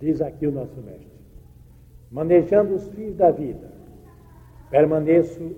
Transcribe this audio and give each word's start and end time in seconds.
Diz 0.00 0.22
aqui 0.22 0.46
o 0.46 0.52
nosso 0.52 0.80
mestre. 0.80 1.20
Manejando 2.10 2.74
os 2.74 2.88
fios 2.88 3.14
da 3.14 3.30
vida, 3.30 3.70
permaneço 4.70 5.54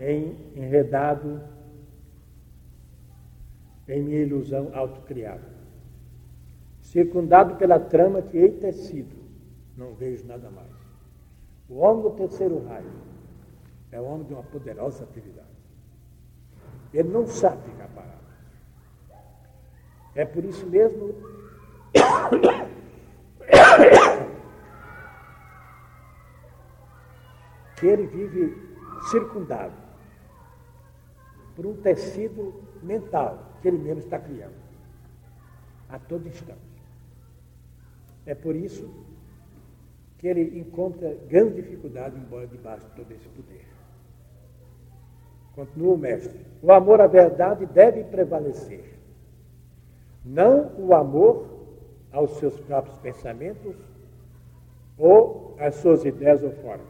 em 0.00 0.36
enredado 0.54 1.40
em 3.88 4.02
minha 4.02 4.22
ilusão 4.22 4.70
autocriada. 4.74 5.54
Circundado 6.80 7.54
pela 7.54 7.78
trama 7.78 8.20
que 8.20 8.36
hei 8.36 8.50
tecido, 8.50 9.16
não 9.76 9.94
vejo 9.94 10.26
nada 10.26 10.50
mais. 10.50 10.72
O 11.68 11.76
homem 11.76 12.02
do 12.02 12.10
terceiro 12.10 12.62
raio 12.66 12.90
é 13.90 14.00
o 14.00 14.04
homem 14.04 14.26
de 14.26 14.34
uma 14.34 14.42
poderosa 14.42 15.04
atividade. 15.04 15.48
Ele 16.92 17.08
não 17.08 17.26
sabe 17.26 17.62
ficar 17.70 17.88
parado. 17.88 18.24
É 20.14 20.24
por 20.24 20.44
isso 20.44 20.66
mesmo 20.66 21.14
que 27.76 27.86
ele 27.86 28.06
vive 28.06 28.56
circundado 29.10 29.74
por 31.54 31.66
um 31.66 31.76
tecido 31.76 32.54
mental 32.82 33.52
que 33.60 33.68
ele 33.68 33.78
mesmo 33.78 34.00
está 34.00 34.18
criando 34.18 34.54
a 35.88 35.98
todo 35.98 36.26
instante. 36.26 36.58
É 38.26 38.34
por 38.34 38.56
isso 38.56 38.90
que 40.18 40.26
ele 40.26 40.58
encontra 40.58 41.14
grande 41.28 41.62
dificuldade 41.62 42.16
embora 42.16 42.46
debaixo 42.46 42.86
de 42.88 42.96
todo 42.96 43.12
esse 43.12 43.28
poder. 43.28 43.66
Continua 45.54 45.94
o 45.94 45.98
mestre. 45.98 46.40
O 46.62 46.72
amor 46.72 47.00
à 47.00 47.06
verdade 47.06 47.66
deve 47.66 48.02
prevalecer. 48.04 48.94
Não 50.24 50.72
o 50.78 50.94
amor 50.94 51.53
aos 52.14 52.30
seus 52.38 52.58
próprios 52.60 52.96
pensamentos 52.98 53.76
ou 54.96 55.56
às 55.58 55.74
suas 55.74 56.04
ideias 56.04 56.42
ou 56.42 56.52
formas. 56.52 56.86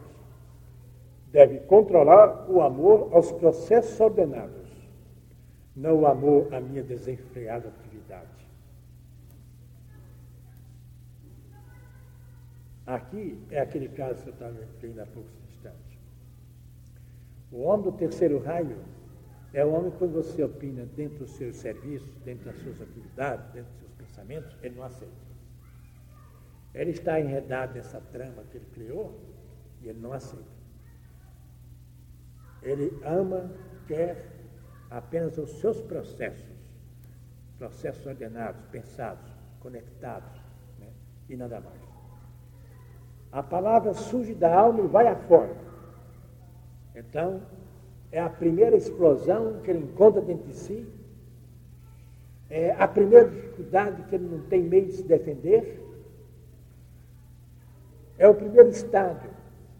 Deve 1.31 1.59
controlar 1.61 2.49
o 2.49 2.61
amor 2.61 3.09
aos 3.11 3.31
processos 3.31 3.99
ordenados, 3.99 4.69
não 5.75 6.01
o 6.01 6.07
amor 6.07 6.53
à 6.53 6.61
minha 6.61 6.83
desenfreada 6.83 7.67
atividade. 7.67 8.45
Aqui 12.85 13.37
é 13.49 13.59
aquele 13.59 13.89
caso 13.89 14.21
que 14.21 14.29
eu 14.29 14.33
estava 14.33 14.53
referindo 14.59 15.01
há 15.01 15.05
poucos 15.07 15.33
instantes. 15.49 15.97
O 17.51 17.63
homem 17.63 17.85
do 17.85 17.91
terceiro 17.91 18.37
raio 18.37 18.77
é 19.51 19.65
o 19.65 19.71
homem 19.73 19.91
quando 19.97 20.13
você 20.13 20.43
opina 20.43 20.85
dentro 20.95 21.19
dos 21.19 21.31
seus 21.31 21.55
serviços, 21.55 22.15
dentro 22.23 22.45
das 22.45 22.57
suas 22.57 22.79
atividades, 22.79 23.45
dentro 23.53 23.71
dos 23.79 23.84
pensamentos, 24.15 24.57
ele 24.61 24.75
não 24.75 24.83
aceita. 24.83 25.13
Ele 26.73 26.91
está 26.91 27.19
enredado 27.19 27.73
nessa 27.73 27.99
trama 27.99 28.43
que 28.49 28.57
ele 28.57 28.65
criou 28.73 29.19
e 29.81 29.89
ele 29.89 29.99
não 29.99 30.13
aceita. 30.13 30.55
Ele 32.61 32.97
ama, 33.03 33.51
quer 33.87 34.29
apenas 34.89 35.37
os 35.37 35.59
seus 35.59 35.81
processos, 35.81 36.55
processos 37.57 38.05
ordenados, 38.05 38.61
pensados, 38.71 39.29
conectados, 39.59 40.41
né? 40.79 40.91
e 41.29 41.35
nada 41.35 41.59
mais. 41.59 41.81
A 43.31 43.43
palavra 43.43 43.93
surge 43.93 44.33
da 44.33 44.53
alma 44.57 44.81
e 44.81 44.87
vai 44.87 45.07
afora. 45.07 45.55
Então, 46.95 47.41
é 48.11 48.19
a 48.19 48.29
primeira 48.29 48.77
explosão 48.77 49.59
que 49.61 49.69
ele 49.69 49.83
encontra 49.83 50.21
dentro 50.21 50.47
de 50.47 50.55
si, 50.55 50.87
é 52.49 52.75
a 52.77 52.87
primeira 52.87 53.27
dificuldade 53.29 54.01
que 54.03 54.15
ele 54.15 54.27
não 54.27 54.39
tem 54.41 54.61
meio 54.61 54.85
de 54.85 54.93
se 54.93 55.03
defender, 55.03 55.81
é 58.17 58.27
o 58.27 58.33
primeiro 58.33 58.69
estágio 58.69 59.29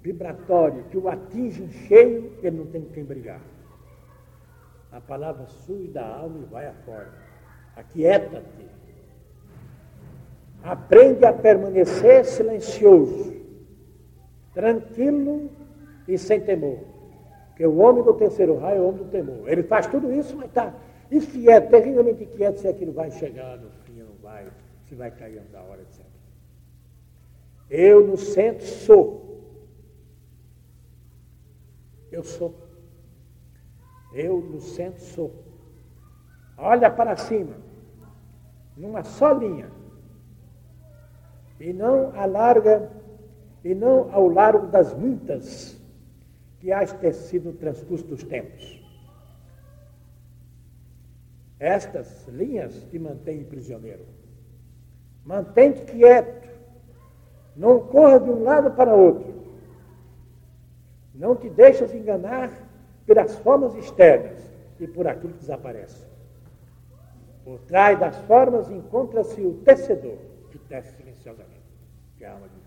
vibratório 0.01 0.83
que 0.91 0.97
o 0.97 1.07
atinge 1.07 1.63
em 1.63 1.71
cheio, 1.87 2.33
ele 2.43 2.57
não 2.57 2.65
tem 2.67 2.81
com 2.81 2.91
quem 2.91 3.03
brigar. 3.03 3.41
A 4.91 5.01
palavra 5.01 5.45
surge 5.45 5.87
da 5.87 6.05
alma 6.05 6.39
e 6.41 6.45
vai 6.45 6.67
afora. 6.67 7.11
Aquieta-te. 7.75 8.65
Aprende 10.63 11.25
a 11.25 11.33
permanecer 11.33 12.23
silencioso 12.25 13.35
tranquilo 14.53 15.51
e 16.07 16.17
sem 16.17 16.39
temor. 16.39 16.79
Porque 17.49 17.65
o 17.65 17.77
homem 17.77 18.03
do 18.03 18.13
terceiro 18.13 18.57
raio 18.57 18.77
é 18.77 18.81
o 18.81 18.87
homem 18.87 19.03
do 19.03 19.11
temor. 19.11 19.47
Ele 19.47 19.63
faz 19.63 19.85
tudo 19.87 20.11
isso, 20.11 20.35
mas 20.35 20.47
está 20.47 20.73
inquieto, 21.17 21.69
terrivelmente 21.69 22.23
inquieto 22.23 22.59
se 22.59 22.67
aquilo 22.67 22.91
vai 22.91 23.11
chegar 23.11 23.57
no 23.57 23.69
fim 23.85 24.01
ou 24.01 24.07
não 24.07 24.15
vai, 24.21 24.47
se 24.87 24.95
vai 24.95 25.11
cair 25.11 25.41
da 25.51 25.61
hora, 25.61 25.81
etc. 25.81 26.05
Eu 27.69 28.05
no 28.05 28.17
centro 28.17 28.65
sou. 28.65 29.25
Eu 32.11 32.23
sou. 32.23 32.55
Eu 34.13 34.39
no 34.39 34.61
centro 34.61 35.01
sou. 35.01 35.43
Olha 36.57 36.89
para 36.89 37.17
cima, 37.17 37.57
numa 38.77 39.03
só 39.03 39.33
linha. 39.33 39.69
E 41.59 41.73
não 41.73 42.17
alarga 42.17 42.91
e 43.63 43.73
não 43.73 44.13
ao 44.13 44.27
largo 44.27 44.67
das 44.67 44.93
muitas 44.93 45.75
que 46.59 46.71
há 46.71 46.85
tecido 46.85 47.51
no 47.51 47.57
transcurso 47.57 48.05
dos 48.05 48.23
tempos. 48.23 48.84
Estas 51.65 52.27
linhas 52.27 52.75
te 52.91 52.99
mantêm 52.99 53.43
prisioneiro. 53.43 54.05
Mantém-te 55.25 55.81
quieto. 55.81 56.47
Não 57.55 57.79
corra 57.79 58.19
de 58.19 58.29
um 58.29 58.43
lado 58.43 58.69
para 58.75 58.93
outro. 58.93 59.33
Não 61.15 61.35
te 61.35 61.49
deixes 61.49 61.91
enganar 61.91 62.51
pelas 63.07 63.35
formas 63.39 63.73
externas 63.73 64.47
e 64.79 64.87
por 64.87 65.07
aquilo 65.07 65.33
que 65.33 65.39
desaparece. 65.39 66.05
Por 67.43 67.59
trás 67.61 67.99
das 67.99 68.15
formas 68.27 68.69
encontra-se 68.69 69.41
o 69.41 69.55
tecedor 69.63 70.19
que 70.51 70.59
tece 70.59 70.95
silenciosamente, 70.95 71.65
que 72.15 72.25
é 72.25 72.27
a 72.27 72.33
alma 72.33 72.47
de 72.47 72.65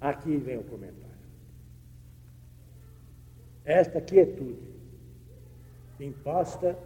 Aqui 0.00 0.38
vem 0.38 0.56
o 0.56 0.64
comentário. 0.64 1.10
Esta 3.62 4.00
quietude 4.00 4.69
imposta 6.04 6.76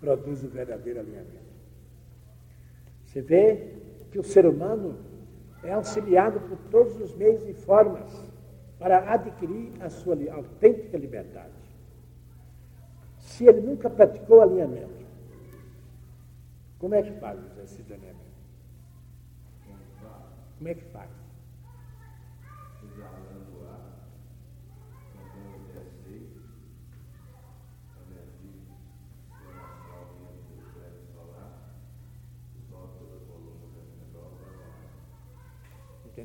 produz 0.00 0.42
o 0.42 0.48
verdadeiro 0.48 1.00
alinhamento. 1.00 1.50
Você 3.04 3.20
vê 3.20 3.74
que 4.10 4.18
o 4.18 4.24
ser 4.24 4.46
humano 4.46 4.98
é 5.62 5.72
auxiliado 5.72 6.40
por 6.40 6.56
todos 6.70 6.98
os 7.00 7.14
meios 7.14 7.46
e 7.48 7.52
formas 7.52 8.10
para 8.78 9.12
adquirir 9.12 9.72
a 9.80 9.90
sua 9.90 10.16
autêntica 10.32 10.96
liberdade. 10.96 11.52
Se 13.18 13.46
ele 13.46 13.60
nunca 13.60 13.90
praticou 13.90 14.40
alinhamento, 14.40 15.04
como 16.78 16.94
é 16.94 17.02
que 17.02 17.12
faz 17.20 17.38
esse 17.62 17.82
alinhamento? 17.82 18.30
Como 20.56 20.68
é 20.68 20.74
que 20.74 20.84
faz? 20.84 21.10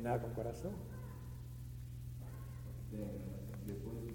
Tem 0.06 0.12
nada 0.12 0.22
com 0.24 0.30
o 0.30 0.34
coração? 0.34 0.72
Depois. 3.66 4.06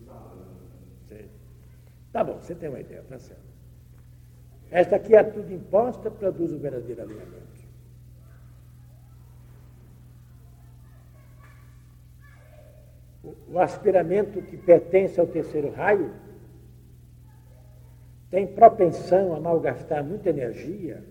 Tá 2.13 2.23
bom, 2.23 2.39
você 2.39 2.55
tem 2.55 2.69
uma 2.69 2.79
ideia, 2.79 3.03
tá 3.09 3.19
certo. 3.19 3.43
Esta 4.69 4.95
aqui 4.95 5.13
é 5.13 5.21
tudo 5.21 5.51
imposta, 5.51 6.09
produz 6.09 6.53
o 6.53 6.59
verdadeiro 6.59 7.01
alinhamento. 7.01 7.61
O 13.49 13.59
aspiramento 13.59 14.41
que 14.43 14.55
pertence 14.55 15.19
ao 15.19 15.27
terceiro 15.27 15.71
raio 15.71 16.13
tem 18.29 18.47
propensão 18.47 19.35
a 19.35 19.41
malgastar 19.41 20.05
muita 20.05 20.29
energia 20.29 21.05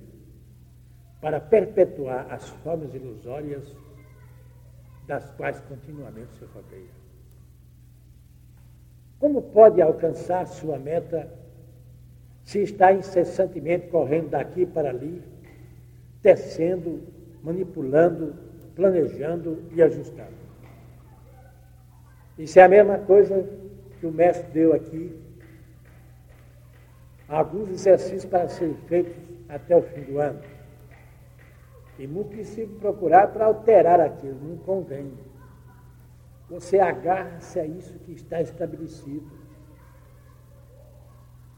para 1.21 1.39
perpetuar 1.39 2.33
as 2.33 2.49
formas 2.49 2.95
ilusórias 2.95 3.77
das 5.11 5.29
quais 5.31 5.61
continuamente 5.63 6.33
se 6.39 6.45
rodeia. 6.45 6.95
Como 9.19 9.43
pode 9.43 9.83
alcançar 9.83 10.47
sua 10.47 10.79
meta 10.79 11.29
se 12.45 12.63
está 12.63 12.93
incessantemente 12.93 13.89
correndo 13.89 14.31
daqui 14.31 14.65
para 14.65 14.91
ali, 14.91 15.21
tecendo, 16.23 17.03
manipulando, 17.43 18.37
planejando 18.77 19.65
e 19.73 19.83
ajustando? 19.83 20.41
Isso 22.39 22.61
é 22.61 22.63
a 22.63 22.69
mesma 22.69 22.99
coisa 22.99 23.45
que 23.99 24.07
o 24.07 24.13
mestre 24.13 24.49
deu 24.53 24.73
aqui. 24.73 25.13
Alguns 27.29 27.71
exercícios 27.71 28.27
para 28.27 28.49
serem 28.49 28.77
feitos 28.87 29.13
até 29.49 29.77
o 29.77 29.83
fim 29.83 30.03
do 30.03 30.21
ano. 30.21 30.41
E 32.01 32.07
muito 32.07 32.31
que 32.31 32.45
se 32.45 32.67
procurar 32.67 33.29
para 33.29 33.45
alterar 33.45 34.01
aquilo, 34.01 34.41
não 34.43 34.57
convém. 34.57 35.13
Você 36.49 36.81
agarra-se 36.81 37.61
a 37.61 37.67
isso 37.67 37.99
que 37.99 38.13
está 38.13 38.41
estabelecido. 38.41 39.31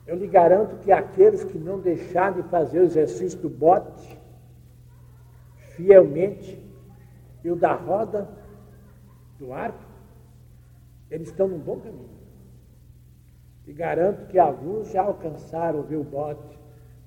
Eu 0.04 0.16
lhe 0.16 0.26
garanto 0.26 0.78
que 0.78 0.90
aqueles 0.90 1.44
que 1.44 1.56
não 1.56 1.78
deixarem 1.78 2.42
de 2.42 2.48
fazer 2.48 2.80
o 2.80 2.84
exercício 2.84 3.38
do 3.38 3.48
bote 3.48 4.20
fielmente 5.76 6.60
e 7.44 7.48
o 7.48 7.54
da 7.54 7.74
roda 7.74 8.28
do 9.38 9.52
arco, 9.52 9.78
eles 11.08 11.28
estão 11.28 11.46
num 11.46 11.60
bom 11.60 11.78
caminho. 11.78 12.18
E 13.64 13.72
garanto 13.72 14.26
que 14.26 14.40
alguns 14.40 14.90
já 14.90 15.02
alcançaram 15.02 15.84
ver 15.84 15.98
o 15.98 16.04
bote, 16.04 16.58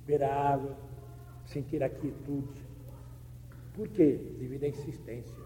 ver 0.06 0.22
a 0.24 0.34
água, 0.34 0.74
sentir 1.44 1.82
a 1.82 1.90
quietude. 1.90 2.65
Por 3.76 3.88
quê? 3.88 4.18
Devido 4.38 4.64
à 4.64 4.68
insistência. 4.68 5.36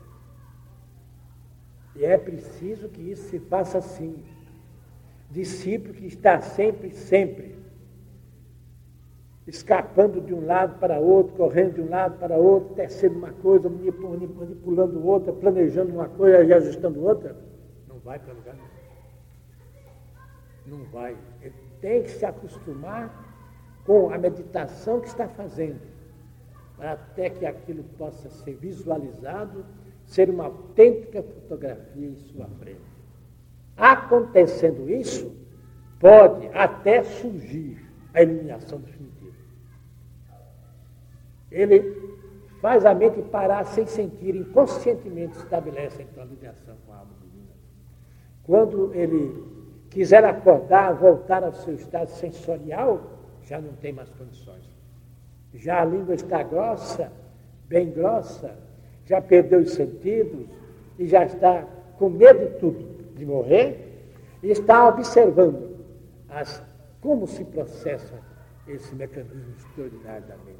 E 1.96 2.04
é 2.04 2.16
preciso 2.16 2.88
que 2.88 3.02
isso 3.02 3.24
se 3.28 3.38
faça 3.40 3.78
assim. 3.78 4.24
Discípulo 5.30 5.94
que 5.94 6.06
está 6.06 6.40
sempre, 6.40 6.90
sempre 6.92 7.60
escapando 9.46 10.20
de 10.20 10.32
um 10.32 10.46
lado 10.46 10.78
para 10.78 11.00
outro, 11.00 11.34
correndo 11.34 11.74
de 11.74 11.80
um 11.82 11.90
lado 11.90 12.18
para 12.18 12.36
outro, 12.36 12.74
tecendo 12.74 13.18
uma 13.18 13.32
coisa, 13.32 13.68
manipulando 13.68 15.04
outra, 15.04 15.32
planejando 15.32 15.92
uma 15.92 16.08
coisa 16.08 16.44
e 16.44 16.52
ajustando 16.52 17.02
outra, 17.02 17.36
não 17.88 17.98
vai 17.98 18.18
para 18.18 18.32
lugar 18.32 18.54
nenhum. 18.54 18.68
Não 20.66 20.84
vai. 20.90 21.16
Ele 21.42 21.54
tem 21.80 22.02
que 22.02 22.10
se 22.10 22.24
acostumar 22.24 23.28
com 23.84 24.10
a 24.12 24.18
meditação 24.18 25.00
que 25.00 25.08
está 25.08 25.26
fazendo, 25.26 25.80
até 26.80 27.30
que 27.30 27.46
aquilo 27.46 27.84
possa 27.98 28.28
ser 28.30 28.54
visualizado, 28.54 29.64
ser 30.04 30.30
uma 30.30 30.44
autêntica 30.44 31.22
fotografia 31.22 32.08
em 32.08 32.16
sua 32.16 32.46
frente. 32.58 32.80
Acontecendo 33.76 34.90
isso, 34.90 35.34
pode 35.98 36.48
até 36.48 37.02
surgir 37.02 37.86
a 38.12 38.22
iluminação 38.22 38.80
definitiva. 38.80 39.36
Ele 41.50 42.18
faz 42.60 42.84
a 42.84 42.94
mente 42.94 43.22
parar 43.22 43.64
sem 43.64 43.86
sentir, 43.86 44.34
inconscientemente 44.36 45.36
estabelece 45.38 46.02
então 46.02 46.22
a 46.22 46.26
ligação 46.26 46.76
com 46.86 46.92
a 46.92 46.96
alma 46.96 47.14
divina. 47.22 47.52
Quando 48.44 48.94
ele 48.94 49.42
quiser 49.88 50.24
acordar, 50.24 50.94
voltar 50.94 51.42
ao 51.42 51.52
seu 51.52 51.74
estado 51.74 52.08
sensorial, 52.08 53.00
já 53.42 53.60
não 53.60 53.72
tem 53.74 53.92
mais 53.92 54.10
condições. 54.10 54.59
Já 55.54 55.82
a 55.82 55.84
língua 55.84 56.14
está 56.14 56.42
grossa, 56.42 57.12
bem 57.68 57.90
grossa, 57.90 58.56
já 59.04 59.20
perdeu 59.20 59.60
os 59.60 59.72
sentidos 59.72 60.46
e 60.98 61.06
já 61.06 61.24
está 61.24 61.66
com 61.98 62.08
medo 62.08 62.38
de 62.46 62.58
tudo, 62.58 63.14
de 63.14 63.26
morrer, 63.26 63.90
e 64.42 64.50
está 64.50 64.88
observando 64.88 65.84
as, 66.28 66.62
como 67.00 67.26
se 67.26 67.44
processa 67.44 68.14
esse 68.66 68.94
mecanismo 68.94 69.54
extraordinário 69.58 70.26
da 70.26 70.36
mente. 70.38 70.58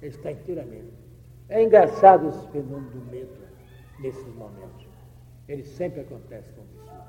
Ele 0.00 0.10
está 0.10 0.30
inteiramente. 0.30 0.92
É 1.48 1.62
engraçado 1.62 2.28
esse 2.28 2.46
fenômeno 2.48 2.90
do 2.90 3.10
medo 3.10 3.32
nesses 3.98 4.34
momentos. 4.34 4.86
Ele 5.48 5.64
sempre 5.64 6.00
acontece 6.00 6.52
com 6.52 6.60
o 6.60 6.64
discípulo. 6.66 7.02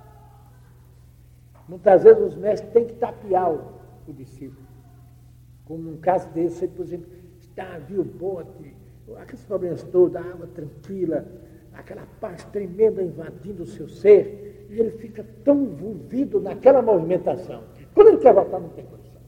Muitas 1.68 2.04
vezes 2.04 2.24
os 2.24 2.36
mestres 2.36 2.72
têm 2.72 2.88
que 2.88 2.94
tapear 2.94 3.52
o, 3.52 3.62
o 4.08 4.14
discípulo. 4.14 4.69
Como 5.70 5.84
num 5.84 5.98
caso 5.98 6.28
desse, 6.30 6.68
por 6.68 6.84
exemplo, 6.84 7.08
está, 7.40 7.78
viu 7.78 8.02
o 8.02 8.04
bote, 8.04 8.74
aqueles 9.18 9.46
problemas 9.46 9.84
todos, 9.84 10.16
a 10.16 10.20
água 10.20 10.48
tranquila, 10.48 11.24
aquela 11.72 12.08
paz 12.20 12.44
tremenda 12.46 13.04
invadindo 13.04 13.62
o 13.62 13.68
seu 13.68 13.88
ser, 13.88 14.66
e 14.68 14.80
ele 14.80 14.90
fica 14.98 15.24
tão 15.44 15.62
envolvido 15.62 16.42
naquela 16.42 16.82
movimentação. 16.82 17.64
Quando 17.94 18.08
ele 18.08 18.18
quer 18.18 18.34
voltar, 18.34 18.60
não 18.60 18.70
tem 18.70 18.84
condição. 18.84 19.22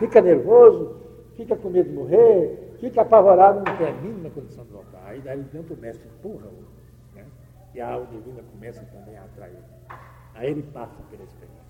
Fica 0.00 0.20
nervoso, 0.20 0.96
fica 1.36 1.54
com 1.54 1.70
medo 1.70 1.90
de 1.90 1.94
morrer, 1.94 2.74
fica 2.80 3.02
apavorado, 3.02 3.62
não 3.64 3.76
tem 3.76 3.86
a 3.86 3.92
mínima 3.92 4.30
condição 4.30 4.64
de 4.64 4.72
voltar. 4.72 5.04
Aí 5.06 5.20
daí 5.20 5.42
dentro 5.44 5.76
o 5.76 5.78
mestre 5.78 6.08
empurra 6.08 6.48
né? 7.14 7.24
e 7.72 7.80
a 7.80 7.88
alma 7.88 8.06
divina 8.06 8.42
começa 8.50 8.84
também 8.86 9.16
a 9.16 9.22
atrair. 9.22 9.62
Aí 10.34 10.50
ele 10.50 10.62
passa 10.62 11.00
pela 11.08 11.22
experiência. 11.22 11.61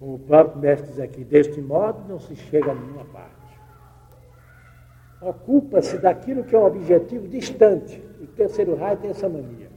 Como 0.00 0.14
o 0.14 0.18
próprio 0.18 0.58
mestre 0.60 0.90
diz 0.90 0.98
aqui, 0.98 1.22
deste 1.22 1.60
modo 1.60 2.08
não 2.08 2.18
se 2.18 2.34
chega 2.34 2.72
a 2.72 2.74
nenhuma 2.74 3.04
parte. 3.04 3.60
Ocupa-se 5.22 5.98
daquilo 5.98 6.42
que 6.42 6.56
é 6.56 6.58
um 6.58 6.64
objetivo 6.64 7.28
distante. 7.28 8.02
O 8.20 8.26
terceiro 8.26 8.74
raio 8.74 8.96
tem 8.96 9.10
essa 9.10 9.28
mania. 9.28 9.70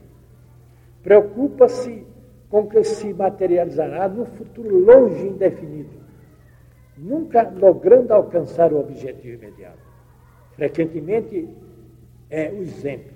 Preocupa-se 1.02 2.04
com 2.48 2.66
que 2.66 2.82
se 2.82 3.14
materializará 3.14 4.08
no 4.08 4.24
futuro 4.24 4.76
longe 4.76 5.24
e 5.24 5.28
indefinido 5.28 6.04
nunca 6.96 7.48
logrando 7.50 8.12
alcançar 8.12 8.72
o 8.72 8.80
objetivo 8.80 9.42
imediato. 9.42 9.78
Frequentemente 10.52 11.48
é 12.30 12.50
o 12.50 12.62
exemplo 12.62 13.12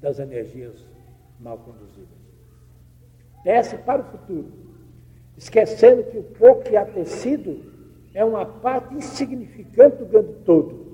das 0.00 0.18
energias 0.18 0.84
mal 1.38 1.58
conduzidas. 1.58 2.08
Desce 3.44 3.76
para 3.78 4.02
o 4.02 4.04
futuro, 4.04 4.52
esquecendo 5.36 6.04
que 6.04 6.18
o 6.18 6.22
pouco 6.22 6.62
que 6.62 6.76
há 6.76 6.84
tecido 6.84 7.60
é 8.14 8.24
uma 8.24 8.44
parte 8.44 8.94
insignificante 8.94 9.96
do 9.96 10.06
grande 10.06 10.32
todo 10.44 10.92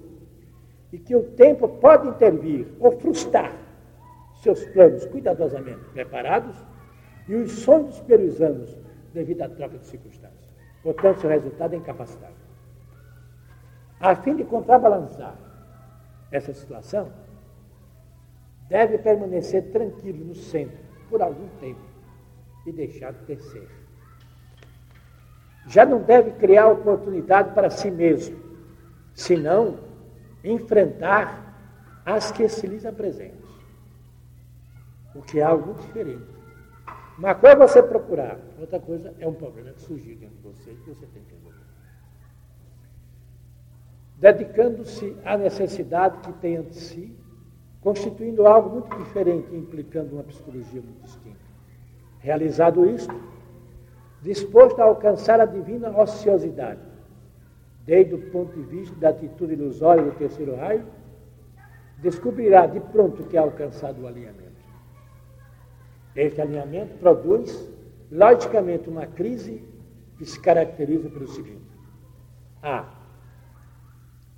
e 0.93 0.99
que 0.99 1.14
o 1.14 1.23
tempo 1.23 1.69
pode 1.69 2.08
intervir 2.08 2.67
ou 2.79 2.93
frustrar 2.99 3.55
seus 4.43 4.64
planos 4.67 5.05
cuidadosamente 5.06 5.85
preparados 5.93 6.56
e 7.29 7.35
os 7.35 7.52
sonhos 7.52 8.00
pelos 8.00 8.38
devido 9.12 9.43
à 9.43 9.49
troca 9.49 9.79
de 9.79 9.87
circunstâncias. 9.87 10.49
Portanto, 10.82 11.20
seu 11.20 11.31
resultado 11.31 11.75
é 11.75 11.76
incapacitado. 11.76 12.35
A 14.00 14.14
fim 14.14 14.37
de 14.37 14.44
contrabalançar 14.44 15.37
essa 16.31 16.52
situação, 16.52 17.11
deve 18.69 18.99
permanecer 18.99 19.70
tranquilo 19.73 20.25
no 20.25 20.35
centro 20.35 20.79
por 21.08 21.23
algum 21.23 21.49
tempo 21.61 21.81
e 22.67 22.73
deixar 22.73 23.12
de 23.12 23.25
tecer. 23.25 23.69
Já 25.69 25.85
não 25.85 26.03
deve 26.03 26.32
criar 26.32 26.69
oportunidade 26.69 27.53
para 27.55 27.69
si 27.69 27.91
mesmo, 27.91 28.38
senão 29.15 29.79
enfrentar 30.42 31.45
as 32.07 32.33
que 32.33 32.49
se 32.49 32.66
lhes 32.66 32.87
apresentam, 32.87 33.49
o 35.14 35.21
que 35.21 35.40
é 35.40 35.42
algo 35.42 35.75
diferente. 35.75 36.25
Uma 37.19 37.35
coisa 37.35 37.57
é 37.57 37.59
você 37.59 37.83
procurar, 37.83 38.38
outra 38.59 38.81
coisa 38.81 39.14
é 39.19 39.28
um 39.28 39.35
problema 39.35 39.71
que 39.73 39.83
surgiu 39.83 40.16
dentro 40.16 40.37
de 40.37 40.42
você 40.42 40.71
que 40.71 40.88
você 40.88 41.07
tem 41.07 41.23
que 41.25 41.35
resolver. 41.35 41.59
Dedicando-se 44.16 45.16
à 45.25 45.37
necessidade 45.37 46.19
que 46.19 46.33
tem 46.35 46.57
ante 46.57 46.76
si, 46.76 47.14
constituindo 47.83 48.47
algo 48.47 48.71
muito 48.71 48.97
diferente, 48.97 49.54
implicando 49.54 50.14
uma 50.14 50.25
psicologia 50.25 50.81
muito 50.81 51.02
distinta. 51.02 51.37
Realizado 52.21 52.88
isto, 52.88 53.14
disposto 54.22 54.80
a 54.80 54.84
alcançar 54.84 55.40
a 55.40 55.44
divina 55.44 55.90
ociosidade, 55.90 56.80
desde 57.84 58.14
o 58.14 58.30
ponto 58.30 58.52
de 58.54 58.62
vista 58.62 58.94
da 58.96 59.10
atitude 59.10 59.54
ilusória 59.54 60.02
do 60.02 60.12
terceiro 60.12 60.56
raio, 60.56 60.84
descobrirá 61.98 62.66
de 62.66 62.80
pronto 62.80 63.25
que 63.25 63.37
é 63.37 63.40
alcançado 63.40 64.02
o 64.02 64.06
alinhamento. 64.06 64.48
Este 66.14 66.40
alinhamento 66.40 66.98
produz, 66.98 67.70
logicamente, 68.10 68.88
uma 68.88 69.06
crise 69.06 69.62
que 70.16 70.25
se 70.25 70.38
caracteriza 70.40 71.08
pelo 71.08 71.28
seguinte: 71.28 71.70
A. 72.62 72.84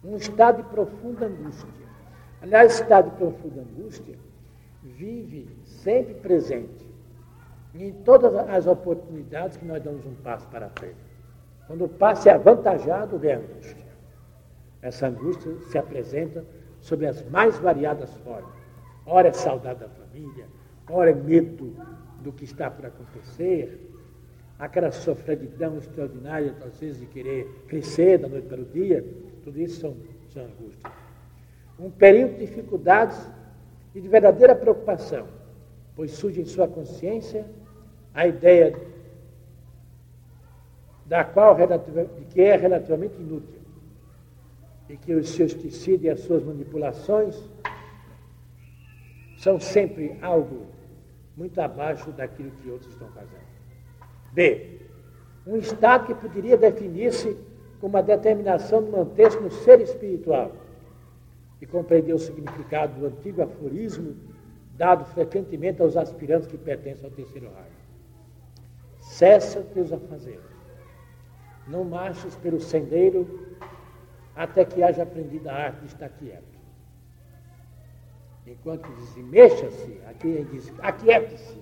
Um 0.04 0.16
estado 0.16 0.62
de 0.62 0.68
profunda 0.68 1.26
angústia. 1.26 1.68
Aliás, 2.42 2.75
estado 2.75 3.10
de 3.10 3.16
profunda 3.16 3.62
angústia 3.62 4.16
vive 4.82 5.49
sempre 5.64 6.14
presente 6.14 6.89
em 7.75 7.93
todas 7.93 8.35
as 8.35 8.67
oportunidades 8.67 9.57
que 9.57 9.65
nós 9.65 9.83
damos 9.83 10.05
um 10.05 10.15
passo 10.15 10.47
para 10.49 10.69
frente. 10.71 10.97
Quando 11.67 11.85
o 11.85 11.89
passo 11.89 12.29
é 12.29 12.33
avantajado, 12.33 13.19
vem 13.19 13.33
a 13.33 13.39
angústia. 13.39 13.91
Essa 14.83 15.07
angústia 15.07 15.55
se 15.71 15.79
apresenta 15.79 16.45
sob 16.81 17.07
as 17.07 17.23
mais 17.31 17.59
variadas 17.59 18.12
formas. 18.19 18.55
Ora 19.07 19.29
é 19.29 19.33
saudade 19.33 19.81
da 19.81 19.89
família, 19.89 20.47
ora 20.89 21.11
é 21.11 21.15
medo 21.15 21.75
do 22.21 22.33
que 22.33 22.45
está 22.45 22.71
por 22.71 22.87
acontecer, 22.87 23.91
aquela 24.59 24.91
sofredidão 24.91 25.79
extraordinária, 25.79 26.55
às 26.67 26.79
vezes, 26.79 27.00
de 27.00 27.07
querer 27.07 27.65
crescer 27.67 28.19
da 28.19 28.29
noite 28.29 28.47
para 28.47 28.61
o 28.61 28.65
dia, 28.65 29.05
tudo 29.43 29.59
isso 29.61 29.81
são, 29.81 29.97
são 30.29 30.45
angústias. 30.45 30.93
Um 31.79 31.91
período 31.91 32.35
de 32.35 32.47
dificuldades 32.47 33.19
e 33.95 34.00
de 34.00 34.09
verdadeira 34.09 34.55
preocupação, 34.55 35.27
pois 35.97 36.11
surge 36.11 36.43
em 36.43 36.45
sua 36.45 36.69
consciência 36.69 37.47
a 38.14 38.26
ideia 38.26 38.75
da 41.07 41.25
qual 41.25 41.57
que 42.31 42.40
é 42.40 42.57
relativamente 42.57 43.17
inútil. 43.17 43.61
e 44.88 44.97
que 44.97 45.14
os 45.14 45.29
seus 45.31 45.55
tecidos 45.55 46.05
e 46.05 46.09
as 46.09 46.21
suas 46.21 46.43
manipulações 46.43 47.40
são 49.38 49.61
sempre 49.61 50.19
algo 50.21 50.67
muito 51.37 51.61
abaixo 51.61 52.11
daquilo 52.11 52.50
que 52.50 52.69
outros 52.69 52.93
estão 52.93 53.09
fazendo. 53.12 53.50
B. 54.33 54.81
Um 55.47 55.57
estado 55.57 56.07
que 56.07 56.14
poderia 56.14 56.57
definir-se 56.57 57.37
como 57.81 57.97
a 57.97 58.02
determinação 58.02 58.83
de 58.83 58.90
manter-se 58.90 59.38
no 59.38 59.50
ser 59.50 59.81
espiritual 59.81 60.52
e 61.62 61.67
compreender 61.67 62.12
o 62.12 62.19
significado 62.19 62.99
do 62.99 63.07
antigo 63.07 63.43
aforismo 63.43 64.17
dado 64.76 65.05
frequentemente 65.07 65.81
aos 65.81 65.97
aspirantes 65.97 66.49
que 66.49 66.59
pertencem 66.59 67.05
ao 67.05 67.11
terceiro 67.11 67.50
raio. 67.52 67.79
Cessa 69.21 69.61
teus 69.75 69.93
afazeres. 69.93 70.41
Não 71.69 71.85
marches 71.85 72.35
pelo 72.37 72.59
sendeiro 72.59 73.55
até 74.35 74.65
que 74.65 74.83
haja 74.83 75.03
aprendido 75.03 75.47
a 75.47 75.53
arte 75.53 75.81
de 75.81 75.87
estar 75.89 76.09
quieto. 76.09 76.59
Enquanto 78.47 78.91
diz, 78.95 79.17
mexa-se, 79.17 80.00
aqui 80.09 80.47
diz, 80.50 80.73
aquiete-se. 80.79 81.59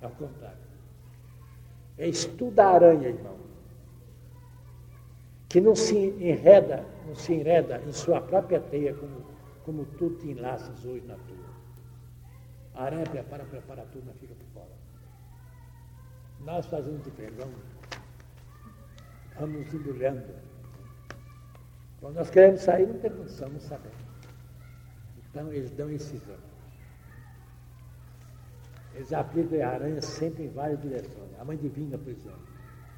Ao 0.00 0.10
contrário. 0.10 0.56
É 1.98 2.06
estuda 2.06 2.64
a 2.64 2.74
aranha, 2.74 3.08
irmão. 3.08 3.38
Que 5.48 5.60
não 5.60 5.74
se 5.74 5.96
enreda, 5.98 6.86
não 7.08 7.16
se 7.16 7.34
enreda 7.34 7.82
em 7.84 7.92
sua 7.92 8.20
própria 8.20 8.60
teia 8.60 8.94
como, 8.94 9.24
como 9.64 9.84
tu 9.98 10.10
te 10.10 10.28
enlaças 10.28 10.84
hoje 10.84 11.04
na 11.08 11.16
tua. 11.16 11.54
A 12.76 12.84
aranha 12.84 13.06
prepara, 13.06 13.42
prepara 13.42 13.84
tudo, 13.90 14.04
mas 14.06 14.16
fica. 14.18 14.43
Nós 16.44 16.66
fazemos 16.66 17.02
diferente, 17.02 17.36
vamos, 17.38 17.56
vamos 19.38 19.74
embrulhando. 19.74 20.22
Quando 22.00 22.16
nós 22.16 22.28
queremos 22.28 22.60
sair, 22.60 22.86
não 22.86 22.98
não 23.48 23.60
sabemos. 23.60 23.96
Então, 25.30 25.50
eles 25.52 25.70
dão 25.70 25.90
exemplo. 25.90 26.38
Eles 28.94 29.12
aplicam 29.12 29.60
a 29.62 29.68
aranha 29.68 30.02
sempre 30.02 30.44
em 30.44 30.50
várias 30.50 30.80
direções. 30.82 31.30
A 31.40 31.44
mãe 31.44 31.56
divina, 31.56 31.96
por 31.96 32.10
exemplo. 32.10 32.46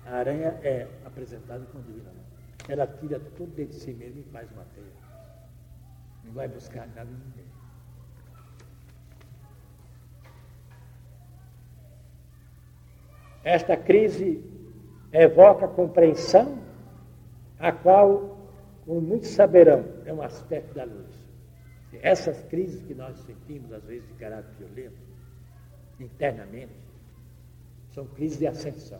A 0.04 0.16
aranha 0.16 0.48
é 0.62 0.88
apresentada 1.04 1.64
como 1.66 1.84
divina 1.84 2.10
mãe. 2.10 2.26
Ela 2.68 2.86
tira 2.86 3.20
tudo 3.36 3.54
dentro 3.54 3.74
de 3.74 3.80
si 3.80 3.92
mesma 3.92 4.20
e 4.20 4.24
faz 4.24 4.50
uma 4.50 4.64
teia. 4.74 4.86
Não 6.24 6.32
vai 6.32 6.48
buscar 6.48 6.86
nada 6.88 7.08
ninguém. 7.08 7.46
Esta 13.46 13.76
crise 13.76 14.42
evoca 15.12 15.68
compreensão, 15.68 16.58
a 17.60 17.70
qual, 17.70 18.36
como 18.84 19.00
muitos 19.00 19.28
saberão, 19.28 19.84
é 20.04 20.12
um 20.12 20.20
aspecto 20.20 20.74
da 20.74 20.82
luz. 20.82 21.06
Essas 22.02 22.42
crises 22.42 22.82
que 22.82 22.92
nós 22.92 23.16
sentimos, 23.20 23.72
às 23.72 23.84
vezes, 23.84 24.04
de 24.08 24.14
caráter 24.14 24.50
violento, 24.58 24.96
internamente, 26.00 26.72
são 27.92 28.04
crises 28.04 28.36
de 28.36 28.48
ascensão. 28.48 28.98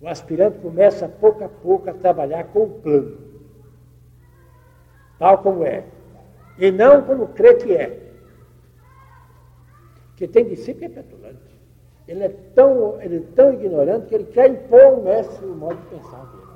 O 0.00 0.08
aspirante 0.08 0.58
começa 0.58 1.08
pouco 1.08 1.44
a 1.44 1.48
pouco 1.48 1.88
a 1.88 1.94
trabalhar 1.94 2.48
com 2.48 2.64
o 2.64 2.80
plano, 2.80 3.18
tal 5.16 5.38
como 5.44 5.62
é, 5.62 5.86
e 6.58 6.72
não 6.72 7.02
como 7.02 7.28
crê 7.28 7.54
que 7.54 7.72
é. 7.72 8.12
Porque 10.08 10.26
tem 10.26 10.48
discípulo 10.48 10.80
que 10.80 10.98
é 10.98 11.02
petulante. 11.02 11.55
Ele 12.08 12.22
é, 12.22 12.28
tão, 12.54 13.00
ele 13.02 13.16
é 13.16 13.34
tão 13.34 13.52
ignorante 13.52 14.06
que 14.06 14.14
ele 14.14 14.24
quer 14.26 14.48
impor 14.48 14.80
ao 14.80 15.02
mestre 15.02 15.44
o 15.44 15.54
modo 15.54 15.76
de 15.76 15.86
pensar 15.88 16.24
dele. 16.26 16.46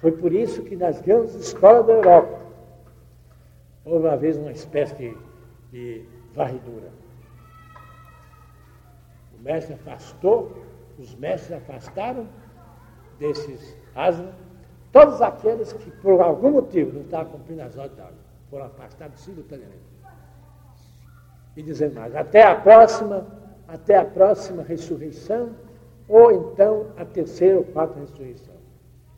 Foi 0.00 0.12
por 0.12 0.32
isso 0.32 0.62
que 0.62 0.76
nas 0.76 1.00
grandes 1.00 1.34
escolas 1.34 1.86
da 1.86 1.92
Europa 1.92 2.40
houve 3.84 4.06
uma 4.06 4.16
vez 4.16 4.38
uma 4.38 4.50
espécie 4.50 4.94
de, 4.94 5.16
de 5.70 6.04
varredura. 6.34 6.88
O 9.38 9.42
mestre 9.42 9.74
afastou, 9.74 10.64
os 10.98 11.14
mestres 11.14 11.52
afastaram 11.52 12.26
desses 13.18 13.76
asnos 13.94 14.34
todos 14.90 15.20
aqueles 15.20 15.72
que 15.72 15.90
por 15.90 16.20
algum 16.20 16.52
motivo 16.52 16.92
não 16.94 17.02
estavam 17.02 17.32
cumprindo 17.32 17.62
as 17.62 17.76
ordens 17.76 17.96
da 17.96 18.04
água. 18.04 18.18
Foram 18.48 18.66
afastados 18.66 19.20
simultaneamente 19.20 19.93
e 21.56 21.62
dizendo 21.62 21.94
mais, 21.94 22.14
até 22.14 22.42
a 22.42 22.54
próxima, 22.54 23.26
até 23.68 23.96
a 23.96 24.04
próxima 24.04 24.62
ressurreição, 24.62 25.54
ou 26.08 26.32
então 26.32 26.88
a 26.96 27.04
terceira 27.04 27.58
ou 27.58 27.64
quarta 27.64 27.98
ressurreição. 27.98 28.54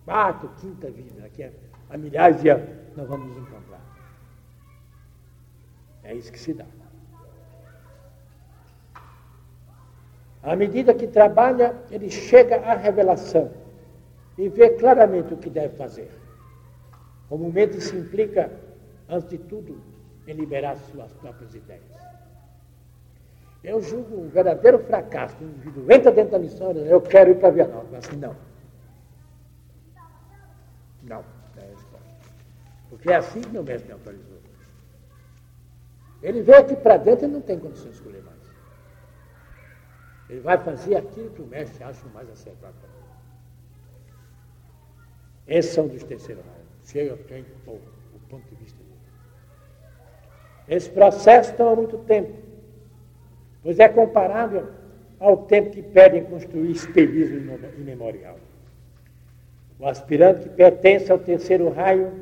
Quarta 0.05 0.49
quinta 0.61 0.91
vida, 0.91 1.21
daqui 1.21 1.43
a, 1.43 1.51
a 1.91 1.97
milhares 1.97 2.41
de 2.41 2.49
anos 2.49 2.69
nós 2.97 3.09
vamos 3.09 3.29
nos 3.29 3.39
encontrar. 3.39 3.81
É 6.05 6.15
isso 6.15 6.31
que 6.31 6.39
se 6.39 6.55
dá. 6.55 6.65
À 10.43 10.55
medida 10.55 10.95
que 10.95 11.09
trabalha, 11.09 11.75
ele 11.91 12.09
chega 12.09 12.57
à 12.59 12.75
revelação 12.75 13.51
e 14.39 14.49
vê 14.49 14.71
claramente 14.71 15.35
o 15.35 15.37
que 15.37 15.51
deve 15.51 15.77
fazer. 15.77 16.09
Comumente 17.29 17.81
se 17.81 17.97
implica, 17.97 18.53
antes 19.09 19.29
de 19.29 19.39
tudo, 19.39 19.83
em 20.29 20.33
liberar 20.35 20.77
suas 20.77 21.13
próprias 21.15 21.53
ideias. 21.53 22.06
Eu 23.67 23.83
julgo 23.83 24.21
um 24.21 24.29
verdadeiro 24.29 24.79
fracasso. 24.79 25.37
Um 25.43 25.49
indivíduo 25.49 25.91
entra 25.91 26.13
dentro 26.13 26.31
da 26.31 26.39
missão 26.39 26.71
e 26.71 26.75
diz, 26.75 26.87
eu 26.87 27.01
quero 27.01 27.33
ir 27.33 27.41
para 27.41 27.51
Vietnã. 27.51 27.83
Eu 27.91 27.99
assim, 27.99 28.17
não. 28.17 28.37
Não, 31.03 31.25
é. 31.59 31.75
Porque 32.89 33.11
é 33.11 33.17
assim 33.17 33.41
que 33.41 33.49
meu 33.49 33.65
mestre 33.65 33.89
me 33.89 33.95
autorizou. 33.95 34.39
Ele 36.23 36.43
veio 36.43 36.61
aqui 36.61 36.77
para 36.77 36.97
dentro 36.97 37.27
e 37.27 37.29
não 37.29 37.41
tem 37.41 37.59
condições 37.59 37.91
de 37.91 37.97
escolher 37.97 38.23
mais. 38.23 38.39
Ele 40.31 40.41
vai 40.41 40.59
fazer 40.59 40.95
aquilo 40.95 41.31
que 41.31 41.43
o 41.43 41.47
mestre 41.47 41.83
acha 41.83 42.07
mais 42.15 42.31
acertado 42.31 42.75
para 42.75 42.89
ele. 45.49 45.59
Esses 45.59 45.73
são 45.73 45.89
dos 45.89 46.05
terceiros 46.05 46.45
raios. 46.45 46.69
Chega 46.85 47.17
quem 47.25 47.45
o 47.67 47.81
ponto 48.29 48.49
de 48.49 48.55
vista 48.55 48.79
dele. 48.79 48.97
Esse 50.69 50.89
processo 50.89 51.53
toma 51.55 51.75
muito 51.75 51.99
tempo 51.99 52.46
pois 53.67 53.81
é 53.81 53.89
comparável 53.89 54.69
ao 55.19 55.39
tempo 55.39 55.71
que 55.71 55.83
pedem 55.83 56.23
construir 56.23 56.71
espelhismo 56.71 57.59
imemorial. 57.77 58.37
O 59.77 59.89
aspirante 59.89 60.43
que 60.43 60.51
pertence 60.51 61.11
ao 61.11 61.19
terceiro 61.19 61.69
raio 61.71 62.13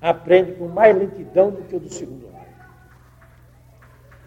aprende 0.00 0.52
com 0.52 0.66
mais 0.66 0.96
lentidão 0.96 1.50
do 1.50 1.60
que 1.64 1.76
o 1.76 1.80
do 1.80 1.90
segundo 1.90 2.30
raio. 2.30 2.54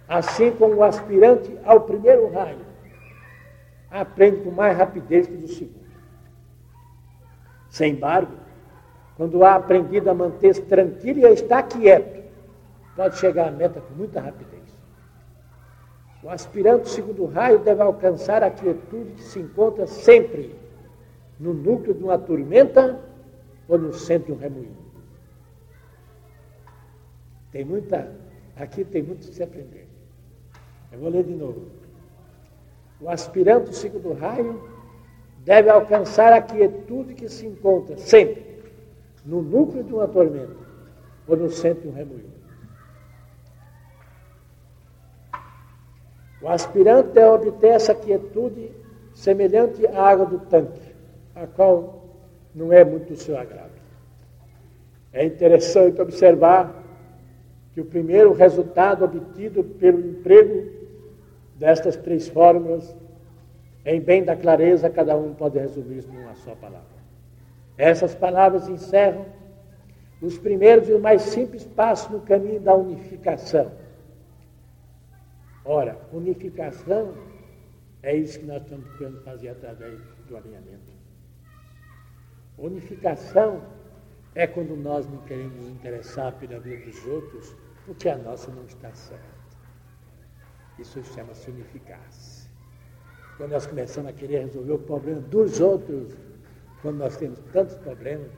Assim 0.08 0.52
como 0.52 0.76
o 0.76 0.84
aspirante 0.84 1.58
ao 1.66 1.82
primeiro 1.82 2.32
raio 2.32 2.60
aprende 3.90 4.44
com 4.44 4.52
mais 4.52 4.78
rapidez 4.78 5.26
que 5.26 5.34
o 5.34 5.38
do 5.40 5.48
segundo. 5.48 5.88
Sem 7.72 7.94
embargo, 7.94 8.34
quando 9.16 9.44
há 9.44 9.56
aprendido 9.56 10.08
a 10.12 10.14
manter-se 10.14 10.62
tranquilo 10.62 11.22
e 11.22 11.26
a 11.26 11.32
estar 11.32 11.64
quieto, 11.64 12.24
pode 12.96 13.18
chegar 13.18 13.48
à 13.48 13.52
meta 13.52 13.82
com 13.82 13.96
muita 13.96 14.22
rapidez. 14.22 14.57
O 16.24 16.30
aspirante 16.30 16.90
segundo 16.90 17.26
raio 17.26 17.60
deve 17.60 17.82
alcançar 17.82 18.42
a 18.42 18.50
quietude 18.50 19.12
que 19.14 19.24
se 19.24 19.40
encontra 19.40 19.86
sempre 19.86 20.56
no 21.40 21.54
núcleo 21.54 21.94
de 21.94 22.04
uma 22.04 22.18
tormenta 22.18 23.00
ou 23.68 23.78
no 23.78 23.94
centro 23.94 24.28
de 24.28 24.32
um 24.34 24.38
remoinho. 24.38 24.78
Tem 27.52 27.64
muita, 27.64 28.12
aqui 28.56 28.84
tem 28.84 29.04
muito 29.04 29.28
que 29.28 29.36
se 29.36 29.44
aprender. 29.44 29.88
Eu 30.92 31.00
vou 31.00 31.10
ler 31.10 31.24
de 31.24 31.34
novo. 31.34 31.68
O 33.00 33.10
aspirante 33.10 33.76
segundo 33.76 34.14
raio 34.14 34.62
deve 35.46 35.70
alcançar 35.70 36.34
a 36.34 36.42
quietude 36.42 37.14
que 37.14 37.30
se 37.30 37.46
encontra 37.46 37.96
sempre 37.98 38.46
no 39.24 39.42
núcleo 39.42 39.84
de 39.84 39.94
uma 39.94 40.08
tormenta 40.08 40.56
ou 41.28 41.38
no 41.38 41.50
centro 41.50 41.84
de 41.84 41.88
um 41.90 41.94
remoinho. 41.94 42.37
O 46.48 46.50
aspirante 46.50 47.10
deve 47.10 47.28
obter 47.28 47.72
essa 47.72 47.94
quietude 47.94 48.72
semelhante 49.14 49.86
à 49.86 50.02
água 50.02 50.26
do 50.26 50.40
tanque, 50.40 50.96
a 51.36 51.46
qual 51.46 52.06
não 52.56 52.72
é 52.72 52.86
muito 52.86 53.10
do 53.10 53.18
seu 53.18 53.38
agrado. 53.38 53.74
É 55.12 55.26
interessante 55.26 56.00
observar 56.00 56.74
que 57.74 57.82
o 57.82 57.86
primeiro 57.86 58.32
resultado 58.32 59.04
obtido 59.04 59.62
pelo 59.62 60.00
emprego 60.00 60.72
destas 61.56 61.98
três 61.98 62.30
fórmulas, 62.30 62.96
em 63.86 64.00
bem 64.00 64.24
da 64.24 64.34
clareza, 64.38 64.90
cada 64.90 65.18
um 65.18 65.34
pode 65.34 65.60
resumir-se 65.60 66.08
numa 66.08 66.34
só 66.36 66.56
palavra. 66.56 66.88
Essas 67.78 68.16
palavras 68.16 68.70
encerram 68.70 69.26
os 70.22 70.38
primeiros 70.38 70.88
e 70.88 70.94
os 70.94 71.02
mais 71.02 71.24
simples 71.24 71.66
passos 71.66 72.10
no 72.10 72.22
caminho 72.22 72.62
da 72.62 72.74
unificação 72.74 73.70
Ora, 75.70 76.00
unificação 76.14 77.14
é 78.02 78.16
isso 78.16 78.40
que 78.40 78.46
nós 78.46 78.64
estamos 78.64 78.88
procurando 78.88 79.22
fazer 79.24 79.50
através 79.50 80.00
do 80.26 80.38
alinhamento. 80.38 80.94
Unificação 82.58 83.62
é 84.34 84.48
quando 84.48 84.78
nós 84.78 85.06
não 85.10 85.18
queremos 85.26 85.58
nos 85.58 85.68
interessar 85.68 86.32
pela 86.36 86.58
vida 86.58 86.86
dos 86.86 87.06
outros, 87.06 87.54
porque 87.86 88.08
a 88.08 88.18
nossa 88.18 88.50
não 88.50 88.64
está 88.64 88.94
certa. 88.94 89.26
Isso 90.80 91.04
chama-se 91.04 91.52
unificar-se. 91.52 92.48
Quando 93.36 93.52
nós 93.52 93.68
começamos 93.68 94.10
a 94.10 94.14
querer 94.14 94.46
resolver 94.46 94.72
o 94.72 94.80
problema 94.80 95.20
dos 95.20 95.60
outros, 95.60 96.16
quando 96.82 97.00
nós 97.00 97.18
temos 97.18 97.40
tantos 97.52 97.76
problemas, 97.76 98.32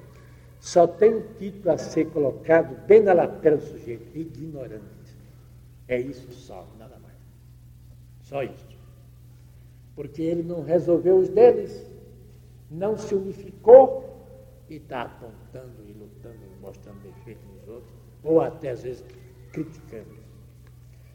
só 0.60 0.88
tem 0.88 1.14
um 1.14 1.34
título 1.38 1.76
a 1.76 1.78
ser 1.78 2.06
colocado 2.06 2.76
bem 2.88 3.04
na 3.04 3.14
lateral 3.14 3.60
do 3.60 3.66
sujeito: 3.66 4.18
ignorante. 4.18 5.16
É 5.88 6.00
isso 6.00 6.32
só, 6.32 6.68
nada 6.80 6.98
mais. 6.98 7.09
Só 8.30 8.44
isso. 8.44 8.78
Porque 9.96 10.22
ele 10.22 10.44
não 10.44 10.64
resolveu 10.64 11.18
os 11.18 11.30
deles, 11.30 11.84
não 12.70 12.96
se 12.96 13.16
unificou 13.16 14.08
e 14.70 14.76
está 14.76 15.02
apontando 15.02 15.84
e 15.88 15.94
lutando, 15.94 16.38
mostrando 16.62 17.00
defeito 17.00 17.42
nos 17.48 17.68
outros, 17.68 17.92
ou 18.24 18.40
até 18.40 18.70
às 18.70 18.84
vezes 18.84 19.04
criticando. 19.52 20.20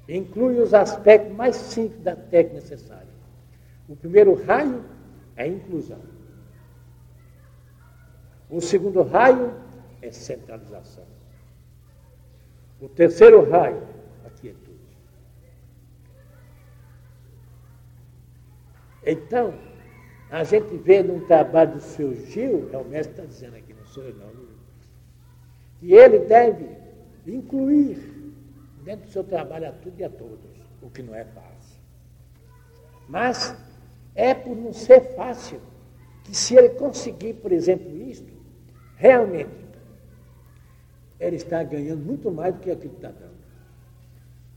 Inclui 0.08 0.58
os 0.58 0.74
aspectos 0.74 1.32
mais 1.36 1.54
simples 1.54 2.02
da 2.02 2.16
técnica 2.16 2.60
necessária. 2.60 3.14
O 3.88 3.94
primeiro 3.94 4.34
raio 4.44 4.84
é 5.36 5.46
inclusão. 5.46 6.00
O 8.50 8.60
segundo 8.60 9.02
raio 9.02 9.54
é 10.02 10.10
centralização. 10.10 11.06
O 12.80 12.88
terceiro 12.88 13.48
raio, 13.48 13.86
a 14.26 14.30
quietude. 14.30 14.74
Então, 19.06 19.54
a 20.30 20.42
gente 20.44 20.76
vê 20.78 21.02
num 21.02 21.26
trabalho 21.26 21.74
do 21.74 21.80
seu 21.80 22.14
Gil, 22.14 22.68
é 22.72 22.76
o 22.76 22.84
mestre 22.84 23.12
está 23.12 23.24
dizendo 23.24 23.56
aqui, 23.56 23.74
não 23.74 23.84
sou 23.86 24.04
eu 24.04 24.14
não, 24.14 24.28
que 25.78 25.92
ele 25.92 26.20
deve 26.20 26.68
incluir 27.26 27.98
dentro 28.82 29.06
do 29.06 29.12
seu 29.12 29.24
trabalho 29.24 29.68
a 29.68 29.72
tudo 29.72 29.98
e 29.98 30.04
a 30.04 30.10
todos, 30.10 30.50
o 30.82 30.90
que 30.90 31.02
não 31.02 31.14
é 31.14 31.24
fácil. 31.24 31.78
Mas 33.08 33.56
é 34.14 34.34
por 34.34 34.56
não 34.56 34.72
ser 34.72 35.14
fácil 35.14 35.60
que 36.24 36.34
se 36.34 36.56
ele 36.56 36.70
conseguir, 36.70 37.34
por 37.34 37.52
exemplo, 37.52 37.94
isto, 37.96 38.32
realmente 38.96 39.64
ele 41.20 41.36
está 41.36 41.62
ganhando 41.62 42.04
muito 42.04 42.30
mais 42.30 42.54
do 42.54 42.60
que 42.60 42.70
aquilo 42.70 42.90
que 42.90 42.96
está 42.96 43.10
dando. 43.10 43.34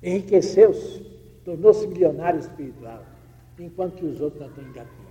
Enriqueceu-se, 0.02 1.00
tornou-se 1.44 1.88
milionário 1.88 2.40
espiritual, 2.40 3.04
enquanto 3.64 3.96
que 3.96 4.06
os 4.06 4.22
outros 4.22 4.42
não 4.42 4.50
estão 4.50 4.64
engatinhando. 4.64 5.08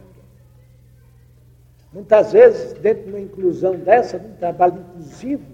Muitas 1.93 2.33
vezes, 2.33 2.73
dentro 2.75 3.05
de 3.05 3.11
uma 3.11 3.21
inclusão 3.21 3.76
dessa, 3.76 4.19
de 4.19 4.26
um 4.26 4.37
trabalho 4.37 4.79
inclusivo, 4.81 5.47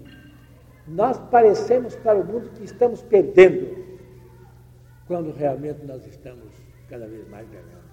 nós 0.87 1.17
parecemos 1.31 1.95
para 1.95 2.19
o 2.19 2.25
mundo 2.25 2.49
que 2.49 2.63
estamos 2.63 3.01
perdendo, 3.01 3.83
quando 5.07 5.31
realmente 5.31 5.85
nós 5.85 6.05
estamos 6.05 6.53
cada 6.89 7.07
vez 7.07 7.27
mais 7.29 7.47
ganhando. 7.49 7.83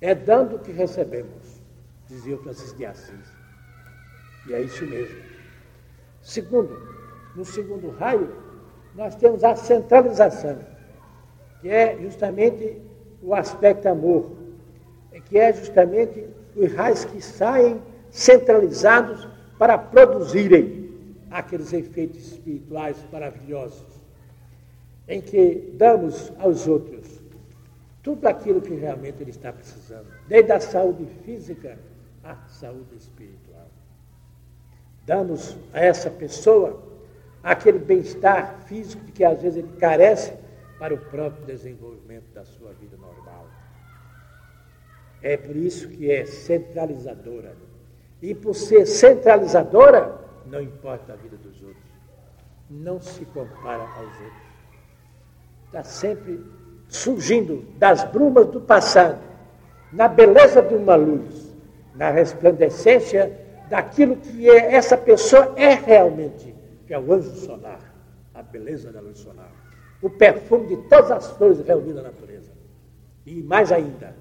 É 0.00 0.14
dando 0.14 0.58
que 0.58 0.72
recebemos, 0.72 1.62
dizia 2.08 2.36
o 2.36 2.42
Francisco 2.42 2.78
de 2.78 2.86
Assis. 2.86 3.36
E 4.48 4.54
é 4.54 4.62
isso 4.62 4.86
mesmo. 4.86 5.20
Segundo, 6.22 6.74
no 7.34 7.44
segundo 7.44 7.90
raio, 7.90 8.34
nós 8.94 9.14
temos 9.16 9.44
a 9.44 9.54
centralização, 9.54 10.58
que 11.60 11.68
é 11.68 11.98
justamente 12.00 12.80
o 13.22 13.34
aspecto 13.34 13.86
amor, 13.86 14.30
que 15.26 15.38
é 15.38 15.52
justamente 15.52 16.26
os 16.54 16.72
raios 16.72 17.04
que 17.04 17.20
saem 17.20 17.80
centralizados 18.10 19.26
para 19.58 19.76
produzirem 19.76 20.90
aqueles 21.30 21.72
efeitos 21.72 22.32
espirituais 22.32 22.96
maravilhosos, 23.12 23.84
em 25.08 25.20
que 25.20 25.72
damos 25.76 26.32
aos 26.38 26.66
outros 26.66 27.20
tudo 28.02 28.28
aquilo 28.28 28.60
que 28.60 28.72
realmente 28.72 29.20
ele 29.20 29.30
está 29.30 29.52
precisando, 29.52 30.06
desde 30.28 30.52
a 30.52 30.60
saúde 30.60 31.04
física 31.24 31.76
à 32.22 32.36
saúde 32.46 32.94
espiritual. 32.96 33.66
Damos 35.04 35.56
a 35.72 35.80
essa 35.80 36.08
pessoa 36.08 36.80
aquele 37.42 37.80
bem-estar 37.80 38.60
físico 38.66 39.04
de 39.04 39.10
que 39.10 39.24
às 39.24 39.42
vezes 39.42 39.58
ele 39.58 39.72
carece 39.80 40.32
para 40.78 40.94
o 40.94 40.98
próprio 40.98 41.44
desenvolvimento 41.46 42.32
da 42.34 42.44
sua 42.44 42.72
vida 42.72 42.96
normal. 42.96 43.46
É 45.22 45.36
por 45.36 45.56
isso 45.56 45.88
que 45.88 46.10
é 46.10 46.24
centralizadora. 46.24 47.56
E 48.20 48.34
por 48.34 48.54
ser 48.54 48.86
centralizadora, 48.86 50.18
não 50.46 50.60
importa 50.60 51.12
a 51.12 51.16
vida 51.16 51.36
dos 51.36 51.62
outros. 51.62 51.84
Não 52.68 53.00
se 53.00 53.24
compara 53.26 53.82
aos 53.82 54.20
outros. 54.20 54.46
Está 55.66 55.82
sempre 55.82 56.44
surgindo 56.88 57.64
das 57.78 58.04
brumas 58.04 58.46
do 58.46 58.60
passado, 58.60 59.18
na 59.92 60.08
beleza 60.08 60.62
de 60.62 60.74
uma 60.74 60.94
luz, 60.94 61.54
na 61.94 62.10
resplandecência 62.10 63.46
daquilo 63.68 64.16
que 64.16 64.48
é, 64.48 64.74
essa 64.74 64.96
pessoa 64.96 65.52
é 65.56 65.74
realmente, 65.74 66.54
que 66.86 66.94
é 66.94 66.98
o 66.98 67.12
anjo 67.12 67.30
solar, 67.30 67.80
a 68.34 68.42
beleza 68.42 68.92
da 68.92 69.00
luz 69.00 69.18
solar, 69.18 69.50
o 70.02 70.10
perfume 70.10 70.66
de 70.68 70.76
todas 70.88 71.10
as 71.10 71.30
flores 71.32 71.60
reunidas 71.66 71.96
na 71.96 72.10
natureza. 72.10 72.52
E 73.24 73.42
mais 73.42 73.72
ainda, 73.72 74.16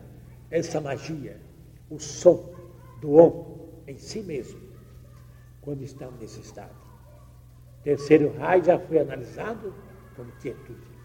essa 0.50 0.82
magia, 0.82 1.38
o 1.90 2.00
som 2.00 2.54
do 3.02 3.12
homem 3.12 3.56
em 3.88 3.98
si 3.98 4.22
mesmo, 4.22 4.60
quando 5.62 5.84
estamos 5.84 6.20
nesse 6.20 6.40
estado. 6.40 6.74
Terceiro 7.84 8.34
raio 8.38 8.64
já 8.64 8.80
foi 8.80 9.00
analisado 9.00 9.74
como 10.16 10.32
quietude. 10.42 10.96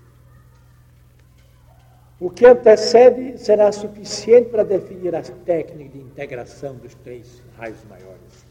O 2.18 2.30
que 2.30 2.46
antecede 2.46 3.38
será 3.38 3.72
suficiente 3.72 4.50
para 4.50 4.62
definir 4.62 5.14
as 5.14 5.30
técnicas 5.44 5.92
de 5.92 5.98
integração 6.00 6.76
dos 6.76 6.94
três 6.96 7.42
raios 7.56 7.82
maiores. 7.84 8.46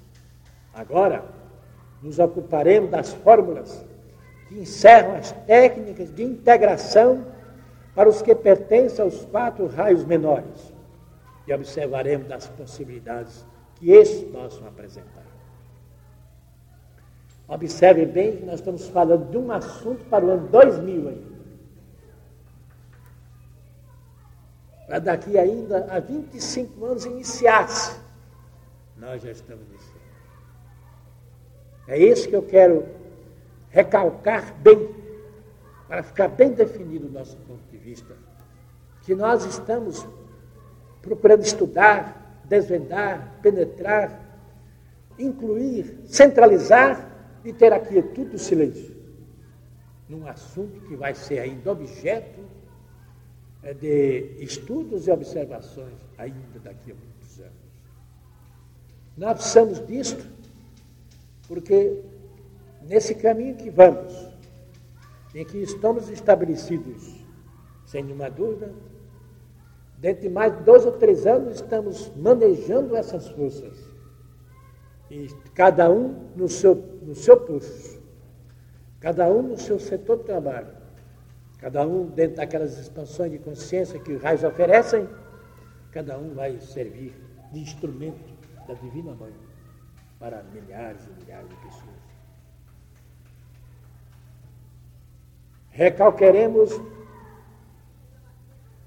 Agora, 0.74 1.24
nos 2.02 2.18
ocuparemos 2.18 2.90
das 2.90 3.14
fórmulas 3.14 3.86
que 4.50 4.60
encerram 4.60 5.16
as 5.16 5.32
técnicas 5.46 6.14
de 6.14 6.24
integração 6.24 7.24
para 7.94 8.10
os 8.10 8.22
que 8.22 8.34
pertencem 8.34 9.06
aos 9.06 9.24
quatro 9.26 9.68
raios 9.68 10.04
menores 10.04 10.74
e 11.48 11.54
observaremos 11.54 12.28
das 12.28 12.48
possibilidades 12.48 13.46
que 13.76 13.92
esses 13.92 14.24
possam 14.32 14.68
apresentar. 14.68 15.26
Observe 17.48 18.06
bem 18.06 18.38
que 18.38 18.46
nós 18.46 18.56
estamos 18.56 18.88
falando 18.88 19.30
de 19.30 19.38
um 19.38 19.52
assunto 19.52 20.04
para 20.06 20.26
o 20.26 20.30
ano 20.32 20.48
2000 20.48 21.10
ainda. 21.10 21.40
Para 24.88 25.00
daqui 25.00 25.38
ainda 25.38 25.86
a 25.92 26.00
25 26.00 26.86
anos 26.86 27.06
iniciar-se. 27.06 28.00
Nós 28.98 29.22
já 29.22 29.32
estamos 29.32 29.64
iniciando. 29.68 30.00
É 31.88 31.98
isso 31.98 32.28
que 32.28 32.36
eu 32.36 32.44
quero 32.44 32.86
recalcar 33.70 34.54
bem, 34.62 34.96
para 35.88 36.04
ficar 36.04 36.28
bem 36.28 36.52
definido 36.52 37.08
o 37.08 37.12
nosso 37.12 37.38
ponto 37.38 37.64
de 37.72 37.78
vista. 37.78 38.16
Que 39.04 39.16
nós 39.16 39.46
estamos 39.46 40.08
procurando 41.02 41.44
estudar, 41.44 42.42
desvendar, 42.46 43.40
penetrar, 43.42 44.30
incluir, 45.18 46.00
centralizar 46.06 47.10
e 47.44 47.54
ter 47.54 47.72
a 47.74 47.80
quietude 47.80 48.32
do 48.32 48.40
silêncio. 48.40 48.98
Num 50.08 50.28
assunto 50.28 50.82
que 50.82 50.96
vai 50.96 51.14
ser 51.14 51.40
ainda 51.40 51.72
objeto 51.72 52.40
é, 53.62 53.74
de 53.74 54.36
estudos 54.40 55.08
e 55.08 55.12
observações 55.12 56.00
ainda 56.18 56.60
daqui 56.64 56.92
a 56.92 56.96
muitos 56.96 57.40
anos. 57.40 57.54
Nós 59.16 59.34
precisamos 59.34 59.86
disto, 59.86 60.26
porque 61.48 62.02
nesse 62.82 63.16
caminho 63.16 63.56
que 63.56 63.70
vamos, 63.70 64.30
em 65.34 65.46
que 65.46 65.58
estamos 65.58 66.10
estabelecidos, 66.10 67.24
sem 67.86 68.04
nenhuma 68.04 68.30
dúvida, 68.30 68.74
Dentro 70.00 70.22
de 70.22 70.30
mais 70.30 70.56
dois 70.64 70.86
ou 70.86 70.94
três 70.94 71.28
anos, 71.28 71.56
estamos 71.56 72.10
manejando 72.16 72.96
essas 72.96 73.28
forças. 73.28 73.78
E 75.12 75.28
cada 75.54 75.92
um 75.92 76.30
no 76.38 76.48
seu, 76.48 76.76
no 76.76 77.14
seu 77.14 77.36
posto, 77.36 78.02
cada 79.02 79.28
um 79.28 79.42
no 79.42 79.58
seu 79.58 79.78
setor 79.78 80.20
de 80.20 80.24
trabalho, 80.24 80.70
cada 81.58 81.86
um 81.86 82.06
dentro 82.06 82.38
daquelas 82.38 82.80
expansões 82.80 83.32
de 83.32 83.40
consciência 83.40 84.00
que 84.00 84.14
os 84.14 84.22
raios 84.22 84.44
oferecem, 84.44 85.10
cada 85.92 86.18
um 86.18 86.34
vai 86.34 86.58
servir 86.60 87.14
de 87.52 87.60
instrumento 87.60 88.34
da 88.68 88.76
Divina 88.76 89.14
Mãe 89.16 89.34
para 90.18 90.44
milhares 90.44 91.02
e 91.08 91.24
milhares 91.24 91.50
de 91.50 91.56
pessoas. 91.56 91.89
Recalqueremos 95.80 96.78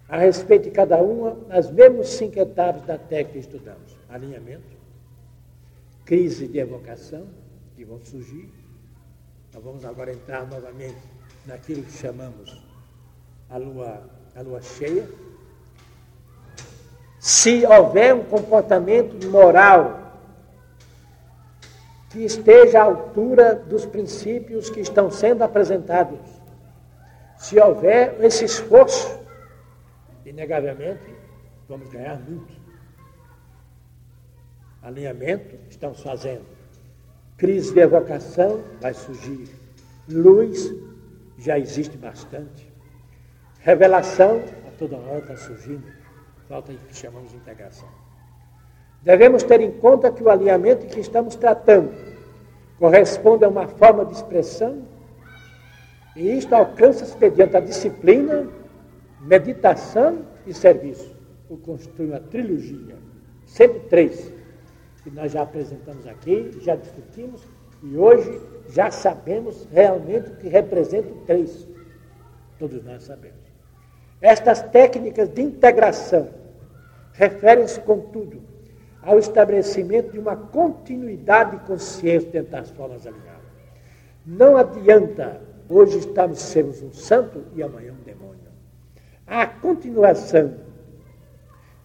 a 0.06 0.18
respeito 0.18 0.64
de 0.64 0.72
cada 0.72 0.98
uma, 0.98 1.38
nas 1.48 1.70
mesmas 1.70 2.08
cinco 2.08 2.38
etapas 2.38 2.82
da 2.82 2.98
técnica 2.98 3.32
que 3.32 3.38
estudamos: 3.38 3.96
alinhamento, 4.10 4.76
crises 6.04 6.52
de 6.52 6.58
evocação 6.58 7.26
que 7.74 7.82
vão 7.82 7.98
surgir. 8.04 8.52
Nós 9.54 9.64
vamos 9.64 9.86
agora 9.86 10.12
entrar 10.12 10.46
novamente 10.46 10.98
naquilo 11.46 11.82
que 11.82 11.92
chamamos 11.92 12.62
a 13.48 13.56
lua, 13.56 14.02
a 14.36 14.42
lua 14.42 14.60
cheia. 14.60 15.08
Se 17.18 17.64
houver 17.64 18.14
um 18.14 18.24
comportamento 18.24 19.26
moral 19.28 20.20
que 22.10 22.22
esteja 22.22 22.80
à 22.80 22.84
altura 22.84 23.54
dos 23.54 23.86
princípios 23.86 24.68
que 24.68 24.80
estão 24.80 25.10
sendo 25.10 25.42
apresentados, 25.42 26.31
se 27.42 27.58
houver 27.58 28.16
esse 28.24 28.44
esforço, 28.44 29.18
inegavelmente 30.24 31.12
vamos 31.68 31.88
ganhar 31.88 32.16
muito. 32.20 32.52
Alinhamento 34.80 35.56
estamos 35.68 36.00
fazendo. 36.00 36.44
Crise 37.36 37.74
de 37.74 37.80
evocação 37.80 38.62
vai 38.80 38.94
surgir. 38.94 39.48
Luz 40.08 40.72
já 41.36 41.58
existe 41.58 41.98
bastante. 41.98 42.72
Revelação 43.58 44.40
a 44.68 44.78
toda 44.78 44.96
hora 44.96 45.18
está 45.18 45.36
surgindo. 45.36 45.84
Falta 46.48 46.70
o 46.70 46.76
que 46.76 46.96
chamamos 46.96 47.32
de 47.32 47.38
integração. 47.38 47.88
Devemos 49.02 49.42
ter 49.42 49.60
em 49.60 49.72
conta 49.72 50.12
que 50.12 50.22
o 50.22 50.30
alinhamento 50.30 50.86
que 50.86 51.00
estamos 51.00 51.34
tratando 51.34 51.92
corresponde 52.78 53.44
a 53.44 53.48
uma 53.48 53.66
forma 53.66 54.04
de 54.04 54.12
expressão 54.12 54.91
e 56.14 56.36
isto 56.36 56.54
alcança-se 56.54 57.16
mediante 57.18 57.56
a 57.56 57.60
disciplina, 57.60 58.46
meditação 59.20 60.26
e 60.46 60.52
serviço. 60.52 61.14
O 61.48 61.56
constitui 61.56 62.06
uma 62.06 62.20
trilogia, 62.20 62.96
sempre 63.46 63.80
três, 63.80 64.32
que 65.02 65.10
nós 65.10 65.32
já 65.32 65.42
apresentamos 65.42 66.06
aqui, 66.06 66.50
já 66.60 66.76
discutimos 66.76 67.42
e 67.82 67.96
hoje 67.96 68.40
já 68.68 68.90
sabemos 68.90 69.66
realmente 69.72 70.30
o 70.30 70.36
que 70.36 70.48
representa 70.48 71.08
o 71.08 71.16
três. 71.26 71.68
Todos 72.58 72.82
nós 72.84 73.02
sabemos. 73.02 73.42
Estas 74.20 74.62
técnicas 74.62 75.28
de 75.28 75.42
integração 75.42 76.28
referem-se, 77.12 77.80
contudo, 77.80 78.40
ao 79.02 79.18
estabelecimento 79.18 80.12
de 80.12 80.18
uma 80.18 80.36
continuidade 80.36 81.58
de 81.58 81.66
consciência 81.66 82.30
dentro 82.30 82.52
das 82.52 82.70
formas 82.70 83.04
alinhadas. 83.06 83.42
Não 84.24 84.56
adianta 84.56 85.40
hoje 85.72 85.98
estamos 85.98 86.38
sermos 86.38 86.82
um 86.82 86.92
santo 86.92 87.44
e 87.54 87.62
amanhã 87.62 87.92
um 87.92 88.04
demônio. 88.04 88.40
A 89.26 89.46
continuação 89.46 90.54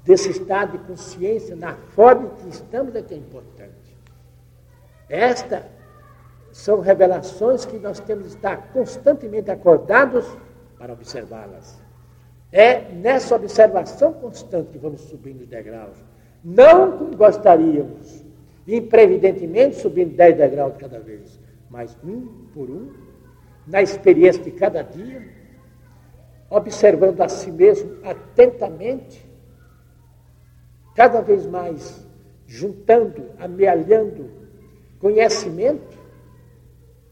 desse 0.04 0.30
estado 0.30 0.78
de 0.78 0.84
consciência 0.86 1.56
na 1.56 1.76
forma 1.76 2.28
em 2.28 2.30
que 2.36 2.50
estamos 2.50 2.96
é 2.96 3.02
que 3.02 3.14
é 3.14 3.18
importante. 3.18 3.98
Estas 5.10 5.64
são 6.52 6.80
revelações 6.82 7.66
que 7.66 7.78
nós 7.78 8.00
temos 8.00 8.26
de 8.26 8.36
estar 8.36 8.72
constantemente 8.74 9.50
acordados 9.52 10.26
para 10.78 10.94
observá-las. 10.94 11.82
É 12.52 12.92
nessa 12.94 13.36
observação 13.36 14.14
constante 14.14 14.72
que 14.72 14.78
vamos 14.78 15.02
subindo 15.02 15.42
os 15.42 15.48
degraus. 15.48 15.98
Não 16.44 16.98
como 16.98 17.16
gostaríamos, 17.16 18.26
imprevidentemente 18.68 19.76
subindo 19.76 20.16
dez 20.16 20.36
degraus 20.38 20.74
de 20.74 20.80
cada 20.80 21.00
vez, 21.00 21.40
mas 21.70 21.98
um 22.04 22.48
por 22.54 22.70
um, 22.70 22.92
na 23.68 23.82
experiência 23.82 24.42
de 24.42 24.52
cada 24.52 24.82
dia, 24.82 25.22
observando 26.50 27.22
a 27.22 27.28
si 27.28 27.52
mesmo 27.52 27.98
atentamente, 28.04 29.28
cada 30.96 31.22
vez 31.22 31.46
mais 31.46 32.08
juntando, 32.48 33.26
amealhando 33.38 34.32
conhecimento 35.00 35.98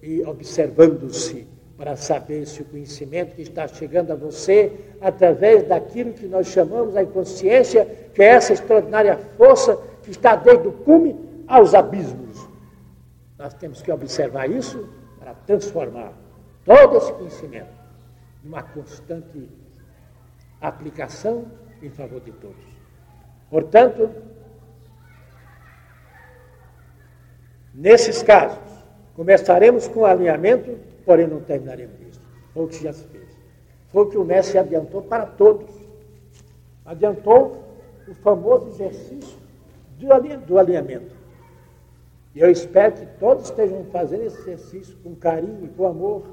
e 0.01 0.23
observando-se 0.23 1.45
para 1.77 1.97
saber 1.97 2.45
se 2.47 2.61
o 2.61 2.65
conhecimento 2.65 3.35
que 3.35 3.41
está 3.41 3.67
chegando 3.67 4.11
a 4.11 4.15
você 4.15 4.71
através 5.01 5.67
daquilo 5.67 6.13
que 6.13 6.25
nós 6.25 6.47
chamamos 6.47 6.95
a 6.95 7.03
inconsciência, 7.03 7.85
que 8.13 8.23
é 8.23 8.27
essa 8.27 8.53
extraordinária 8.53 9.17
força 9.37 9.77
que 10.01 10.11
está 10.11 10.37
desde 10.37 10.69
o 10.69 10.71
cume 10.71 11.15
aos 11.45 11.73
abismos. 11.73 12.47
Nós 13.37 13.53
temos 13.53 13.81
que 13.81 13.91
observar 13.91 14.49
isso 14.49 14.87
para 15.19 15.33
transformar 15.33 16.24
todo 16.65 16.97
esse 16.97 17.13
conhecimento 17.13 17.73
numa 18.43 18.61
constante 18.61 19.47
aplicação 20.59 21.45
em 21.81 21.89
favor 21.89 22.19
de 22.19 22.31
todos. 22.33 22.65
Portanto, 23.49 24.09
nesses 27.73 28.21
casos, 28.21 28.59
começaremos 29.15 29.87
com 29.87 30.03
alinhamento 30.03 30.77
porém 31.05 31.27
não 31.27 31.39
terminaremos 31.39 31.95
isso. 32.01 32.19
Foi 32.53 32.65
o 32.65 32.67
que 32.67 32.83
já 32.83 32.91
se 32.91 33.03
fez. 33.05 33.29
Foi 33.91 34.03
o 34.03 34.09
que 34.09 34.17
o 34.17 34.25
mestre 34.25 34.57
adiantou 34.57 35.03
para 35.03 35.25
todos. 35.25 35.69
Adiantou 36.83 37.63
o 38.07 38.13
famoso 38.15 38.67
exercício 38.69 39.37
do 39.97 40.57
alinhamento. 40.57 41.15
E 42.33 42.39
eu 42.41 42.51
espero 42.51 42.93
que 42.93 43.05
todos 43.17 43.45
estejam 43.45 43.85
fazendo 43.85 44.23
esse 44.23 44.39
exercício 44.41 44.97
com 44.97 45.15
carinho 45.15 45.65
e 45.65 45.69
com 45.69 45.87
amor, 45.87 46.23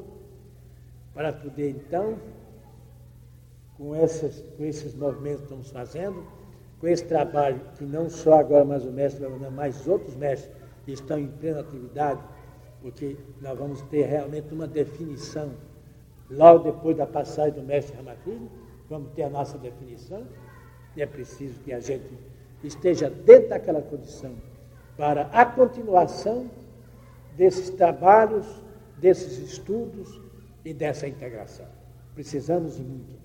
para 1.15 1.33
poder 1.33 1.71
então, 1.71 2.19
com, 3.77 3.95
essas, 3.95 4.43
com 4.57 4.65
esses 4.65 4.95
movimentos 4.95 5.41
que 5.41 5.45
estamos 5.45 5.71
fazendo, 5.71 6.25
com 6.81 6.89
esse 6.89 7.05
trabalho 7.05 7.61
que 7.77 7.85
não 7.85 8.09
só 8.09 8.41
agora 8.41 8.65
mais 8.65 8.85
o 8.85 8.91
mestre, 8.91 9.27
mas 9.55 9.87
outros 9.87 10.17
mestres 10.17 10.51
estão 10.87 11.19
em 11.19 11.29
plena 11.29 11.61
atividade, 11.61 12.21
porque 12.81 13.17
nós 13.41 13.57
vamos 13.57 13.83
ter 13.83 14.07
realmente 14.07 14.53
uma 14.53 14.67
definição. 14.67 15.53
Logo 16.31 16.65
depois 16.65 16.97
da 16.97 17.07
passagem 17.07 17.53
do 17.53 17.63
mestre 17.63 17.97
Ramakrishna, 17.97 18.49
vamos 18.89 19.13
ter 19.13 19.25
a 19.25 19.31
nossa 19.31 19.59
definição, 19.59 20.27
e 20.97 21.03
é 21.03 21.07
preciso 21.07 21.61
que 21.61 21.73
a 21.73 21.81
gente 21.81 22.13
esteja 22.65 23.09
dentro 23.09 23.51
daquela 23.51 23.83
condição 23.83 24.35
para 24.97 25.23
a 25.33 25.45
continuação 25.45 26.51
desses 27.37 27.71
trabalhos, 27.71 28.47
desses 28.99 29.39
estudos 29.39 30.21
e 30.65 30.73
dessa 30.73 31.07
integração. 31.07 31.67
Precisamos 32.15 32.79
muito. 32.79 33.21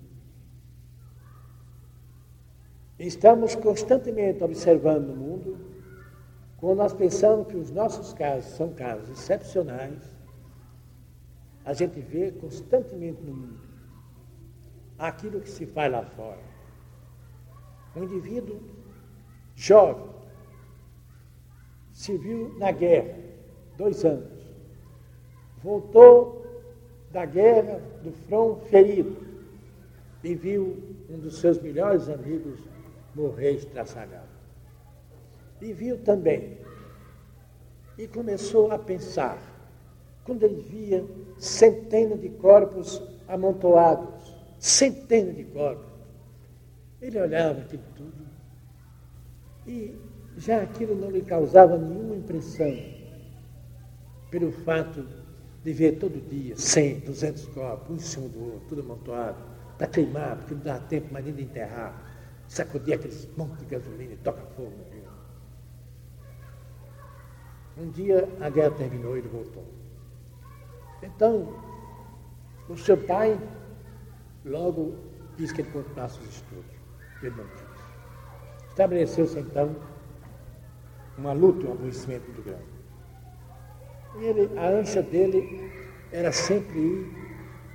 Estamos 2.99 3.55
constantemente 3.55 4.43
observando 4.43 5.09
o 5.09 5.15
mundo 5.15 5.67
quando 6.57 6.77
nós 6.77 6.93
pensamos 6.93 7.47
que 7.47 7.55
os 7.55 7.69
nossos 7.69 8.13
casos 8.13 8.51
são 8.53 8.73
casos 8.73 9.09
excepcionais, 9.09 10.01
a 11.63 11.73
gente 11.73 11.99
vê 11.99 12.31
constantemente 12.31 13.21
no 13.21 13.33
mundo 13.33 13.59
aquilo 14.97 15.39
que 15.39 15.49
se 15.49 15.67
faz 15.67 15.91
lá 15.91 16.03
fora. 16.03 16.41
Um 17.95 18.03
indivíduo 18.03 18.59
jovem 19.55 20.09
se 21.91 22.17
viu 22.17 22.57
na 22.57 22.71
guerra, 22.71 23.19
dois 23.75 24.03
anos, 24.03 24.31
voltou 25.63 26.36
da 27.11 27.25
guerra, 27.25 27.81
do 28.03 28.11
front 28.11 28.63
ferido, 28.65 29.15
e 30.23 30.35
viu 30.35 30.95
um 31.09 31.17
dos 31.19 31.39
seus 31.39 31.59
melhores 31.59 32.09
amigos 32.09 32.59
morrer 33.15 33.51
estraçalhado. 33.51 34.27
E 35.61 35.73
viu 35.73 35.97
também. 35.99 36.57
E 37.97 38.07
começou 38.07 38.71
a 38.71 38.77
pensar. 38.77 39.37
Quando 40.23 40.43
ele 40.43 40.61
via 40.61 41.05
centenas 41.37 42.19
de 42.19 42.29
corpos 42.29 43.01
amontoados, 43.27 44.35
centenas 44.59 45.35
de 45.35 45.45
corpos, 45.45 45.85
ele 47.01 47.19
olhava 47.19 47.61
aquilo 47.61 47.83
tudo 47.95 48.27
e 49.67 49.93
já 50.37 50.61
aquilo 50.61 50.95
não 50.95 51.11
lhe 51.11 51.21
causava 51.21 51.77
nenhuma 51.77 52.15
impressão, 52.15 52.73
pelo 54.31 54.51
fato 54.51 55.05
de 55.67 55.73
ver 55.73 55.99
todo 55.99 56.17
dia 56.29 56.55
100, 56.55 56.99
200 57.01 57.47
corpos, 57.47 57.89
um 57.89 57.95
em 57.95 57.99
cima 57.99 58.29
do 58.29 58.41
outro, 58.41 58.61
tudo 58.69 58.81
amontoado, 58.83 59.37
para 59.77 59.85
queimar, 59.87 60.37
porque 60.37 60.55
não 60.55 60.61
dá 60.61 60.79
tempo 60.79 61.11
mais 61.11 61.25
nem 61.25 61.33
de 61.35 61.43
enterrar, 61.43 61.93
sacudir 62.47 62.93
aqueles 62.93 63.27
montes 63.35 63.57
de 63.57 63.65
gasolina 63.65 64.13
e 64.13 64.15
toca 64.15 64.41
fogo. 64.55 64.71
Um 67.77 67.89
dia 67.89 68.29
a 68.39 68.49
guerra 68.49 68.71
terminou 68.71 69.17
e 69.17 69.19
ele 69.19 69.27
voltou. 69.27 69.65
Então, 71.03 71.53
o 72.69 72.77
seu 72.77 72.95
pai 72.95 73.37
logo 74.45 74.95
quis 75.35 75.51
que 75.51 75.63
ele 75.63 75.71
continuasse 75.71 76.17
os 76.21 76.29
estudos. 76.29 76.77
Ele 77.21 77.35
não 77.35 77.43
quis. 77.43 78.69
Estabeleceu-se 78.69 79.37
então 79.37 79.75
uma 81.17 81.33
luta, 81.33 81.67
um 81.67 81.73
aborrecimento 81.73 82.23
muito 82.27 82.41
grande. 82.41 82.76
Ele, 84.19 84.49
a 84.57 84.67
ânsia 84.67 85.01
dele 85.01 85.71
era 86.11 86.31
sempre 86.31 86.79
ir 86.79 87.27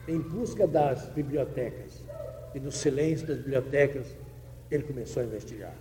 em 0.09 0.19
busca 0.19 0.67
das 0.67 1.09
bibliotecas. 1.09 2.03
E 2.55 2.61
no 2.61 2.71
silêncio 2.71 3.27
das 3.27 3.39
bibliotecas, 3.39 4.07
ele 4.71 4.83
começou 4.83 5.23
a 5.23 5.27
investigar. 5.27 5.75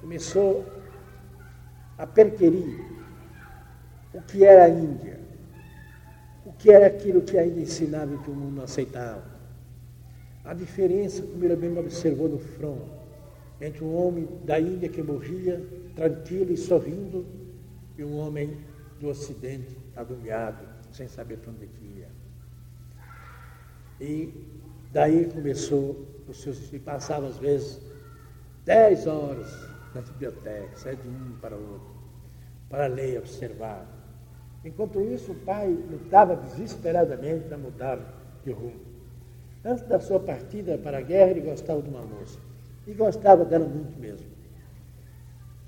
Começou 0.00 0.64
a 1.96 2.06
periferia, 2.06 2.84
o 4.14 4.22
que 4.22 4.44
era 4.44 4.64
a 4.64 4.68
Índia, 4.68 5.18
o 6.46 6.52
que 6.52 6.70
era 6.70 6.86
aquilo 6.86 7.22
que 7.22 7.36
ainda 7.36 7.60
ensinava 7.60 8.14
e 8.14 8.18
que 8.18 8.30
o 8.30 8.34
mundo 8.34 8.62
aceitava. 8.62 9.24
A 10.44 10.54
diferença, 10.54 11.22
como 11.22 11.44
ele 11.44 11.56
bem 11.56 11.76
observou 11.76 12.28
no 12.28 12.38
front, 12.38 12.80
entre 13.60 13.84
um 13.84 13.94
homem 13.94 14.28
da 14.44 14.58
Índia 14.60 14.88
que 14.88 15.02
morria 15.02 15.62
tranquilo 15.94 16.52
e 16.52 16.56
sorrindo 16.56 17.26
e 17.98 18.04
um 18.04 18.16
homem 18.16 18.56
do 19.00 19.08
Ocidente 19.08 19.76
agulhado, 19.96 20.64
sem 20.92 21.08
saber 21.08 21.38
para 21.38 21.50
onde 21.50 21.68
ia. 21.96 22.08
E 24.00 24.32
daí 24.92 25.30
começou 25.30 26.06
os 26.28 26.40
seus. 26.40 26.72
E 26.72 26.78
passava 26.78 27.26
às 27.26 27.36
vezes 27.38 27.80
dez 28.64 29.06
horas 29.06 29.50
na 29.94 30.02
biblioteca, 30.02 30.76
saia 30.76 30.96
de 30.96 31.08
um 31.08 31.36
para 31.40 31.56
o 31.56 31.72
outro, 31.72 31.88
para 32.68 32.86
ler, 32.86 33.18
observar. 33.18 33.86
Enquanto 34.64 35.00
isso, 35.00 35.32
o 35.32 35.36
pai 35.36 35.68
lutava 35.68 36.36
desesperadamente 36.36 37.48
para 37.48 37.58
mudar 37.58 37.98
de 38.44 38.52
rumo. 38.52 38.80
Antes 39.64 39.86
da 39.86 40.00
sua 40.00 40.20
partida 40.20 40.78
para 40.78 40.98
a 40.98 41.00
guerra, 41.00 41.30
ele 41.30 41.40
gostava 41.40 41.80
de 41.82 41.88
uma 41.88 42.02
moça. 42.02 42.38
E 42.86 42.92
gostava 42.92 43.44
dela 43.44 43.66
muito 43.66 43.98
mesmo. 43.98 44.26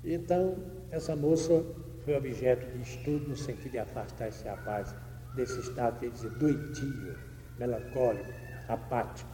Então, 0.03 0.55
essa 0.89 1.15
moça 1.15 1.63
foi 2.03 2.15
objeto 2.15 2.65
de 2.71 2.81
estudo 2.81 3.29
no 3.29 3.35
sentido 3.35 3.71
de 3.71 3.79
afastar 3.79 4.27
esse 4.27 4.47
rapaz 4.47 4.95
desse 5.35 5.59
estado, 5.59 5.99
quer 5.99 6.09
dizer, 6.09 6.29
doentio, 6.31 7.17
melancólico, 7.57 8.31
apático. 8.67 9.29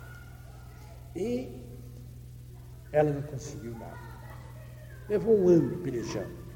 E 1.15 1.49
ela 2.91 3.12
não 3.12 3.21
conseguiu 3.23 3.71
nada. 3.77 4.08
Levou 5.10 5.39
um 5.39 5.47
ano 5.49 5.77
pelejando. 5.80 6.47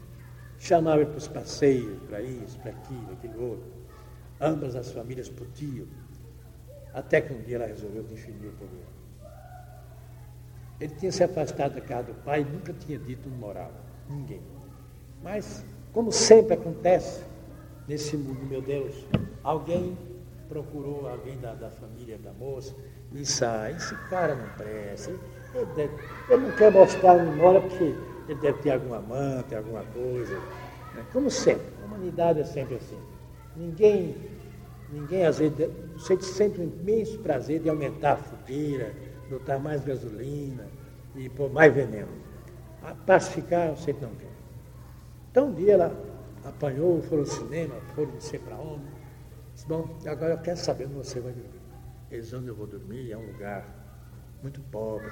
Chamava 0.60 1.06
para 1.06 1.17
os 1.17 1.28
passeios, 1.28 2.02
para 2.04 2.21
isso, 2.21 2.60
para 2.60 2.71
aquilo, 2.71 3.13
aquilo 3.13 3.50
outro. 3.50 3.71
Ambas 4.39 4.76
as 4.76 4.91
famílias 4.91 5.30
podiam. 5.30 5.88
Até 6.93 7.21
que 7.21 7.34
um 7.34 7.41
dia 7.41 7.56
ela 7.56 7.65
resolveu 7.67 8.04
definir 8.04 8.50
o 8.50 8.52
problema. 8.52 8.91
Ele 10.80 10.93
tinha 10.95 11.12
se 11.12 11.24
afastado 11.24 11.76
da 11.76 11.82
casa 11.82 12.08
do 12.08 12.24
pai 12.24 12.41
e 12.41 12.45
nunca 12.45 12.74
tinha 12.74 12.97
dito 13.00 13.30
um 13.30 13.34
moral. 13.34 13.71
Ninguém. 14.10 14.41
Mas, 15.24 15.63
como 15.93 16.12
sempre 16.12 16.54
acontece 16.54 17.23
nesse 17.88 18.15
mundo, 18.15 18.45
meu 18.45 18.62
Deus, 18.62 19.06
alguém 19.43 19.97
procurou 20.47 21.08
alguém 21.08 21.38
da, 21.39 21.54
da 21.54 21.69
família 21.69 22.17
da 22.17 22.32
moça, 22.34 22.75
e 23.13 23.25
sai, 23.25 23.73
esse 23.75 23.95
cara 24.10 24.36
não 24.36 24.47
presta, 24.58 25.12
ele, 25.54 25.65
deve, 25.75 25.93
ele 26.30 26.47
não 26.47 26.51
quer 26.56 26.71
mostrar 26.71 27.19
a 27.19 27.23
memória 27.23 27.62
porque 27.62 27.95
ele 28.27 28.39
deve 28.39 28.60
ter 28.60 28.71
algum 28.71 28.93
amante, 28.93 29.54
alguma 29.54 29.84
coisa. 29.84 30.36
Né? 30.93 31.06
Como 31.12 31.30
sempre, 31.30 31.65
a 31.82 31.86
humanidade 31.86 32.39
é 32.39 32.43
sempre 32.45 32.75
assim. 32.75 32.97
Ninguém, 33.56 34.15
ninguém 34.91 35.25
às 35.25 35.39
vezes, 35.39 35.54
sente 36.21 36.60
um 36.60 36.63
imenso 36.63 37.19
prazer 37.19 37.60
de 37.60 37.69
aumentar 37.69 38.13
a 38.13 38.17
fogueira, 38.17 38.93
botar 39.30 39.60
mais 39.60 39.84
gasolina 39.84 40.67
e 41.15 41.27
pôr 41.30 41.51
mais 41.51 41.73
veneno. 41.73 42.08
A 42.84 42.93
pacificar, 42.93 43.71
você 43.71 43.93
não 43.93 44.10
quer. 44.15 44.31
Então 45.32 45.48
um 45.48 45.54
dia 45.54 45.74
ela 45.74 46.12
apanhou, 46.44 47.02
foi 47.04 47.20
ao 47.20 47.26
cinema, 47.26 47.76
foi 47.96 48.06
não 48.06 48.20
sei 48.20 48.38
para 48.38 48.58
onde. 48.58 48.86
Disse, 49.54 49.65
bom, 49.65 49.98
agora 50.06 50.34
eu 50.34 50.38
quero 50.39 50.58
saber 50.58 50.86
onde 50.86 50.96
você 50.96 51.22
vai 51.22 51.32
dormir. 51.32 51.62
Eles 52.12 52.34
onde 52.34 52.50
eu 52.50 52.56
vou 52.56 52.67
dormir 52.67 53.13
é 53.13 53.17
um 53.17 53.26
lugar 53.26 53.65
muito 54.41 54.60
pobre, 54.63 55.10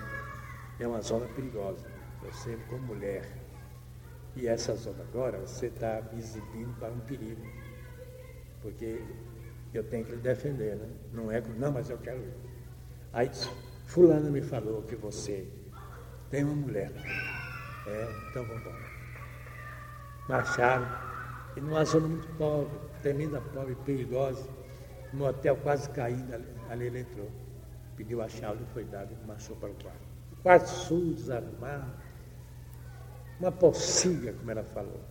é 0.78 0.86
uma 0.86 1.02
zona 1.02 1.26
perigosa. 1.28 1.86
Você 2.24 2.58
como 2.70 2.88
mulher. 2.88 3.26
E 4.36 4.46
essa 4.46 4.76
zona 4.76 5.04
agora, 5.04 5.40
você 5.40 5.68
está 5.68 6.02
me 6.12 6.20
exibindo 6.20 6.78
para 6.78 6.92
um 6.92 7.00
perigo. 7.00 7.42
Porque 8.62 9.02
eu 9.74 9.86
tenho 9.86 10.04
que 10.04 10.12
lhe 10.12 10.22
defender, 10.22 10.76
né? 10.76 10.90
Não 11.14 11.32
é, 11.32 11.42
não, 11.58 11.72
mas 11.72 11.90
eu 11.90 11.98
quero 11.98 12.20
ir. 12.20 12.34
Aí 13.14 13.32
fulano 13.86 14.30
me 14.30 14.42
falou 14.42 14.84
que 14.84 14.98
você 14.98 15.48
tem 16.30 16.44
uma 16.44 16.56
mulher. 16.56 16.92
É, 17.88 18.30
então 18.30 18.44
vamos 18.44 18.62
embora 18.62 18.89
marcharam, 20.30 20.88
e 21.58 21.60
numa 21.60 21.84
zona 21.84 22.08
muito 22.08 22.28
pobre, 22.38 22.70
tremenda 23.02 23.42
pobre, 23.42 23.76
perigosa, 23.84 24.48
no 25.12 25.26
hotel 25.26 25.58
quase 25.58 25.90
caindo, 25.90 26.36
ali, 26.70 26.86
ele 26.86 27.00
entrou, 27.00 27.30
pediu 27.98 28.22
a 28.22 28.30
chave, 28.30 28.64
foi 28.72 28.86
dado 28.86 29.12
e 29.12 29.28
marchou 29.28 29.56
para 29.56 29.70
o 29.70 29.74
quarto. 29.74 30.08
O 30.32 30.36
quarto 30.44 30.68
sujo, 30.68 31.16
desarrumado, 31.16 31.92
uma 33.40 33.52
pocilha, 33.52 34.32
como 34.34 34.52
ela 34.52 34.64
falou. 34.64 35.02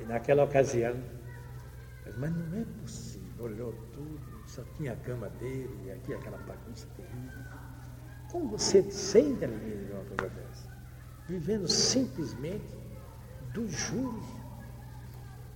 E 0.00 0.04
naquela 0.04 0.42
ocasião, 0.44 0.96
mas 2.18 2.30
não 2.34 2.60
é 2.60 2.64
possível, 2.80 3.44
olhou 3.44 3.72
tudo, 3.92 4.20
só 4.48 4.62
tinha 4.76 4.94
a 4.94 4.96
cama 4.96 5.28
dele, 5.38 5.78
e 5.86 5.92
aqui 5.92 6.12
aquela 6.12 6.38
bagunça 6.38 6.88
terrível. 6.96 7.44
Como 8.32 8.48
você 8.48 8.82
sente, 8.90 9.44
Aline, 9.44 9.92
uma 9.92 10.04
coisa 10.04 10.34
dessa? 10.34 10.68
Vivendo 11.28 11.68
simplesmente 11.68 12.81
dos 13.52 13.70
juros 13.70 14.24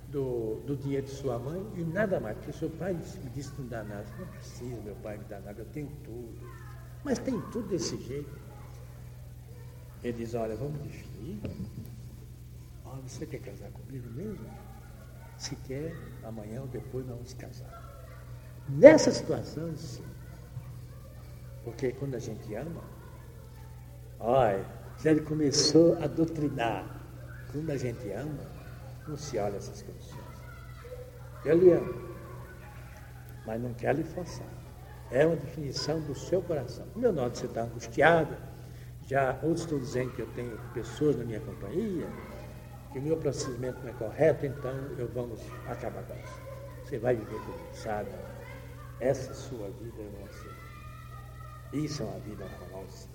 do, 0.08 0.60
do 0.66 0.76
dinheiro 0.76 1.06
de 1.06 1.12
sua 1.12 1.38
mãe 1.38 1.64
e 1.76 1.84
nada 1.84 2.20
mais, 2.20 2.36
porque 2.36 2.52
seu 2.52 2.70
pai 2.70 2.94
me 2.94 3.02
disse 3.30 3.50
que 3.50 3.62
não 3.62 3.68
dá 3.68 3.82
nada. 3.82 4.06
Não 4.18 4.26
precisa 4.26 4.80
meu 4.82 4.94
pai 4.96 5.18
me 5.18 5.24
dar 5.24 5.40
nada, 5.40 5.60
eu 5.60 5.66
tenho 5.66 5.88
tudo. 6.04 6.38
Mas 7.04 7.18
tem 7.18 7.40
tudo 7.52 7.68
desse 7.68 7.96
jeito. 8.02 8.46
Ele 10.02 10.12
diz, 10.18 10.34
olha, 10.34 10.56
vamos 10.56 10.80
definir. 10.80 11.40
Olha, 12.84 13.02
você 13.02 13.26
quer 13.26 13.40
casar 13.40 13.70
comigo 13.70 14.08
mesmo? 14.10 14.48
Se 15.36 15.56
quer, 15.56 15.94
amanhã 16.22 16.62
ou 16.62 16.66
depois 16.68 17.04
nós 17.06 17.16
vamos 17.16 17.34
casar. 17.34 17.84
Nessa 18.68 19.10
situação, 19.10 19.76
sim. 19.76 20.04
Porque 21.64 21.92
quando 21.92 22.14
a 22.14 22.18
gente 22.18 22.54
ama, 22.54 22.82
olha, 24.20 24.64
já 25.02 25.10
ele 25.10 25.22
começou 25.22 25.96
a 26.02 26.06
doutrinar 26.06 26.95
quando 27.56 27.70
a 27.70 27.76
gente 27.78 28.10
ama, 28.10 28.44
não 29.08 29.16
se 29.16 29.38
olha 29.38 29.56
essas 29.56 29.80
condições. 29.80 30.20
Eu 31.42 31.56
lhe 31.56 31.72
amo, 31.72 31.94
mas 33.46 33.62
não 33.62 33.72
quero 33.72 33.96
lhe 33.98 34.04
forçar. 34.04 34.46
É 35.10 35.24
uma 35.24 35.36
definição 35.36 36.00
do 36.02 36.14
seu 36.14 36.42
coração. 36.42 36.86
Como 36.92 37.06
eu 37.06 37.12
noto 37.12 37.38
você 37.38 37.46
está 37.46 37.62
angustiada, 37.62 38.36
já 39.06 39.38
outros 39.42 39.60
estão 39.60 39.78
dizendo 39.78 40.12
que 40.12 40.20
eu 40.20 40.26
tenho 40.34 40.58
pessoas 40.74 41.16
na 41.16 41.24
minha 41.24 41.40
companhia, 41.40 42.06
que 42.92 42.98
o 42.98 43.02
meu 43.02 43.16
procedimento 43.16 43.80
não 43.82 43.88
é 43.88 43.92
correto, 43.94 44.44
então 44.44 44.74
eu 44.98 45.08
vamos 45.08 45.40
acabar 45.66 46.02
com 46.02 46.14
isso. 46.14 46.40
Você 46.84 46.98
vai 46.98 47.16
viver 47.16 47.38
comigo, 47.38 47.68
sabe? 47.72 48.10
Essa 49.00 49.32
sua 49.32 49.70
vida 49.70 49.96
eu 49.96 50.12
não 50.12 50.26
aceito. 50.26 50.66
Isso 51.72 52.02
é 52.02 52.06
uma 52.06 52.18
vida 52.20 52.44
horrorosa. 52.44 53.08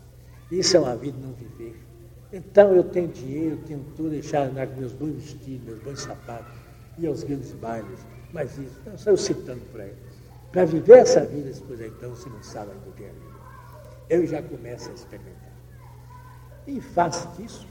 Isso 0.50 0.78
é 0.78 0.80
uma 0.80 0.96
vida 0.96 1.18
não 1.20 1.34
viver. 1.34 1.91
Então 2.34 2.74
eu 2.74 2.84
tenho 2.84 3.10
dinheiro, 3.10 3.58
tenho 3.66 3.84
tudo, 3.96 4.12
deixar 4.12 4.48
andar 4.48 4.68
com 4.68 4.80
meus 4.80 4.94
bons 4.94 5.16
vestidos, 5.16 5.66
meus 5.66 5.84
bons 5.84 6.02
sapatos, 6.02 6.54
e 6.98 7.06
aos 7.06 7.24
grandes 7.24 7.52
bailes. 7.54 8.00
Mas 8.32 8.58
isso, 8.58 8.78
então, 8.82 8.98
só 8.98 9.10
eu 9.10 9.18
citando 9.18 9.62
para 9.72 9.86
ele. 9.86 9.98
Para 10.52 10.66
viver 10.66 11.00
essa 11.00 11.26
vida, 11.26 11.52
depois 11.52 11.82
então 11.82 12.10
você 12.12 12.30
não 12.30 12.42
sabe 12.42 12.72
do 12.86 12.92
que 12.94 13.04
é 13.04 13.08
vida. 13.08 13.42
Eu 14.10 14.26
já 14.26 14.42
começo 14.42 14.90
a 14.90 14.94
experimentar. 14.94 15.52
E 16.68 16.80
face 16.80 17.28
disso, 17.38 17.68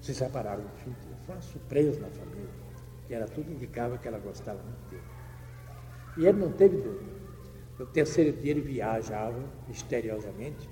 se 0.00 0.14
separaram 0.14 0.64
definitivamente. 0.74 1.24
Foi 1.24 1.34
uma 1.34 1.42
surpresa 1.42 2.00
na 2.00 2.08
família, 2.08 2.50
que 3.06 3.14
era 3.14 3.26
tudo 3.26 3.50
indicava 3.52 3.98
que 3.98 4.08
ela 4.08 4.18
gostava 4.18 4.58
muito 4.62 4.90
dele. 4.90 5.02
E 6.16 6.26
ele 6.26 6.38
não 6.38 6.52
teve 6.52 6.76
dúvida. 6.76 7.18
No 7.78 7.86
terceiro 7.86 8.36
dia 8.38 8.50
ele 8.50 8.60
viajava 8.60 9.38
misteriosamente 9.68 10.68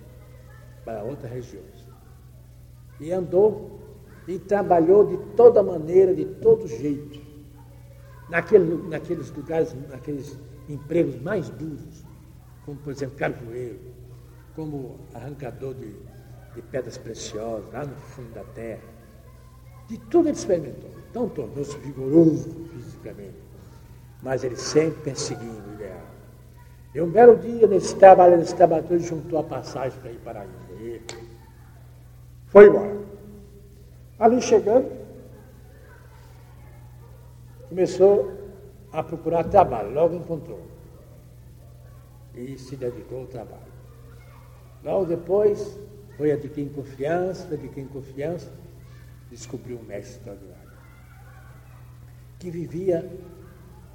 para 0.87 1.03
outras 1.03 1.31
regiões. 1.31 1.85
E 3.01 3.12
andou 3.12 3.81
e 4.27 4.38
trabalhou 4.38 5.05
de 5.05 5.18
toda 5.35 5.62
maneira, 5.62 6.14
de 6.14 6.25
todo 6.25 6.66
jeito, 6.66 7.20
naquele, 8.31 8.88
naqueles 8.88 9.31
lugares, 9.33 9.75
naqueles 9.90 10.38
empregos 10.68 11.20
mais 11.20 11.49
duros, 11.51 12.05
como 12.64 12.79
por 12.79 12.92
exemplo 12.92 13.16
carvoeiro, 13.16 13.79
como 14.55 14.96
arrancador 15.12 15.75
de, 15.75 15.92
de 16.55 16.62
pedras 16.70 16.96
preciosas, 16.96 17.70
lá 17.72 17.85
no 17.85 17.94
fundo 17.96 18.33
da 18.33 18.44
terra. 18.44 18.83
De 19.88 19.99
tudo 19.99 20.29
ele 20.29 20.37
experimentou. 20.37 20.90
Então 21.11 21.29
tornou-se 21.29 21.77
vigoroso 21.79 22.49
fisicamente, 22.72 23.37
mas 24.22 24.42
ele 24.42 24.57
sempre 24.57 25.03
perseguindo 25.03 25.68
o 25.68 25.75
ideal. 25.75 26.16
E 26.94 27.01
um 27.01 27.11
belo 27.11 27.37
dia, 27.37 27.66
nesse 27.66 27.94
trabalho, 27.96 28.38
nesse 28.38 28.55
trabalho, 28.55 28.87
ele 28.88 29.01
juntou 29.01 29.38
a 29.38 29.44
passagem 29.44 29.99
para 30.01 30.11
ir 30.11 30.18
para 30.18 30.40
a 30.40 30.44
Índia. 30.44 30.66
Foi 32.46 32.68
embora. 32.68 32.96
Ali 34.18 34.40
chegando, 34.40 34.90
começou 37.68 38.33
a 38.92 39.03
procurar 39.03 39.44
trabalho, 39.44 39.92
logo 39.92 40.14
encontrou. 40.14 40.66
E 42.35 42.57
se 42.59 42.77
dedicou 42.77 43.20
ao 43.20 43.27
trabalho. 43.27 43.72
Logo 44.83 45.07
depois, 45.07 45.79
foi 46.16 46.33
adquirindo 46.33 46.75
confiança, 46.75 47.53
adquirindo 47.53 47.92
confiança, 47.92 48.51
descobriu 49.31 49.79
um 49.79 49.83
mestre 49.83 50.16
extraordinário, 50.18 50.70
que 52.38 52.51
vivia 52.51 53.11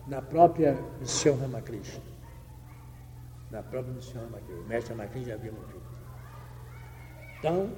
na 0.07 0.21
própria 0.21 0.77
missão 0.99 1.37
Ramakrishna. 1.37 2.03
Na 3.49 3.63
própria 3.63 3.93
missão 3.93 4.21
Ramakrishna. 4.21 4.63
O 4.63 4.67
mestre 4.67 4.93
Ramakrishna 4.93 5.29
já 5.29 5.35
havia 5.35 5.51
morrido. 5.51 5.80
Então, 7.41 7.71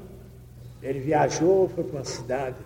ele 0.81 0.99
viajou, 0.99 1.69
foi 1.69 1.85
para 1.85 1.99
uma 1.99 2.03
cidade, 2.03 2.59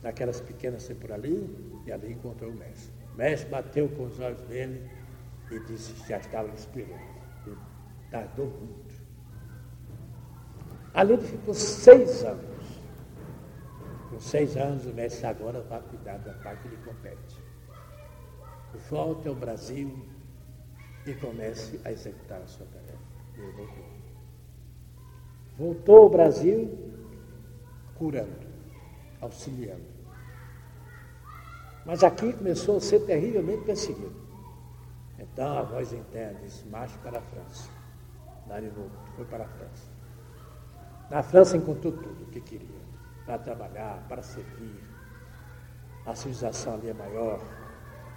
daquelas 0.00 0.40
pequenas 0.40 0.88
por 0.98 1.12
ali, 1.12 1.82
e 1.84 1.92
ali 1.92 2.12
encontrou 2.12 2.50
o 2.50 2.54
mestre. 2.54 2.90
O 3.12 3.16
mestre 3.18 3.50
bateu 3.50 3.90
com 3.90 4.04
os 4.04 4.18
olhos 4.18 4.40
dele 4.48 4.90
e 5.50 5.60
disse 5.60 5.92
que 5.92 6.08
já 6.08 6.16
estava 6.16 6.48
esperando. 6.54 6.98
Ele 7.46 7.58
tardou 8.10 8.46
muito. 8.46 8.94
Ali 10.94 11.12
ele 11.12 11.22
ficou 11.22 11.52
seis 11.52 12.24
anos. 12.24 12.80
Com 14.08 14.18
seis 14.18 14.56
anos, 14.56 14.86
o 14.86 14.94
mestre 14.94 15.26
agora 15.26 15.60
vai 15.60 15.82
cuidar 15.82 16.16
da 16.20 16.32
parte 16.32 16.62
que 16.62 16.68
lhe 16.68 16.76
compete. 16.78 17.38
Volte 18.88 19.28
ao 19.28 19.34
Brasil 19.34 19.94
e 21.04 21.12
comece 21.14 21.78
a 21.84 21.92
executar 21.92 22.40
a 22.40 22.46
sua 22.46 22.64
tarefa. 22.64 23.91
Voltou. 25.56 26.02
Ao 26.02 26.08
Brasil 26.08 26.78
curando, 27.94 28.46
auxiliando. 29.20 29.92
Mas 31.86 32.02
aqui 32.02 32.32
começou 32.32 32.76
a 32.76 32.80
ser 32.80 33.00
terrivelmente 33.00 33.64
perseguido. 33.64 34.14
Então 35.18 35.58
a 35.58 35.62
voz 35.62 35.92
interna 35.92 36.40
disse, 36.40 36.66
marche 36.66 36.98
para 36.98 37.18
a 37.18 37.22
França. 37.22 37.70
Darinou, 38.46 38.90
foi 39.14 39.24
para 39.24 39.44
a 39.44 39.48
França. 39.48 39.90
Na 41.08 41.22
França 41.22 41.56
encontrou 41.56 41.92
tudo 41.92 42.24
o 42.24 42.26
que 42.26 42.40
queria, 42.40 42.80
para 43.24 43.38
trabalhar, 43.38 44.04
para 44.08 44.22
servir. 44.22 44.82
A 46.04 46.14
civilização 46.14 46.74
ali 46.74 46.88
é 46.88 46.94
maior, 46.94 47.40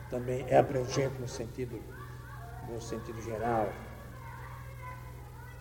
também 0.10 0.44
é 0.48 0.58
abrangente 0.58 1.20
no 1.20 1.28
sentido, 1.28 1.80
no 2.68 2.82
sentido 2.82 3.22
geral. 3.22 3.70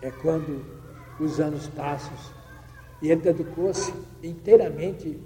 É 0.01 0.09
quando 0.09 0.84
os 1.19 1.39
anos 1.39 1.67
passam 1.69 2.13
e 3.01 3.11
ele 3.11 3.21
dedicou-se 3.21 3.93
inteiramente 4.23 5.19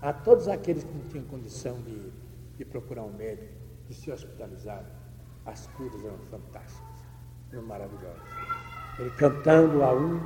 a 0.00 0.12
todos 0.12 0.48
aqueles 0.48 0.84
que 0.84 0.92
não 0.92 1.04
tinham 1.08 1.24
condição 1.24 1.80
de, 1.82 2.12
de 2.56 2.64
procurar 2.64 3.02
um 3.02 3.12
médico, 3.12 3.52
de 3.88 3.94
se 3.94 4.10
hospitalizar. 4.10 4.84
As 5.44 5.66
curas 5.68 6.04
eram 6.04 6.18
fantásticas, 6.30 6.96
eram 7.52 7.62
maravilhosas. 7.62 8.22
Ele 8.98 9.10
cantando 9.10 9.82
a 9.82 9.92
um, 9.94 10.20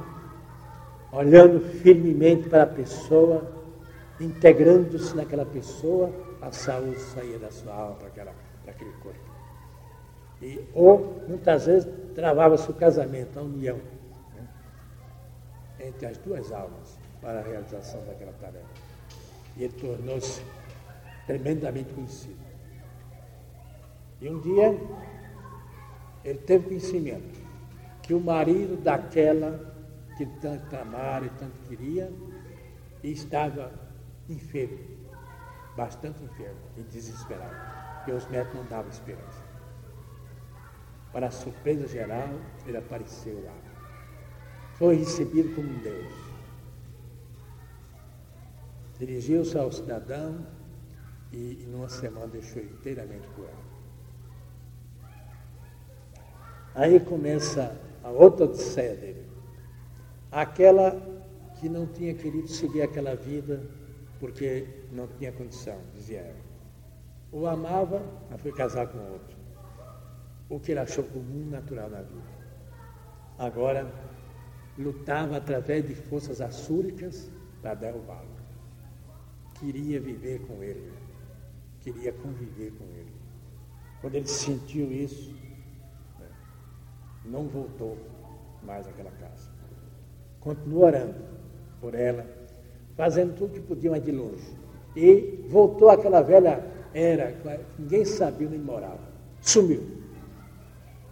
olhando 1.12 1.60
firmemente 1.60 2.48
para 2.48 2.64
a 2.64 2.66
pessoa, 2.66 3.50
integrando-se 4.20 5.14
naquela 5.16 5.46
pessoa, 5.46 6.12
a 6.40 6.50
saúde 6.50 6.98
saía 6.98 7.38
da 7.38 7.50
sua 7.50 7.72
alma 7.72 7.96
para, 7.96 8.08
aquela, 8.08 8.34
para 8.62 8.72
aquele 8.72 8.92
corpo. 8.94 9.32
E, 10.42 10.60
ou, 10.74 11.22
muitas 11.28 11.66
vezes, 11.66 11.88
travava-se 12.14 12.68
o 12.68 12.74
casamento, 12.74 13.38
a 13.38 13.42
união 13.42 13.78
entre 15.83 16.07
as 16.07 16.16
duas 16.18 16.53
almas 16.53 16.99
para 17.21 17.40
a 17.40 17.42
realização 17.42 18.05
daquela 18.05 18.33
tarefa. 18.33 18.66
E 19.57 19.64
ele 19.64 19.73
tornou-se 19.75 20.42
tremendamente 21.27 21.92
conhecido. 21.92 22.40
E 24.21 24.29
um 24.29 24.40
dia 24.40 24.79
ele 26.25 26.38
teve 26.38 26.68
conhecimento 26.68 27.40
que 28.03 28.14
o 28.14 28.21
marido 28.21 28.81
daquela 28.81 29.73
que 30.16 30.27
tanto 30.40 30.77
amara 30.77 31.27
e 31.27 31.31
tanto 31.31 31.59
queria 31.68 32.12
estava 33.03 33.73
enfermo, 34.29 34.79
bastante 35.77 36.23
enfermo 36.23 36.61
e 36.77 36.83
desesperado, 36.83 37.57
porque 37.97 38.12
os 38.12 38.27
médicos 38.29 38.61
não 38.61 38.66
davam 38.66 38.90
esperança. 38.90 39.42
Para 41.12 41.27
a 41.27 41.31
surpresa 41.31 41.87
geral, 41.88 42.29
ele 42.66 42.77
apareceu 42.77 43.42
lá 43.45 43.55
foi 44.83 44.97
recebido 44.97 45.55
como 45.55 45.68
Deus. 45.79 46.12
Dirigiu-se 48.99 49.57
ao 49.57 49.71
cidadão 49.71 50.45
e, 51.31 51.62
em 51.62 51.73
uma 51.73 51.88
semana, 51.88 52.27
deixou 52.27 52.61
inteiramente 52.61 53.29
curado. 53.29 53.55
Aí 56.75 56.99
começa 56.99 57.81
a 58.03 58.11
outra 58.11 58.47
odisseia 58.47 58.97
dele. 58.97 59.25
Aquela 60.33 61.01
que 61.61 61.68
não 61.68 61.87
tinha 61.87 62.12
querido 62.12 62.49
seguir 62.49 62.83
aquela 62.83 63.14
vida 63.14 63.62
porque 64.18 64.66
não 64.90 65.07
tinha 65.07 65.31
condição, 65.31 65.79
dizia 65.95 66.23
ela. 66.23 66.42
O 67.31 67.47
amava, 67.47 68.03
mas 68.29 68.40
foi 68.40 68.51
casar 68.51 68.88
com 68.88 68.99
outro. 69.12 69.37
O 70.49 70.59
que 70.59 70.73
ele 70.73 70.81
achou 70.81 71.05
comum, 71.05 71.49
natural 71.51 71.88
na 71.88 72.03
vida. 72.03 72.42
Agora 73.38 74.12
lutava 74.78 75.37
através 75.37 75.87
de 75.87 75.94
forças 75.94 76.40
assúricas 76.40 77.30
para 77.61 77.74
derrubá-lo. 77.74 78.30
Queria 79.61 80.00
viver 80.00 80.40
com 80.46 80.62
ele, 80.62 80.92
queria 81.80 82.12
conviver 82.12 82.72
com 82.72 82.85
ele. 82.85 83.12
Quando 84.00 84.16
ele 84.16 84.26
sentiu 84.26 84.90
isso, 84.90 85.32
né, 86.18 86.26
não 87.24 87.44
voltou 87.44 87.96
mais 88.62 88.87
àquela 88.88 89.11
casa. 89.12 89.50
Continuou 90.40 90.85
orando 90.85 91.14
por 91.80 91.94
ela, 91.94 92.26
fazendo 92.96 93.37
tudo 93.37 93.54
que 93.54 93.61
podia, 93.61 93.90
mas 93.90 94.04
de 94.04 94.11
longe. 94.11 94.56
E 94.96 95.46
voltou 95.48 95.88
àquela 95.88 96.20
velha 96.22 96.64
era, 96.92 97.35
ninguém 97.78 98.04
sabia 98.04 98.48
onde 98.48 98.58
morava. 98.58 99.12
Sumiu. 99.40 100.02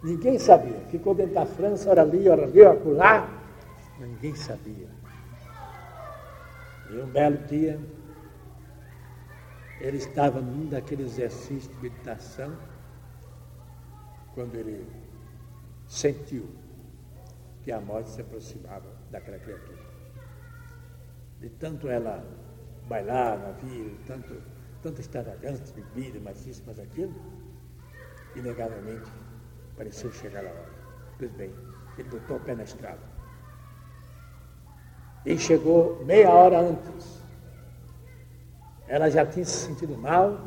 Ninguém 0.03 0.39
sabia. 0.39 0.79
Ficou 0.91 1.15
dentro 1.15 1.35
da 1.35 1.47
França, 1.47 1.91
ora 1.91 2.03
ali, 2.03 2.29
ora 2.29 2.45
ali, 2.45 2.61
ora 2.63 2.81
lá 2.85 3.40
ninguém 4.07 4.35
sabia. 4.35 4.89
E 6.91 6.97
um 6.97 7.07
belo 7.07 7.39
dia, 7.47 7.81
ele 9.81 9.97
estava 9.97 10.41
num 10.41 10.69
daqueles 10.69 11.13
exercícios 11.13 11.69
de 11.69 11.83
meditação, 11.83 12.57
quando 14.35 14.55
ele 14.55 14.87
sentiu 15.87 16.49
que 17.63 17.71
a 17.73 17.81
morte 17.81 18.11
se 18.11 18.21
aproximava 18.21 18.91
daquela 19.11 19.39
criatura. 19.39 19.79
De 21.41 21.49
tanto 21.51 21.89
ela 21.89 22.25
bailar 22.87 23.39
na 23.39 23.53
vida, 23.53 23.97
tanto, 24.07 24.43
tanta 24.83 25.01
extravagância, 25.01 25.75
bebida, 25.75 26.19
mas 26.21 26.47
isso, 26.47 26.63
mas 26.67 26.79
aquilo, 26.79 27.15
inegavelmente 28.35 29.11
pareceu 29.77 30.13
chegar 30.13 30.45
a 30.45 30.51
hora. 30.51 30.71
Pois 31.19 31.31
bem, 31.33 31.55
ele 31.97 32.09
botou 32.09 32.37
o 32.37 32.41
pé 32.41 32.55
na 32.55 32.65
estrada. 32.65 33.10
E 35.25 35.39
chegou 35.39 36.05
meia 36.05 36.31
hora 36.31 36.61
antes. 36.61 37.21
Ela 38.89 39.09
já 39.11 39.25
tinha 39.25 39.45
se 39.45 39.67
sentido 39.67 39.97
mal 39.97 40.41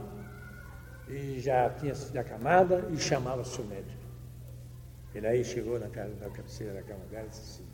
e 1.07 1.39
já 1.39 1.69
tinha 1.69 1.93
sido 1.95 2.17
acamada 2.17 2.85
e 2.91 2.97
chamava 2.97 3.43
seu 3.43 3.63
médico. 3.65 4.03
Ele 5.13 5.27
aí 5.27 5.43
chegou 5.45 5.79
na, 5.79 5.87
na 5.87 6.29
cabeceira 6.31 6.73
da 6.73 6.81
cama 6.81 7.05
dela 7.11 7.25
e 7.25 7.29
disse 7.29 7.41
assim, 7.41 7.67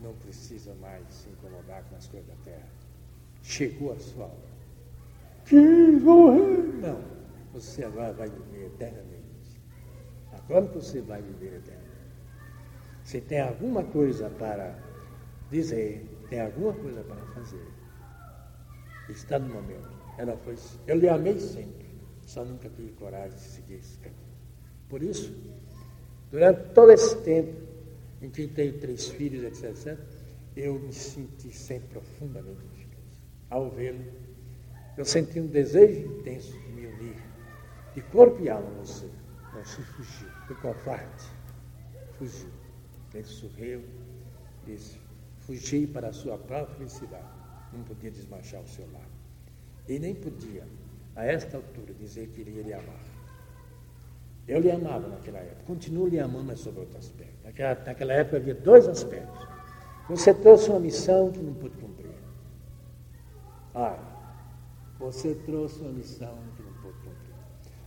não 0.00 0.12
precisa 0.14 0.74
mais 0.74 1.02
se 1.08 1.28
incomodar 1.30 1.82
com 1.84 1.96
as 1.96 2.06
coisas 2.06 2.28
da 2.28 2.34
terra. 2.44 2.68
Chegou 3.42 3.92
a 3.92 3.98
sua 3.98 4.26
hora. 4.26 4.48
Que 5.46 5.56
morrer? 5.56 6.62
Não, 6.80 7.00
você 7.52 7.84
agora 7.84 8.12
vai 8.12 8.28
viver 8.28 8.66
eternamente. 8.66 9.60
Agora 10.32 10.66
você 10.66 11.00
vai 11.00 11.22
viver 11.22 11.56
eternamente. 11.56 11.88
Se 13.02 13.20
tem 13.22 13.40
alguma 13.40 13.82
coisa 13.82 14.28
para 14.28 14.78
dizer, 15.50 16.06
tem 16.28 16.40
alguma 16.40 16.72
coisa 16.72 17.02
para 17.02 17.24
fazer. 17.34 17.66
Está 19.08 19.38
no 19.38 19.48
momento. 19.54 19.88
Ela 20.18 20.36
foi. 20.36 20.56
Eu 20.86 20.96
lhe 20.96 21.08
amei 21.08 21.38
sempre, 21.38 21.86
só 22.22 22.44
nunca 22.44 22.68
tive 22.68 22.92
coragem 22.92 23.36
de 23.36 23.42
seguir 23.42 23.74
esse 23.74 23.96
caminho. 23.98 24.18
Por 24.88 25.02
isso, 25.02 25.34
durante 26.30 26.72
todo 26.74 26.90
esse 26.92 27.16
tempo 27.22 27.54
em 28.20 28.30
que 28.30 28.46
tenho 28.48 28.78
três 28.78 29.08
filhos, 29.08 29.44
etc., 29.44 29.70
etc., 29.70 29.98
eu 30.56 30.78
me 30.78 30.92
senti 30.92 31.52
sempre 31.52 31.88
profundamente 31.88 32.64
infeliz. 32.64 33.18
Ao 33.48 33.70
vê-lo, 33.70 34.04
eu 34.96 35.04
senti 35.04 35.38
um 35.38 35.46
desejo 35.46 36.00
intenso 36.00 36.52
de 36.52 36.72
me 36.72 36.86
unir, 36.86 37.22
de 37.94 38.02
corpo 38.02 38.42
e 38.42 38.50
alma 38.50 38.68
a 38.68 38.84
você. 38.84 39.08
Você 39.54 39.82
fugiu, 39.82 40.28
foi 40.46 40.56
covarde, 40.56 41.24
fugiu. 42.18 42.50
Ele 43.14 43.24
sorriu, 43.24 43.84
disse, 44.66 44.98
Fugi 45.48 45.86
para 45.86 46.08
a 46.08 46.12
sua 46.12 46.36
própria 46.36 46.76
felicidade. 46.76 47.24
Não 47.72 47.82
podia 47.82 48.10
desmanchar 48.10 48.60
o 48.60 48.68
seu 48.68 48.86
lar. 48.92 49.08
E 49.88 49.98
nem 49.98 50.14
podia, 50.14 50.62
a 51.16 51.24
esta 51.24 51.56
altura, 51.56 51.94
dizer 51.94 52.28
que 52.28 52.42
iria 52.42 52.62
lhe 52.62 52.74
amar. 52.74 53.00
Eu 54.46 54.60
lhe 54.60 54.70
amava 54.70 55.08
naquela 55.08 55.38
época. 55.38 55.62
Continuo 55.66 56.06
lhe 56.06 56.20
amando, 56.20 56.44
mas 56.44 56.60
sobre 56.60 56.80
outro 56.80 56.98
aspecto. 56.98 57.42
Naquela, 57.42 57.82
naquela 57.82 58.12
época 58.12 58.36
havia 58.36 58.54
dois 58.54 58.86
aspectos. 58.86 59.48
Você 60.10 60.34
trouxe 60.34 60.68
uma 60.68 60.80
missão 60.80 61.32
que 61.32 61.38
não 61.38 61.54
pude 61.54 61.78
cumprir. 61.78 62.10
Olha, 63.72 64.00
você 64.98 65.34
trouxe 65.34 65.80
uma 65.80 65.92
missão 65.92 66.36
que 66.56 66.62
não 66.62 66.72
pôde 66.74 66.98
cumprir. 66.98 67.34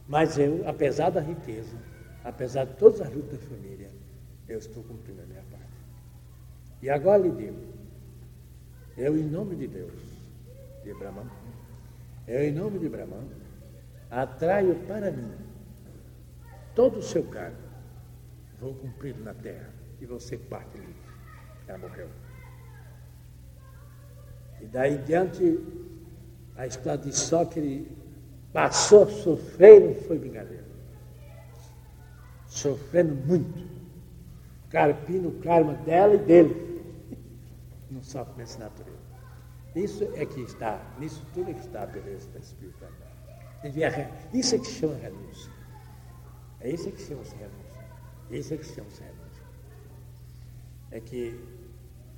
Mas 0.08 0.40
eu, 0.40 0.68
apesar 0.68 1.12
da 1.12 1.22
riqueza, 1.22 1.78
apesar 2.24 2.66
de 2.66 2.74
todas 2.74 3.02
as 3.02 3.14
lutas 3.14 3.40
da 3.40 3.46
família, 3.46 3.92
eu 4.48 4.58
estou 4.58 4.82
cumprindo 4.84 5.22
a 5.22 5.26
minha. 5.26 5.51
E 6.82 6.90
agora 6.90 7.22
lhe 7.22 7.32
digo, 7.32 7.60
eu 8.98 9.18
em 9.18 9.24
nome 9.24 9.56
de 9.56 9.68
Deus, 9.68 9.94
de 10.84 10.94
Brahman, 10.94 11.30
eu 12.28 12.44
em 12.44 12.52
nome 12.52 12.80
de 12.80 12.90
Brahman, 12.90 13.28
atraio 14.10 14.76
para 14.88 15.12
mim 15.12 15.32
todo 16.76 17.00
o 17.00 17.04
seu 17.04 17.24
cargo, 17.24 17.58
vou 18.60 18.74
cumprir 18.74 19.16
na 19.18 19.34
terra 19.34 19.70
e 20.00 20.06
você 20.06 20.38
parte 20.38 20.78
livre. 20.78 20.96
Ela 21.68 21.78
morreu. 21.78 22.10
E 24.60 24.66
daí 24.66 24.98
diante, 25.00 25.60
a 26.56 26.68
história 26.68 27.04
de 27.04 27.16
só 27.16 27.46
que 27.46 27.60
ele 27.60 27.98
passou 28.52 29.06
não 29.06 29.96
foi 30.08 30.20
brincadeira. 30.20 30.66
Sofrendo 32.48 33.16
muito. 33.16 33.71
Carpino 34.72 35.30
o 35.30 35.40
karma 35.40 35.74
dela 35.74 36.16
e 36.16 36.18
dele. 36.18 36.82
Não 37.90 38.02
sofre 38.02 38.34
nessa 38.38 38.60
natureza. 38.60 38.98
Isso 39.76 40.04
é 40.16 40.26
que 40.26 40.42
está, 40.42 40.82
nisso 41.00 41.26
tudo 41.34 41.52
é 41.52 41.54
que 41.54 41.60
está 41.60 41.84
a 41.84 41.86
beleza 41.86 42.30
da 42.32 42.40
espiritualidade. 42.40 43.12
Isso 44.34 44.56
é 44.56 44.60
que 44.60 44.66
chama 44.66 44.96
renúncia. 44.96 45.52
É 46.60 46.70
isso 46.70 46.92
que 46.92 47.02
chama-se 47.02 47.36
renúncia. 47.36 47.86
Isso 48.30 48.54
é 48.54 48.58
que 48.58 48.66
chama-se 48.66 49.02
renúncia. 49.02 49.44
É 50.92 51.00
que 51.00 51.40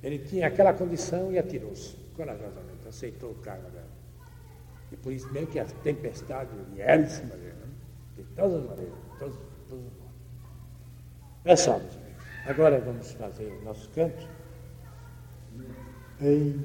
ele 0.02 0.18
tinha 0.18 0.48
aquela 0.48 0.72
condição 0.72 1.32
e 1.32 1.38
atirou-se 1.38 1.96
corajosamente, 2.16 2.88
aceitou 2.88 3.30
o 3.30 3.34
cargo 3.36 3.70
dela. 3.70 3.88
E 4.92 4.96
por 4.96 5.12
isso 5.12 5.30
mesmo 5.32 5.48
que 5.48 5.58
a 5.58 5.64
tempestade 5.64 6.50
vieram 6.72 7.04
em 7.04 7.06
de 8.16 8.22
todas 8.36 8.54
as 8.54 8.64
maneiras, 8.64 8.94
todos, 9.18 9.36
todos 9.68 9.84
os 9.86 9.92
modos. 9.92 10.14
É 11.44 11.70
amigos. 11.70 12.03
Agora 12.46 12.78
vamos 12.78 13.10
fazer 13.12 13.50
o 13.52 13.64
nosso 13.64 13.88
canto. 13.90 14.28
Em... 16.20 16.60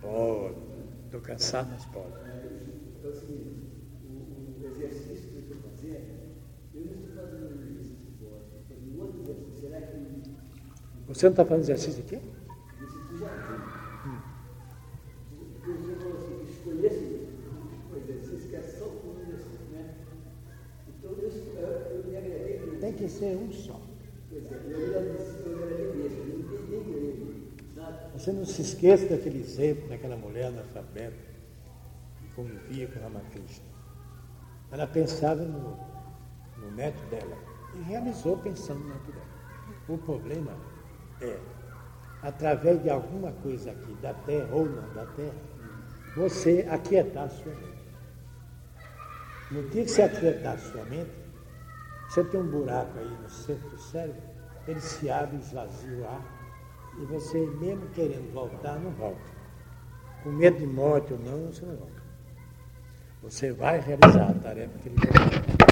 Pode. 0.00 0.56
Estou 1.04 1.20
cansado, 1.20 1.70
mas 1.70 1.84
pode. 1.86 2.12
Então, 2.98 3.10
assim, 3.12 3.70
o, 4.04 4.60
o 4.60 4.66
exercício 4.66 5.30
que 5.30 5.36
eu 5.36 5.42
estou 5.42 5.70
fazendo, 5.70 6.34
eu 6.74 6.84
não 6.84 6.92
estou 6.94 7.14
fazendo 7.14 7.48
um 7.48 7.62
exercício 7.62 7.96
de 7.96 8.24
voz, 8.24 8.42
estou 8.42 8.62
fazendo 8.68 9.00
outro 9.00 9.20
exercício. 9.22 9.60
Será 9.60 9.80
que. 9.82 9.96
Você 11.06 11.26
não 11.26 11.30
está 11.30 11.44
fazendo 11.44 11.64
exercício 11.64 12.04
aqui? 12.04 12.16
Exercício 12.76 13.08
de 13.08 13.18
jardim. 13.20 13.62
Porque 15.30 15.72
você 15.72 15.94
falou 15.94 16.18
assim, 16.18 16.42
escolhesse 16.50 17.28
um 17.92 17.96
exercício 17.96 18.48
que 18.48 18.56
é 18.56 18.62
só 18.62 18.84
um 18.84 19.20
exercício, 19.22 19.64
né? 19.70 19.94
Então, 20.88 21.12
eu, 21.12 21.28
eu 21.28 22.04
me 22.04 22.16
agradei 22.16 22.78
Tem 22.80 22.92
que 22.92 23.08
ser 23.08 23.36
um 23.36 23.52
só. 23.52 23.77
Você 28.18 28.32
não 28.32 28.44
se 28.44 28.62
esqueça 28.62 29.06
daquele 29.06 29.38
exemplo 29.38 29.88
daquela 29.88 30.16
mulher 30.16 30.46
analfabeta 30.46 31.16
que 32.18 32.28
convivia 32.34 32.88
com 32.88 32.98
Ramakrishna. 32.98 33.64
Ela 34.72 34.88
pensava 34.88 35.42
no, 35.42 35.78
no 36.56 36.70
neto 36.72 37.00
dela 37.10 37.38
e 37.76 37.82
realizou 37.82 38.36
pensando 38.38 38.80
no 38.80 38.88
neto 38.88 39.12
dela. 39.12 39.38
O 39.88 39.96
problema 39.98 40.50
é, 41.20 41.38
através 42.20 42.82
de 42.82 42.90
alguma 42.90 43.30
coisa 43.30 43.70
aqui, 43.70 43.94
da 44.02 44.12
terra 44.12 44.48
ou 44.52 44.66
não 44.66 44.92
da 44.94 45.06
terra, 45.06 45.36
você 46.16 46.66
aquietar 46.68 47.26
a 47.26 47.28
sua 47.28 47.54
mente. 47.54 47.88
No 49.52 49.62
dia 49.70 49.84
que 49.84 49.90
você 49.92 50.02
aquietar 50.02 50.54
a 50.54 50.58
sua 50.58 50.84
mente, 50.86 51.12
você 52.08 52.24
tem 52.24 52.40
um 52.40 52.50
buraco 52.50 52.98
aí 52.98 53.16
no 53.22 53.30
centro 53.30 53.70
do 53.70 53.78
cérebro, 53.78 54.20
ele 54.66 54.80
se 54.80 55.08
abre, 55.08 55.36
esvazia 55.36 55.98
o 55.98 56.04
ar, 56.04 56.37
e 56.96 57.04
você, 57.04 57.38
mesmo 57.60 57.86
querendo 57.94 58.32
voltar, 58.32 58.78
não 58.80 58.90
volta. 58.92 59.38
Com 60.22 60.30
medo 60.30 60.58
de 60.58 60.66
morte 60.66 61.12
ou 61.12 61.18
não, 61.18 61.52
você 61.52 61.64
não 61.64 61.76
volta. 61.76 62.02
Você 63.22 63.52
vai 63.52 63.80
realizar 63.80 64.30
a 64.30 64.34
tarefa 64.34 64.78
que 64.78 64.88
ele 64.88 64.96
quer. 64.96 65.67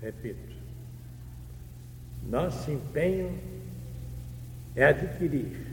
Repito, 0.00 0.54
nosso 2.28 2.70
empenho 2.70 3.38
é 4.74 4.84
adquirir 4.84 5.66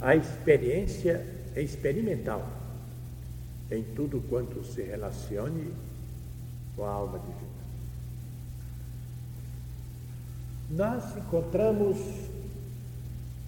a 0.00 0.16
experiência 0.16 1.24
experimental 1.56 2.48
em 3.70 3.82
tudo 3.82 4.20
quanto 4.28 4.64
se 4.64 4.82
relacione 4.82 5.72
com 6.76 6.84
a 6.84 6.90
alma 6.90 7.18
divina. 7.18 7.62
Nós 10.70 11.16
encontramos 11.16 11.98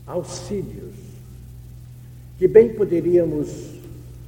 auxílios 0.06 0.94
que 2.38 2.46
bem 2.46 2.74
poderíamos 2.74 3.74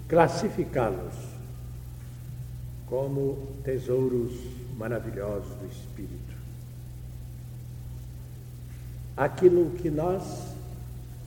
classificá-los 0.09 1.15
como 2.87 3.37
tesouros 3.65 4.33
maravilhosos 4.77 5.55
do 5.57 5.67
Espírito. 5.67 6.37
Aquilo 9.17 9.71
que 9.79 9.91
nós 9.91 10.55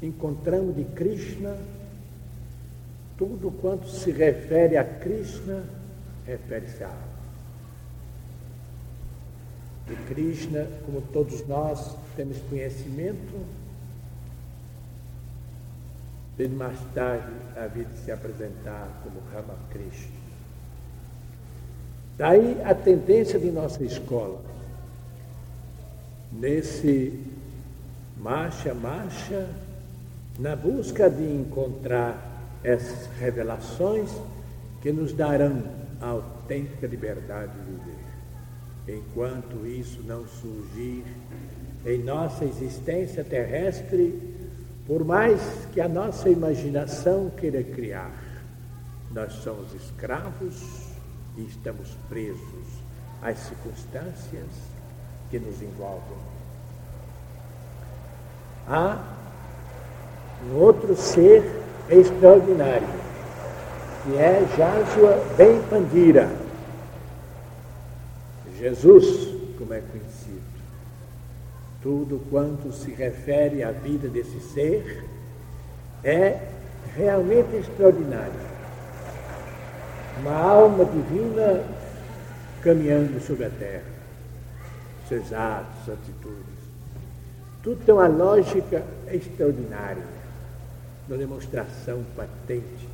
encontramos 0.02 0.76
de 0.76 0.86
Krishna, 0.86 1.58
tudo 3.18 3.52
quanto 3.52 3.90
se 3.90 4.12
refere 4.12 4.78
a 4.78 4.84
Krishna, 4.84 5.64
refere-se 6.26 6.84
a. 6.84 7.10
De 9.88 9.96
Krishna, 10.08 10.68
como 10.86 11.02
todos 11.02 11.46
nós 11.48 11.96
temos 12.16 12.38
conhecimento, 12.50 13.44
ele 16.38 16.56
mais 16.56 16.80
tarde 16.94 17.34
havia 17.58 17.84
de 17.84 17.98
se 17.98 18.12
apresentar 18.12 19.02
como 19.04 19.20
Ramakrishna. 19.34 20.29
Daí 22.20 22.62
a 22.66 22.76
tendência 22.76 23.40
de 23.40 23.50
nossa 23.50 23.82
escola, 23.82 24.42
nesse 26.34 27.18
marcha, 28.18 28.74
marcha, 28.74 29.48
na 30.38 30.54
busca 30.54 31.10
de 31.10 31.24
encontrar 31.24 32.60
essas 32.62 33.08
revelações 33.22 34.12
que 34.82 34.92
nos 34.92 35.14
darão 35.14 35.64
a 36.02 36.08
autêntica 36.08 36.88
liberdade 36.88 37.54
de 37.54 37.72
viver. 37.72 39.00
Enquanto 39.00 39.66
isso 39.66 40.04
não 40.04 40.28
surgir 40.28 41.06
em 41.86 42.04
nossa 42.04 42.44
existência 42.44 43.24
terrestre, 43.24 44.36
por 44.86 45.06
mais 45.06 45.40
que 45.72 45.80
a 45.80 45.88
nossa 45.88 46.30
imaginação 46.30 47.30
queira 47.30 47.64
criar, 47.64 48.12
nós 49.10 49.32
somos 49.36 49.74
escravos 49.74 50.89
e 51.38 51.42
estamos 51.44 51.96
presos 52.08 52.68
às 53.22 53.38
circunstâncias 53.40 54.48
que 55.30 55.40
nos 55.40 55.62
envolvem. 55.62 56.18
Há 58.68 58.98
um 60.46 60.56
outro 60.58 60.96
ser 60.96 61.44
extraordinário, 61.90 62.88
que 64.04 64.18
é 64.18 64.46
Jasua 64.58 65.18
Ben 65.38 65.62
Pandira. 65.70 66.30
Jesus, 68.58 69.30
como 69.58 69.74
é 69.74 69.82
conhecido. 69.82 70.40
Tudo 71.82 72.22
quanto 72.30 72.72
se 72.74 72.92
refere 72.92 73.64
à 73.64 73.72
vida 73.72 74.08
desse 74.10 74.40
ser 74.40 75.06
é 76.04 76.40
realmente 76.96 77.56
extraordinário. 77.56 78.49
Uma 80.20 80.36
alma 80.36 80.86
divina 80.86 81.64
caminhando 82.62 83.20
sobre 83.22 83.46
a 83.46 83.50
terra, 83.50 83.84
seus 85.08 85.32
atos, 85.32 85.90
atitudes. 85.90 86.60
Tudo 87.64 87.84
tem 87.86 87.94
uma 87.94 88.08
lógica 88.08 88.84
extraordinária, 89.08 90.04
uma 91.08 91.18
demonstração 91.18 92.04
patente 92.16 92.88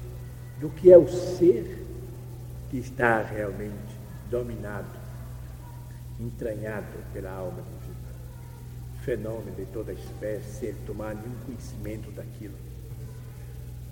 do 0.60 0.70
que 0.70 0.92
é 0.92 0.98
o 0.98 1.08
ser 1.08 1.86
que 2.70 2.78
está 2.78 3.22
realmente 3.22 3.98
dominado, 4.30 4.88
entranhado 6.20 6.86
pela 7.14 7.32
alma 7.32 7.62
divina 7.62 8.06
fenômeno 9.06 9.56
de 9.56 9.66
toda 9.68 9.94
espécie, 9.94 10.60
sem 10.60 10.74
tomar 10.88 11.14
nenhum 11.14 11.36
conhecimento 11.46 12.10
daquilo. 12.12 12.56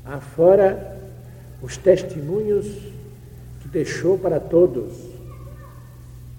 Afora 0.03 0.99
os 1.61 1.77
testemunhos 1.77 2.65
deixou 3.74 4.19
para 4.19 4.39
todos, 4.39 4.93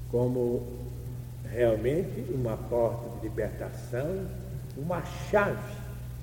como 0.09 0.67
realmente 1.51 2.25
uma 2.33 2.57
porta 2.57 3.11
de 3.17 3.25
libertação, 3.25 4.27
uma 4.77 5.03
chave 5.29 5.75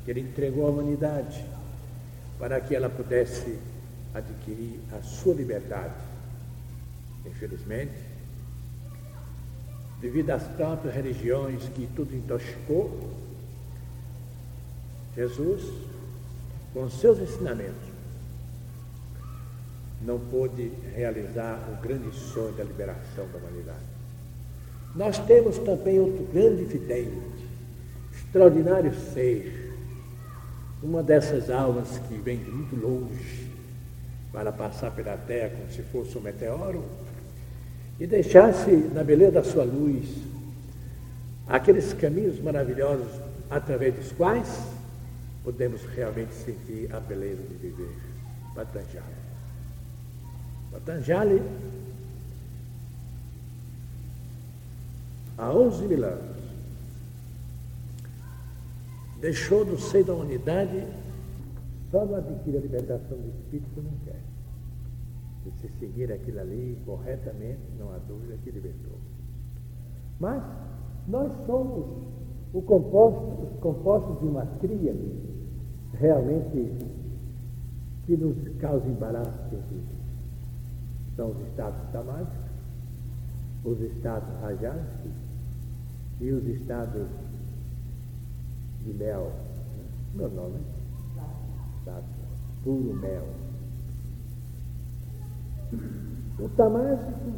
que 0.05 0.11
ele 0.11 0.21
entregou 0.21 0.65
à 0.65 0.69
humanidade 0.69 1.45
para 2.39 2.61
que 2.61 2.73
ela 2.73 2.89
pudesse 2.89 3.59
adquirir 4.13 4.79
a 4.97 5.01
sua 5.01 5.33
liberdade. 5.33 5.93
Infelizmente, 7.25 7.93
devido 9.99 10.31
às 10.31 10.43
próprias 10.43 10.95
religiões 10.95 11.61
que 11.75 11.87
tudo 11.93 12.15
intoxicou, 12.15 13.11
Jesus, 15.13 15.61
com 16.73 16.89
seus 16.89 17.19
ensinamentos, 17.19 17.90
não 20.03 20.19
pôde 20.19 20.71
realizar 20.95 21.69
o 21.71 21.81
grande 21.81 22.15
sonho 22.15 22.53
da 22.53 22.63
liberação 22.63 23.27
da 23.31 23.37
humanidade. 23.37 23.79
Nós 24.95 25.17
temos 25.19 25.57
também 25.59 25.99
outro 25.99 26.25
grande 26.33 26.63
vidente, 26.65 27.45
extraordinário 28.11 28.93
ser, 29.13 29.71
uma 30.81 31.03
dessas 31.03 31.49
almas 31.49 31.99
que 32.07 32.15
vem 32.15 32.37
de 32.37 32.49
muito 32.49 32.75
longe 32.75 33.49
para 34.33 34.51
passar 34.51 34.91
pela 34.91 35.15
Terra 35.15 35.51
como 35.57 35.71
se 35.71 35.83
fosse 35.83 36.17
um 36.17 36.21
meteoro, 36.21 36.83
e 37.99 38.07
deixasse 38.07 38.71
na 38.71 39.03
beleza 39.03 39.33
da 39.33 39.43
sua 39.43 39.63
luz 39.63 40.07
aqueles 41.47 41.93
caminhos 41.93 42.39
maravilhosos 42.39 43.11
através 43.49 43.93
dos 43.93 44.11
quais 44.13 44.63
podemos 45.43 45.83
realmente 45.95 46.33
sentir 46.33 46.93
a 46.93 46.99
beleza 46.99 47.43
de 47.43 47.55
viver. 47.55 47.95
Patanjali. 48.55 49.20
Patanjali, 50.71 51.41
há 55.37 55.51
11 55.51 55.87
mil 55.87 56.05
anos, 56.05 56.37
deixou 59.19 59.65
no 59.65 59.77
seio 59.77 60.05
da 60.05 60.13
unidade 60.13 60.87
só 61.91 62.05
não 62.05 62.15
adquirir 62.15 62.57
a 62.57 62.61
libertação 62.61 63.17
do 63.17 63.29
espírito 63.29 63.81
não 63.81 63.91
quer. 64.05 64.21
E 65.45 65.51
se 65.59 65.69
seguir 65.79 66.11
aquilo 66.11 66.39
ali 66.39 66.77
corretamente, 66.85 67.59
não 67.77 67.93
há 67.93 67.97
dúvida 68.07 68.37
que 68.43 68.51
libertou. 68.51 68.97
Mas 70.19 70.41
nós 71.07 71.31
somos 71.45 71.85
o 72.53 72.61
composto, 72.61 73.43
os 73.43 73.59
compostos 73.59 74.19
de 74.19 74.25
uma 74.27 74.45
tríade 74.45 75.11
realmente 75.93 76.71
que 78.05 78.15
nos 78.15 78.37
causa 78.59 78.87
embaraço. 78.87 79.39
São 81.21 81.29
os 81.29 81.47
estados 81.49 81.79
tamáticos, 81.91 82.49
os 83.63 83.79
estados 83.79 84.27
rajásicos 84.41 85.11
e 86.19 86.31
os 86.31 86.47
estados 86.47 87.07
de 88.79 88.91
mel. 88.95 89.31
Né? 89.77 89.85
Meu 90.15 90.31
nome 90.31 90.57
é? 91.85 92.01
Puro 92.63 92.95
mel. 92.95 93.27
O 96.39 96.49
tamásico 96.57 97.33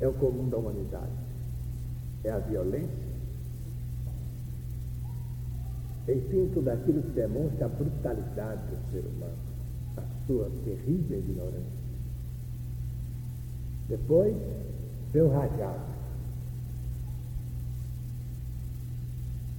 é 0.00 0.08
o 0.08 0.12
comum 0.14 0.48
da 0.48 0.56
humanidade. 0.56 1.12
É 2.24 2.32
a 2.32 2.38
violência. 2.38 3.10
Enfim, 6.08 6.50
tudo 6.52 6.68
aquilo 6.68 7.00
que 7.00 7.10
demonstra 7.10 7.66
a 7.66 7.68
brutalidade 7.68 8.62
do 8.66 8.90
ser 8.90 9.04
humano, 9.06 9.38
a 9.96 10.26
sua 10.26 10.50
terrível 10.64 11.16
ignorância. 11.16 11.79
Depois 13.90 14.36
vem 15.12 15.22
o 15.22 15.28
rajado. 15.28 15.90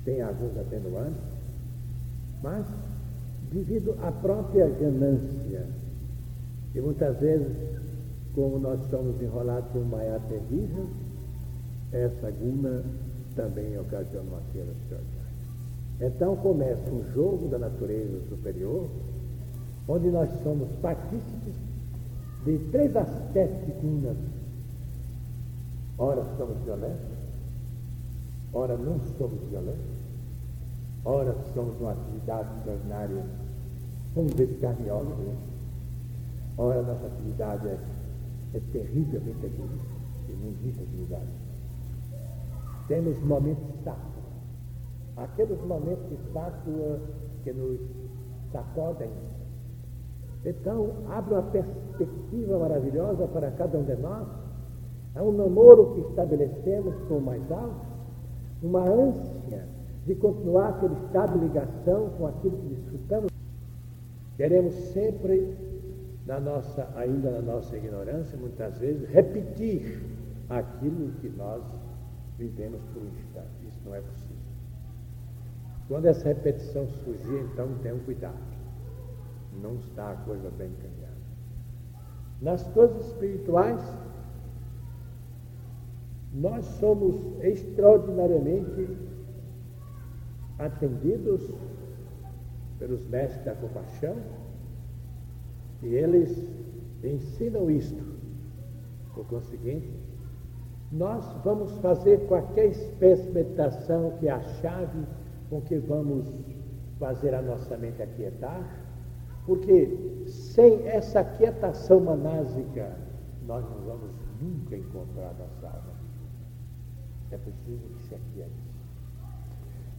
Tem 0.06 0.22
alguns 0.22 0.58
atenuantes, 0.58 1.22
mas 2.42 2.66
devido 3.52 3.96
à 4.02 4.12
própria 4.12 4.68
ganância 4.70 5.68
e 6.74 6.80
muitas 6.80 7.20
vezes, 7.20 7.56
como 8.34 8.58
nós 8.58 8.80
somos 8.90 9.22
enrolados 9.22 9.70
por 9.72 9.86
maior 9.86 10.22
terrível, 10.22 10.88
essa 11.92 12.32
guna 12.32 12.84
também 13.36 13.78
ocasiona 13.78 14.30
uma 14.30 14.42
cena 14.54 14.72
extraordinária. 14.72 15.32
Então 16.00 16.38
começa 16.38 16.90
um 16.90 17.04
jogo 17.14 17.50
da 17.50 17.60
natureza 17.60 18.22
superior, 18.30 18.88
onde 19.88 20.08
nós 20.10 20.30
somos 20.42 20.70
partícipes 20.82 21.71
de 22.46 22.58
três 22.72 22.96
aspectos 22.96 23.66
de 23.66 23.72
gunas 23.82 24.18
Ora 26.02 26.26
somos 26.36 26.58
violentos, 26.64 27.20
ora 28.52 28.76
não 28.76 29.00
somos 29.20 29.40
violentos, 29.52 29.86
ora 31.06 31.36
somos 31.54 31.80
uma 31.80 31.92
atividade 31.92 32.50
extraordinária, 32.58 33.24
vamos 34.16 34.34
dedicar 34.34 34.74
de 34.74 34.90
ora 36.58 36.82
nossa 36.82 37.06
atividade 37.06 37.68
é, 37.68 37.78
é 38.56 38.60
terrivelmente 38.74 39.46
egoísta, 39.46 39.90
tem 40.26 40.36
muita 40.38 40.82
atividade. 40.82 41.30
Temos 42.88 43.22
momentos 43.22 43.64
estátua, 43.76 44.24
aqueles 45.18 45.62
momentos 45.68 46.10
de 46.10 46.16
estátua 46.16 47.00
que 47.44 47.54
nos 47.54 47.80
sacodem. 48.52 49.12
Então, 50.46 50.92
abre 51.10 51.36
uma 51.36 51.44
perspectiva 51.44 52.58
maravilhosa 52.58 53.28
para 53.28 53.52
cada 53.52 53.78
um 53.78 53.84
de 53.84 53.96
nós. 53.96 54.28
É 55.14 55.22
um 55.22 55.32
namoro 55.32 55.94
que 55.94 56.02
estabelecemos 56.02 56.96
com 57.08 57.18
o 57.18 57.22
mais 57.22 57.52
alto, 57.52 57.86
uma 58.64 58.82
ânsia 58.82 59.68
de 60.06 60.16
continuar 60.16 60.70
aquele 60.70 60.96
estado 61.06 61.38
de 61.38 61.46
ligação 61.46 62.10
com 62.18 62.28
aquilo 62.28 62.58
que 62.58 62.68
desfrutamos. 62.70 63.32
Queremos 64.38 64.74
sempre, 64.94 65.56
na 66.26 66.40
nossa, 66.40 66.88
ainda 66.96 67.30
na 67.30 67.42
nossa 67.42 67.78
ignorância, 67.78 68.38
muitas 68.38 68.80
vezes, 68.80 69.08
repetir 69.10 70.02
aquilo 70.50 71.12
que 71.22 71.30
nós 71.30 71.62
vivemos 72.40 72.82
por 72.94 73.04
um 73.04 73.08
instante. 73.08 73.68
Isso 73.68 73.80
não 73.86 73.94
é 73.94 74.02
possível. 74.02 74.38
Quando 75.88 76.06
essa 76.06 76.30
repetição 76.30 76.88
surgir, 76.88 77.48
então 77.52 77.68
tenham 77.84 78.00
cuidado. 78.00 78.51
Não 79.60 79.76
está 79.76 80.12
a 80.12 80.16
coisa 80.16 80.50
bem 80.52 80.70
encaminhada. 80.70 81.12
Nas 82.42 82.64
coisas 82.70 83.06
espirituais, 83.08 83.82
nós 86.34 86.66
somos 86.66 87.16
extraordinariamente 87.44 88.88
atendidos 90.58 91.52
pelos 92.80 93.06
mestres 93.08 93.44
da 93.44 93.54
compaixão 93.56 94.16
e 95.84 95.88
eles 95.88 96.48
ensinam 97.04 97.70
isto. 97.70 98.04
Por 99.14 99.26
conseguinte, 99.26 99.92
nós 100.92 101.26
vamos 101.44 101.72
fazer 101.78 102.28
qualquer 102.28 102.68
espécie 102.68 103.24
de 103.24 103.32
meditação 103.32 104.18
que 104.20 104.28
é 104.28 104.32
a 104.32 104.42
chave 104.42 105.06
com 105.50 105.62
que 105.62 105.78
vamos 105.78 106.28
fazer 107.00 107.34
a 107.34 107.42
nossa 107.42 107.78
mente 107.78 108.02
aquietar, 108.02 108.81
porque 109.46 110.24
sem 110.28 110.88
essa 110.88 111.22
aquietação 111.22 112.00
manásica, 112.00 112.96
nós 113.46 113.64
não 113.70 113.82
vamos 113.82 114.12
nunca 114.40 114.76
encontrar 114.76 115.36
a 115.40 115.68
alma. 115.68 115.94
É 117.32 117.38
preciso 117.38 117.88
que 117.96 118.02
se 118.04 118.16
aquiete. 118.16 118.72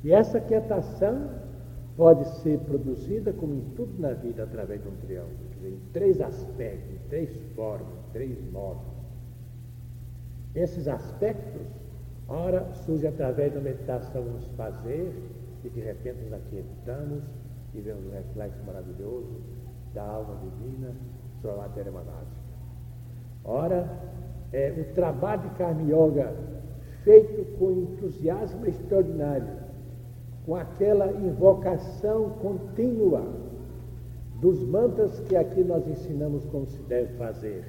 E 0.05 0.12
essa 0.12 0.38
aquietação 0.38 1.30
pode 1.97 2.26
ser 2.40 2.59
produzida, 2.61 3.32
como 3.32 3.55
em 3.55 3.64
tudo 3.76 4.01
na 4.01 4.12
vida, 4.12 4.45
através 4.45 4.82
de 4.82 4.88
um 4.88 4.97
triângulo, 4.97 5.36
em 5.64 5.78
três 5.93 6.20
aspectos, 6.20 6.90
em 6.90 7.09
três 7.09 7.36
formas, 7.55 7.88
em 7.88 8.12
três 8.12 8.53
modos. 8.53 8.86
Esses 10.55 10.88
aspectos, 10.88 11.66
ora, 12.28 12.72
surge 12.74 13.07
através 13.07 13.53
da 13.53 13.61
meditação 13.61 14.24
nos 14.24 14.47
fazer, 14.57 15.14
e 15.64 15.68
de 15.68 15.80
repente 15.80 16.22
nos 16.24 16.32
aquietamos 16.32 17.22
e 17.75 17.81
vemos 17.81 18.05
um 18.07 18.11
reflexo 18.11 18.62
maravilhoso 18.64 19.41
da 19.95 20.03
alma 20.03 20.37
divina 20.37 20.93
sobre 21.41 21.59
a 21.59 21.62
matéria 21.62 21.93
manásica. 21.93 22.43
Ora, 23.45 23.89
é 24.53 24.70
o 24.70 24.95
trabalho 24.95 25.43
de 25.43 25.51
Karma 25.57 25.83
Yoga 25.83 26.35
feito 27.03 27.59
com 27.59 27.73
entusiasmo 27.73 28.66
extraordinário, 28.66 29.49
com 30.47 30.55
aquela 30.55 31.11
invocação 31.12 32.31
contínua 32.41 33.23
dos 34.41 34.62
mantras 34.64 35.20
que 35.20 35.37
aqui 35.37 35.62
nós 35.62 35.87
ensinamos 35.87 36.45
como 36.47 36.66
se 36.66 36.81
deve 36.83 37.14
fazer. 37.14 37.64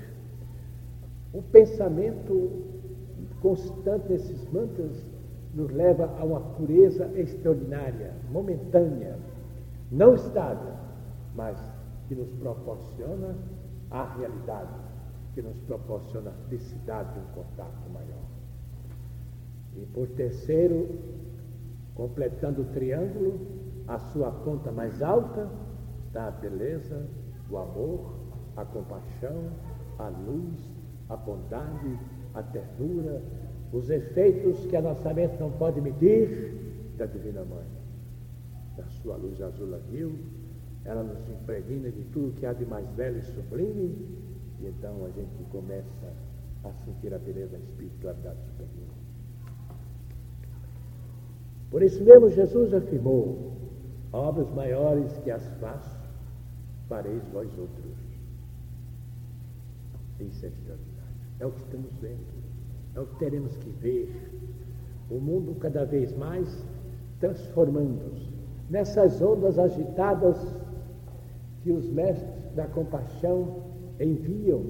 O 1.34 1.42
pensamento 1.42 2.52
constante 3.42 4.08
desses 4.08 4.52
mantras 4.52 5.06
nos 5.54 5.72
leva 5.72 6.10
a 6.20 6.24
uma 6.24 6.40
pureza 6.40 7.10
extraordinária, 7.16 8.14
momentânea, 8.32 9.18
não 9.94 10.16
estável, 10.16 10.74
mas 11.36 11.58
que 12.08 12.16
nos 12.16 12.32
proporciona 12.34 13.36
a 13.92 14.04
realidade, 14.16 14.74
que 15.34 15.42
nos 15.42 15.58
proporciona 15.62 16.32
a 16.32 16.48
felicidade 16.50 17.14
de 17.14 17.20
um 17.20 17.44
contato 17.44 17.90
maior. 17.94 18.24
E 19.76 19.86
por 19.94 20.08
terceiro, 20.10 21.00
completando 21.94 22.64
o 22.64 22.66
triângulo, 22.66 23.40
a 23.88 24.00
sua 24.00 24.32
ponta 24.32 24.72
mais 24.72 25.02
alta 25.02 25.48
está 26.08 26.28
a 26.28 26.32
beleza, 26.32 27.06
o 27.50 27.58
amor, 27.58 28.14
a 28.58 28.66
compaixão, 28.66 29.52
a 30.00 30.08
luz, 30.08 30.72
a 31.10 31.16
bondade, 31.16 32.00
a 32.34 32.42
ternura, 32.42 33.22
os 33.72 33.90
efeitos 33.90 34.66
que 34.66 34.76
a 34.76 34.82
nossa 34.82 35.14
mente 35.14 35.40
não 35.40 35.52
pode 35.52 35.80
medir 35.82 36.94
da 36.98 37.06
Divina 37.06 37.44
Mãe. 37.44 37.83
Da 38.78 38.84
sua 38.86 39.16
luz 39.18 39.40
azul 39.42 39.76
anil, 39.76 40.18
ela 40.86 41.04
nos 41.04 41.30
impregna 41.30 41.92
de 41.92 42.04
tudo 42.06 42.34
que 42.34 42.46
há 42.46 42.54
de 42.54 42.66
mais 42.66 42.88
belo 42.90 43.18
e 43.18 43.22
sublime, 43.22 43.96
e 44.60 44.68
então 44.68 45.06
a 45.06 45.10
gente 45.10 45.44
começa 45.52 46.14
a 46.64 46.74
sentir 46.86 47.14
a 47.14 47.20
beleza 47.20 47.58
da 47.58 47.64
espiritualidade 47.64 48.40
superior. 48.46 48.90
Por 51.70 51.82
isso 51.82 52.04
mesmo 52.04 52.30
Jesus 52.30 52.74
afirmou, 52.74 53.54
obras 54.12 54.50
maiores 54.52 55.12
que 55.20 55.32
as 55.32 55.46
faço, 55.60 55.98
fareis 56.88 57.24
vós 57.32 57.50
outros. 57.58 57.98
Isso 60.20 60.46
é 60.46 60.50
extraordinário. 60.50 61.14
É 61.40 61.46
o 61.46 61.52
que 61.52 61.62
estamos 61.62 61.92
vendo. 62.00 62.44
É 62.96 63.00
o 63.00 63.06
que 63.06 63.16
teremos 63.18 63.56
que 63.58 63.70
ver. 63.70 64.32
O 65.10 65.20
mundo 65.20 65.56
cada 65.60 65.84
vez 65.86 66.16
mais 66.16 66.66
transformando-se 67.20 68.43
nessas 68.70 69.22
ondas 69.22 69.60
agitadas 69.60 70.38
que 71.62 71.72
os 71.72 71.90
mestres 71.90 72.52
da 72.56 72.66
compaixão 72.68 73.64
enviam, 74.00 74.64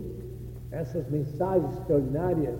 essas 0.71 1.07
mensagens 1.09 1.73
extraordinárias, 1.75 2.59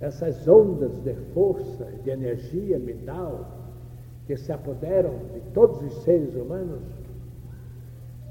essas 0.00 0.48
ondas 0.48 0.98
de 1.02 1.14
força, 1.34 1.84
de 2.02 2.10
energia 2.10 2.78
mental 2.78 3.58
que 4.26 4.36
se 4.36 4.52
apoderam 4.52 5.18
de 5.34 5.40
todos 5.52 5.82
os 5.82 6.02
seres 6.02 6.34
humanos, 6.34 6.82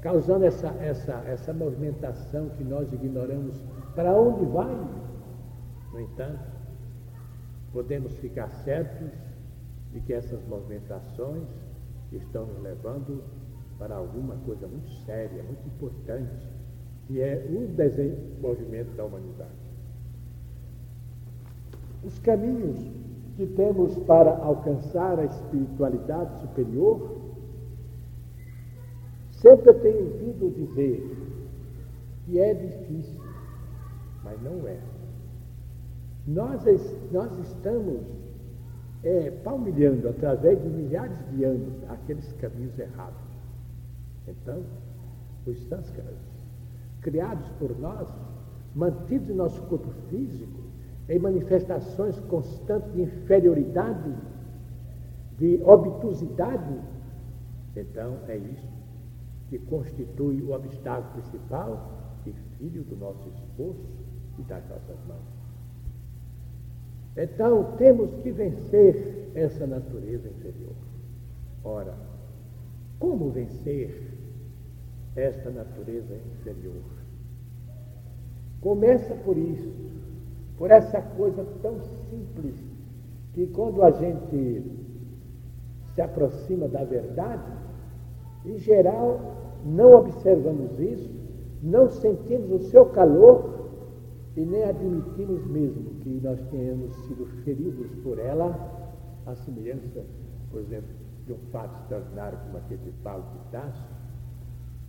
causando 0.00 0.44
essa, 0.44 0.68
essa, 0.80 1.22
essa 1.26 1.52
movimentação 1.52 2.48
que 2.50 2.64
nós 2.64 2.92
ignoramos 2.92 3.62
para 3.94 4.18
onde 4.18 4.44
vai. 4.46 4.74
No 5.92 6.00
entanto, 6.00 6.40
podemos 7.72 8.16
ficar 8.16 8.48
certos 8.48 9.10
de 9.92 10.00
que 10.00 10.12
essas 10.12 10.42
movimentações 10.46 11.46
estão 12.16 12.46
nos 12.46 12.62
levando 12.62 13.22
para 13.78 13.96
alguma 13.96 14.36
coisa 14.46 14.66
muito 14.66 14.90
séria, 15.04 15.42
muito 15.42 15.66
importante, 15.66 16.46
que 17.06 17.20
é 17.20 17.46
o 17.50 17.66
desenvolvimento 17.68 18.94
da 18.96 19.04
humanidade. 19.04 19.50
Os 22.04 22.18
caminhos 22.18 22.78
que 23.36 23.46
temos 23.46 23.96
para 24.00 24.36
alcançar 24.36 25.18
a 25.18 25.24
espiritualidade 25.24 26.40
superior, 26.42 27.16
sempre 29.30 29.72
tenho 29.74 30.12
ouvido 30.12 30.50
dizer 30.54 31.16
que 32.26 32.38
é 32.38 32.52
difícil, 32.52 33.20
mas 34.22 34.40
não 34.42 34.68
é. 34.68 34.78
Nós, 36.26 36.62
nós 37.10 37.38
estamos 37.38 38.02
é, 39.02 39.30
palmilhando 39.42 40.08
através 40.08 40.60
de 40.62 40.68
milhares 40.68 41.18
de 41.30 41.44
anos 41.44 41.72
aqueles 41.88 42.32
caminhos 42.34 42.78
errados. 42.78 43.30
Então, 44.28 44.62
os 45.46 45.58
sânskaras, 45.68 46.18
criados 47.00 47.48
por 47.58 47.78
nós, 47.78 48.08
mantidos 48.74 49.30
em 49.30 49.34
nosso 49.34 49.60
corpo 49.62 49.90
físico, 50.08 50.60
em 51.08 51.18
manifestações 51.18 52.18
constantes 52.20 52.92
de 52.92 53.02
inferioridade, 53.02 54.14
de 55.38 55.60
obtusidade, 55.64 56.78
então 57.74 58.18
é 58.28 58.36
isso 58.36 58.68
que 59.48 59.58
constitui 59.58 60.42
o 60.42 60.52
obstáculo 60.52 61.10
principal 61.14 61.90
e 62.26 62.32
filho 62.58 62.84
do 62.84 62.96
nosso 62.96 63.28
esforço 63.28 63.88
e 64.38 64.42
das 64.42 64.62
nossas 64.68 64.96
mãos. 65.08 65.39
Então, 67.16 67.74
temos 67.76 68.14
que 68.22 68.30
vencer 68.30 69.30
essa 69.34 69.66
natureza 69.66 70.28
inferior. 70.28 70.74
Ora, 71.64 71.94
como 72.98 73.30
vencer 73.30 74.12
esta 75.16 75.50
natureza 75.50 76.14
inferior? 76.38 76.82
Começa 78.60 79.14
por 79.14 79.36
isso, 79.36 79.72
por 80.56 80.70
essa 80.70 81.00
coisa 81.00 81.44
tão 81.62 81.80
simples 82.10 82.54
que 83.32 83.46
quando 83.48 83.82
a 83.82 83.90
gente 83.90 84.62
se 85.94 86.02
aproxima 86.02 86.68
da 86.68 86.84
verdade, 86.84 87.50
em 88.44 88.58
geral, 88.58 89.20
não 89.64 89.94
observamos 89.94 90.78
isso, 90.78 91.10
não 91.62 91.88
sentimos 91.88 92.50
o 92.50 92.70
seu 92.70 92.86
calor 92.86 93.69
e 94.36 94.40
nem 94.40 94.64
admitimos 94.64 95.44
mesmo 95.46 95.90
que 96.00 96.20
nós 96.22 96.40
tenhamos 96.50 96.94
sido 97.06 97.26
feridos 97.44 97.90
por 98.02 98.18
ela, 98.18 98.54
a 99.26 99.34
semelhança, 99.34 100.04
por 100.50 100.60
exemplo, 100.60 100.88
de 101.26 101.32
um 101.32 101.38
fato 101.50 101.80
extraordinário 101.82 102.38
como 102.38 102.58
aquele 102.58 102.82
de 102.84 102.90
Paulo 103.02 103.24
de 103.32 103.50
Tarso, 103.50 103.88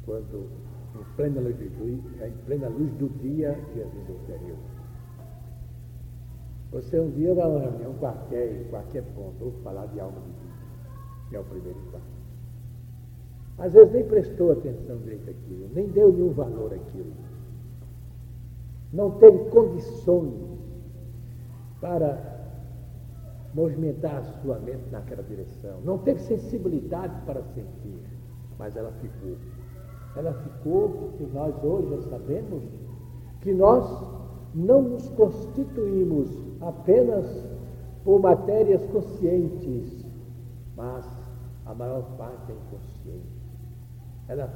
quando, 0.05 0.47
em 0.95 1.15
plena 1.15 1.41
luz 1.41 1.55
do 1.55 1.69
dia, 1.69 2.27
em 2.27 2.45
plena 2.45 2.67
luz 2.67 2.91
do 2.93 3.09
dia 3.19 3.57
Jesus 3.73 4.09
o. 4.09 4.81
Você 6.71 6.99
um 6.99 7.09
dia 7.11 7.33
vai 7.33 7.43
a 7.43 7.47
uma 7.47 7.59
reunião 7.59 7.93
qualquer, 7.95 8.61
em 8.61 8.63
qualquer 8.69 9.03
ponto, 9.13 9.43
ou 9.43 9.51
falar 9.63 9.87
de 9.87 9.99
alma 9.99 10.21
de 10.21 10.27
vida, 10.27 10.55
que 11.29 11.35
é 11.35 11.39
o 11.39 11.43
primeiro 11.43 11.79
passo. 11.91 12.21
Às 13.57 13.73
vezes 13.73 13.91
nem 13.91 14.05
prestou 14.05 14.53
atenção 14.53 14.97
direito 14.99 15.29
àquilo, 15.29 15.69
nem 15.73 15.87
deu 15.89 16.13
nenhum 16.13 16.31
valor 16.31 16.73
àquilo. 16.73 17.11
Não 18.91 19.11
teve 19.11 19.49
condições 19.49 20.33
para 21.79 22.29
movimentar 23.53 24.17
a 24.17 24.23
sua 24.23 24.59
mente 24.59 24.89
naquela 24.91 25.23
direção. 25.23 25.79
Não 25.83 25.97
teve 25.97 26.19
sensibilidade 26.21 27.13
para 27.25 27.41
sentir, 27.43 28.01
mas 28.57 28.75
ela 28.75 28.91
ficou. 28.93 29.37
Ela 30.15 30.33
ficou 30.33 30.89
porque 30.89 31.25
nós 31.33 31.55
hoje 31.63 32.09
sabemos 32.09 32.63
que 33.39 33.53
nós 33.53 33.85
não 34.53 34.81
nos 34.81 35.09
constituímos 35.09 36.29
apenas 36.59 37.25
por 38.03 38.19
matérias 38.19 38.85
conscientes, 38.87 40.05
mas 40.75 41.05
a 41.65 41.73
maior 41.73 42.03
parte 42.17 42.51
é 42.51 42.55
inconsciente 42.55 43.41
ela, 44.31 44.49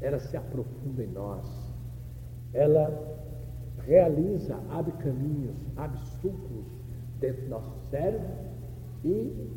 ela 0.00 0.18
se 0.18 0.36
aprofunda 0.36 1.02
em 1.02 1.08
nós, 1.08 1.46
ela 2.52 3.13
realiza, 3.86 4.58
abre 4.70 4.92
caminhos, 4.92 5.56
abre 5.76 5.98
sucos 6.20 6.66
dentro 7.20 7.42
do 7.42 7.48
nosso 7.48 7.76
cérebro 7.90 8.28
e, 9.04 9.50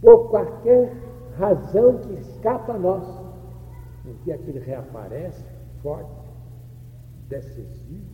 por 0.00 0.30
qualquer 0.30 0.92
razão 1.38 1.98
que 1.98 2.14
escapa 2.14 2.74
a 2.74 2.78
nós, 2.78 3.06
um 4.06 4.14
dia 4.24 4.38
que 4.38 4.50
ele 4.50 4.60
reaparece 4.60 5.44
forte, 5.82 6.26
decisivo 7.28 8.04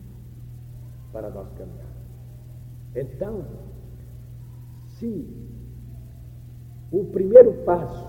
para 1.11 1.29
nós 1.29 1.47
caminhar. 1.53 1.93
Então, 2.95 3.45
se 4.87 5.27
o 6.91 7.05
primeiro 7.05 7.53
passo 7.63 8.07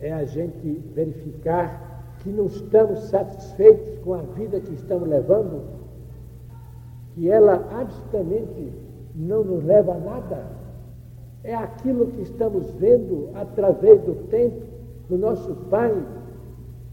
é 0.00 0.12
a 0.12 0.24
gente 0.24 0.78
verificar 0.94 1.95
que 2.26 2.32
não 2.32 2.46
estamos 2.46 3.04
satisfeitos 3.04 4.00
com 4.00 4.14
a 4.14 4.22
vida 4.22 4.58
que 4.58 4.74
estamos 4.74 5.08
levando, 5.08 5.62
que 7.14 7.30
ela 7.30 7.54
absolutamente 7.70 8.72
não 9.14 9.44
nos 9.44 9.62
leva 9.62 9.94
a 9.94 9.98
nada. 9.98 10.44
É 11.44 11.54
aquilo 11.54 12.08
que 12.08 12.22
estamos 12.22 12.68
vendo 12.80 13.30
através 13.32 14.02
do 14.02 14.26
tempo 14.28 14.60
do 15.08 15.16
nosso 15.16 15.54
pai, 15.70 15.94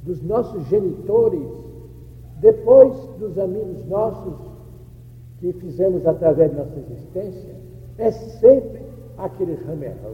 dos 0.03 0.21
nossos 0.21 0.67
genitores, 0.67 1.49
depois 2.39 2.95
dos 3.17 3.35
amigos 3.39 3.83
nossos 3.87 4.35
que 5.39 5.51
fizemos 5.53 6.05
através 6.05 6.51
de 6.51 6.57
nossa 6.57 6.77
existência, 6.77 7.55
é 7.97 8.11
sempre 8.11 8.83
aquele 9.17 9.55
ramerrão. 9.65 10.13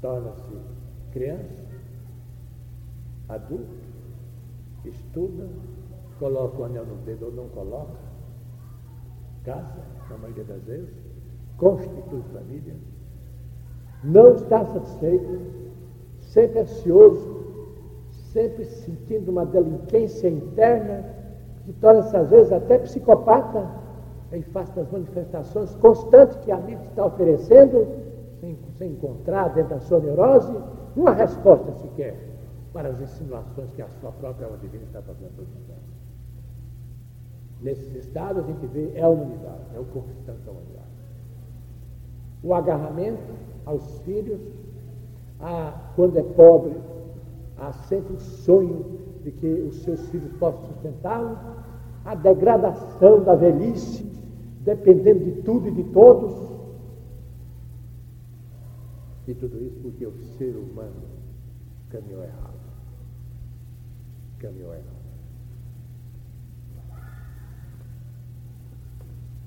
torna-se 0.00 0.87
criança, 1.12 1.64
adulto, 3.28 3.76
estuda, 4.84 5.48
coloca 6.18 6.60
o 6.60 6.64
anel 6.64 6.86
no 6.86 6.96
dedo 6.96 7.26
ou 7.26 7.32
não 7.32 7.48
coloca, 7.48 7.98
casa, 9.44 9.80
na 10.10 10.18
maioria 10.18 10.44
das 10.44 10.62
vezes, 10.64 10.94
constitui 11.56 12.22
família, 12.32 12.74
não 14.02 14.34
está 14.34 14.64
satisfeito, 14.64 15.40
sempre 16.20 16.60
ansioso, 16.60 17.38
sempre 18.32 18.64
sentindo 18.64 19.30
uma 19.30 19.46
delinquência 19.46 20.28
interna, 20.28 21.04
que 21.64 21.72
torna-se 21.74 22.16
às 22.16 22.30
vezes 22.30 22.52
até 22.52 22.78
psicopata, 22.78 23.68
em 24.30 24.42
face 24.42 24.72
das 24.72 24.90
manifestações 24.90 25.74
constantes 25.76 26.36
que 26.38 26.52
a 26.52 26.56
amigo 26.56 26.82
está 26.84 27.06
oferecendo, 27.06 27.86
sem, 28.40 28.58
sem 28.76 28.90
encontrar 28.90 29.48
dentro 29.48 29.70
da 29.70 29.80
sua 29.80 30.00
neurose 30.00 30.54
uma 30.98 31.12
resposta 31.12 31.72
sequer 31.74 32.16
para 32.72 32.88
as 32.88 33.00
insinuações 33.00 33.70
que 33.76 33.82
a 33.82 33.88
sua 34.00 34.10
própria 34.10 34.46
alma 34.46 34.58
divina 34.58 34.82
está 34.82 35.00
fazendo 35.00 35.30
os 35.40 35.70
anos. 35.70 35.98
Nesses 37.62 37.94
estados 37.94 38.42
a 38.42 38.46
gente 38.46 38.66
vê 38.66 38.90
é 38.96 39.02
a 39.02 39.08
humanidade, 39.08 39.62
é 39.76 39.78
o 39.78 39.84
conquistante 39.84 40.40
da 40.44 40.50
humanidade. 40.50 40.88
O 42.42 42.52
agarramento 42.52 43.32
aos 43.64 44.00
filhos, 44.00 44.40
a, 45.40 45.72
quando 45.94 46.18
é 46.18 46.22
pobre, 46.22 46.74
há 47.56 47.72
sempre 47.72 48.14
o 48.14 48.20
sonho 48.20 48.98
de 49.22 49.30
que 49.30 49.46
os 49.46 49.82
seus 49.82 50.08
filhos 50.08 50.32
possam 50.32 50.64
sustentá-lo, 50.66 51.38
a 52.04 52.16
degradação 52.16 53.22
da 53.22 53.36
velhice, 53.36 54.04
dependendo 54.62 55.24
de 55.24 55.42
tudo 55.42 55.68
e 55.68 55.70
de 55.70 55.84
todos, 55.84 56.34
e 59.28 59.34
tudo 59.34 59.62
isso 59.62 59.78
porque 59.80 60.06
o 60.06 60.12
ser 60.38 60.56
humano 60.56 61.02
caminhou 61.90 62.22
errado. 62.22 62.58
Caminhou 64.38 64.72
errado. 64.72 64.98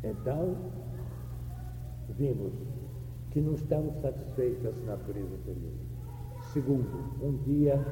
Então, 0.03 0.55
vimos 2.09 2.53
que 3.31 3.41
não 3.41 3.53
estamos 3.53 3.99
satisfeitos 4.01 4.61
dessa 4.61 4.83
natureza 4.83 5.33
inferior. 5.33 5.73
Segundo, 6.53 7.15
um 7.23 7.37
dia, 7.37 7.83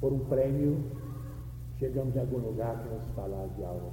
por 0.00 0.12
um 0.12 0.20
prêmio, 0.20 0.84
chegamos 1.78 2.14
em 2.14 2.20
algum 2.20 2.38
lugar 2.38 2.80
que 2.80 2.94
nos 2.94 3.08
falar 3.10 3.48
de 3.56 3.64
algo. 3.64 3.92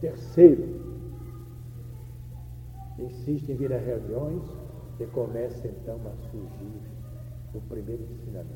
Terceiro, 0.00 1.08
insiste 2.98 3.50
em 3.50 3.56
vir 3.56 3.72
a 3.72 3.78
reuniões 3.78 4.67
e 5.00 5.06
começa 5.06 5.68
então 5.68 5.96
a 6.06 6.30
surgir 6.30 6.80
o 7.54 7.60
primeiro 7.68 8.02
ensinamento, 8.02 8.50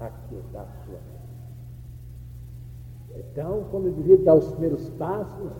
aquietar 0.00 0.66
sua 0.84 0.94
mente. 0.94 1.24
Então, 3.16 3.64
quando 3.70 3.84
o 3.84 3.88
indivíduo 3.88 4.24
dá 4.24 4.34
os 4.34 4.50
primeiros 4.52 4.88
passos 4.90 5.52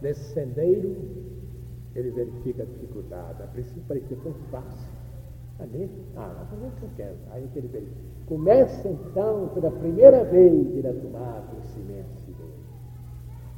nesse 0.00 0.32
sendeiro, 0.32 0.96
ele 1.94 2.10
verifica 2.10 2.62
a 2.62 2.66
dificuldade. 2.66 3.42
A 3.42 3.46
princípio 3.46 3.82
parecia 3.86 4.16
tão 4.22 4.32
fácil. 4.50 4.90
A 5.58 5.64
ah, 6.16 6.46
não 6.60 6.68
o 6.68 6.70
que 6.72 6.82
eu 6.82 6.90
quero. 6.96 7.16
Aí 7.30 7.46
que 7.52 7.58
ele 7.58 7.68
verifica. 7.68 8.00
Começa 8.26 8.88
então, 8.88 9.48
pela 9.54 9.70
primeira 9.70 10.24
vez, 10.24 10.74
ele 10.74 10.88
a 10.88 10.94
tomar 10.94 11.46
conhecimento 11.50 12.22
dele. 12.26 12.54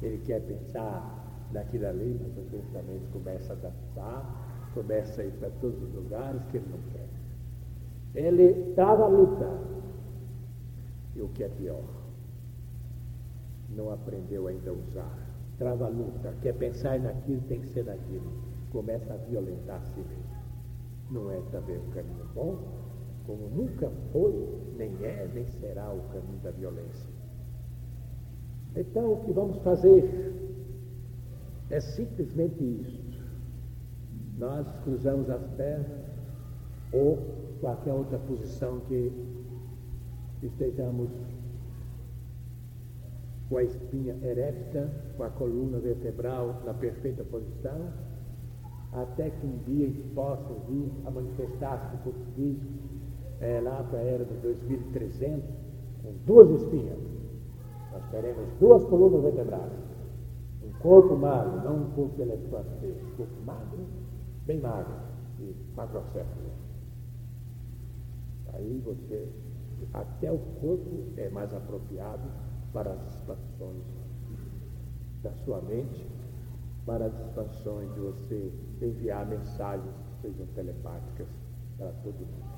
Ele 0.01 0.17
quer 0.25 0.41
pensar 0.41 1.47
naquilo 1.51 1.87
ali, 1.87 2.19
mas 2.21 2.37
o 2.37 2.49
pensamento 2.49 3.11
começa 3.13 3.53
a 3.53 3.55
adaptar 3.55 4.44
começa 4.75 5.21
a 5.21 5.25
ir 5.25 5.31
para 5.31 5.49
todos 5.61 5.81
os 5.81 5.93
lugares 5.95 6.41
que 6.51 6.57
ele 6.57 6.67
não 6.69 6.79
quer. 6.91 7.07
Ele 8.13 8.69
estava 8.69 9.07
lutando. 9.07 9.83
E 11.15 11.21
o 11.21 11.29
que 11.29 11.45
é 11.45 11.49
pior, 11.49 11.83
não 13.69 13.89
aprendeu 13.91 14.47
ainda 14.47 14.69
a 14.69 14.73
usar. 14.73 15.17
Trava 15.57 15.85
a 15.85 15.89
luta, 15.89 16.33
quer 16.41 16.53
pensar 16.53 16.99
naquilo, 16.99 17.41
tem 17.47 17.61
que 17.61 17.67
ser 17.69 17.85
naquilo. 17.85 18.29
Começa 18.71 19.13
a 19.13 19.17
violentar 19.17 19.77
a 19.77 19.85
si 19.85 19.99
mesmo. 20.01 20.35
Não 21.09 21.31
é 21.31 21.41
também 21.51 21.77
um 21.77 21.89
caminho 21.91 22.25
bom, 22.33 22.57
como 23.25 23.47
nunca 23.49 23.89
foi, 24.11 24.33
nem 24.77 24.91
é, 25.01 25.29
nem 25.33 25.47
será 25.47 25.93
o 25.93 26.01
caminho 26.09 26.39
da 26.43 26.51
violência. 26.51 27.09
Então, 28.75 29.13
o 29.13 29.23
que 29.23 29.31
vamos 29.31 29.57
fazer 29.59 30.33
é 31.69 31.79
simplesmente 31.79 32.61
isso 32.61 33.04
nós 34.37 34.67
cruzamos 34.83 35.29
as 35.29 35.41
pernas 35.57 35.87
ou 36.91 37.17
qualquer 37.61 37.93
outra 37.93 38.17
posição 38.19 38.79
que 38.87 39.11
estejamos 40.43 41.09
com 43.49 43.57
a 43.57 43.63
espinha 43.63 44.15
erecta, 44.23 44.89
com 45.15 45.23
a 45.23 45.29
coluna 45.29 45.79
vertebral 45.79 46.61
na 46.65 46.73
perfeita 46.73 47.23
posição, 47.23 47.89
até 48.91 49.29
que 49.29 49.45
um 49.45 49.57
dia 49.65 49.91
possa 50.13 50.53
vir 50.67 50.91
a 51.05 51.11
manifestar-se 51.11 51.97
corpo 51.97 52.19
físico, 52.35 52.65
é, 53.41 53.59
lá 53.59 53.83
para 53.83 53.99
a 53.99 54.03
era 54.03 54.25
de 54.25 54.33
2300, 54.35 55.43
com 56.01 56.13
duas 56.25 56.49
espinhas, 56.61 56.97
teremos 58.11 58.47
duas 58.59 58.83
colunas 58.85 59.21
vertebrais. 59.21 59.71
Um 60.63 60.71
corpo 60.79 61.15
magro, 61.15 61.63
não 61.63 61.83
um 61.83 61.91
corpo 61.91 62.21
elefante. 62.21 62.85
Um 62.85 63.17
corpo 63.17 63.41
magro, 63.45 63.85
bem 64.45 64.59
magro 64.59 64.95
e 65.39 65.55
macrocéfalo. 65.75 66.51
Aí 68.53 68.81
você, 68.85 69.27
até 69.93 70.31
o 70.31 70.37
corpo 70.61 71.03
é 71.17 71.29
mais 71.29 71.53
apropriado 71.53 72.23
para 72.71 72.91
as 72.91 73.15
expansões 73.15 73.83
da 75.23 75.33
sua 75.43 75.61
mente, 75.61 76.07
para 76.85 77.05
as 77.05 77.19
expansões 77.19 77.93
de 77.93 77.99
você 77.99 78.51
enviar 78.81 79.25
mensagens 79.25 79.93
que 79.95 80.27
sejam 80.27 80.45
telepáticas 80.47 81.27
para 81.77 81.91
todo 82.03 82.15
mundo. 82.15 82.55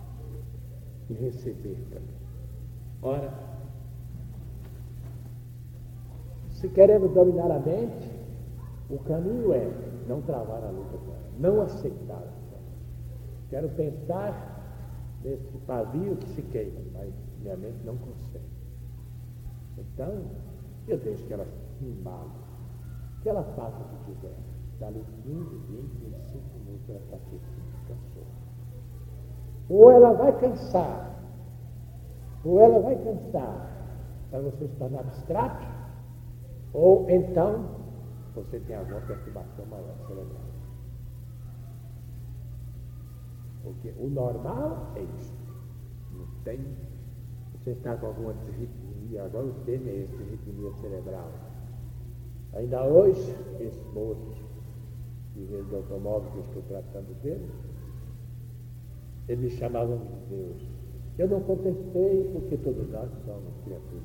E 1.09 1.13
receber 1.13 1.77
também. 1.89 2.17
Ora, 3.01 3.33
se 6.49 6.67
queremos 6.69 7.13
dominar 7.13 7.51
a 7.51 7.59
mente, 7.59 8.11
o 8.89 8.97
caminho 8.99 9.53
é 9.53 9.71
não 10.07 10.21
travar 10.21 10.63
a 10.63 10.69
luta 10.69 10.97
com 10.97 11.11
ela, 11.11 11.16
não 11.39 11.61
aceitar. 11.61 12.23
Quero 13.49 13.69
pensar 13.69 14.57
nesse 15.23 15.57
pavio 15.59 16.15
que 16.17 16.29
se 16.29 16.41
queima, 16.43 16.81
mas 16.93 17.13
minha 17.41 17.55
mente 17.55 17.83
não 17.85 17.97
consegue. 17.97 18.45
Então, 19.77 20.25
eu 20.87 20.97
deixo 20.97 21.23
que 21.25 21.33
ela 21.33 21.45
se 21.45 21.85
embale, 21.85 22.31
que 23.21 23.29
ela 23.29 23.43
faça 23.55 23.77
o 23.77 24.05
que 24.05 24.11
quiser. 24.11 24.35
Dali 24.79 25.03
15, 25.23 25.55
20, 25.55 25.97
25 25.97 26.59
minutos 26.59 26.89
ela 26.89 26.99
está 26.99 27.15
aqui, 27.17 27.41
cansou. 27.87 28.23
Ou 29.69 29.91
ela 29.91 30.13
vai 30.13 30.39
cansar, 30.39 31.19
ou 32.43 32.59
ela 32.59 32.79
vai 32.79 32.95
cansar 32.95 33.77
para 34.29 34.39
você 34.39 34.65
estar 34.65 34.89
no 34.89 34.99
abstrato, 34.99 35.65
ou 36.73 37.09
então 37.09 37.65
você 38.35 38.59
tem 38.59 38.75
alguma 38.75 39.01
perturbação 39.01 39.65
maior 39.65 39.95
cerebral. 40.07 40.46
Porque 43.67 43.93
o 43.99 44.09
normal 44.09 44.93
é 44.95 45.01
isso. 45.01 45.33
Não 46.13 46.25
tem. 46.45 46.59
Você 47.53 47.71
está 47.71 47.97
com 47.97 48.07
alguma 48.07 48.33
desritmia, 48.33 49.25
agora 49.25 49.45
o 49.45 49.53
termo 49.65 49.89
é 49.89 49.95
esse, 50.03 50.15
desritmia 50.15 50.71
cerebral. 50.75 51.29
Ainda 52.53 52.85
hoje, 52.85 53.35
esse 53.59 53.83
moço 53.93 54.41
de 55.35 55.43
rede 55.45 55.63
do 55.63 55.75
automóvel 55.75 56.31
que 56.31 56.37
eu 56.37 56.43
estou 56.43 56.63
tratando 56.63 57.13
dele, 57.21 57.51
ele 59.27 59.41
me 59.41 59.49
chamava 59.49 59.97
de 59.97 60.35
Deus. 60.35 60.61
Eu 61.17 61.27
não 61.27 61.41
contestei 61.41 62.29
porque 62.31 62.55
todos 62.57 62.89
nós 62.89 63.11
somos 63.25 63.53
criaturas. 63.65 64.03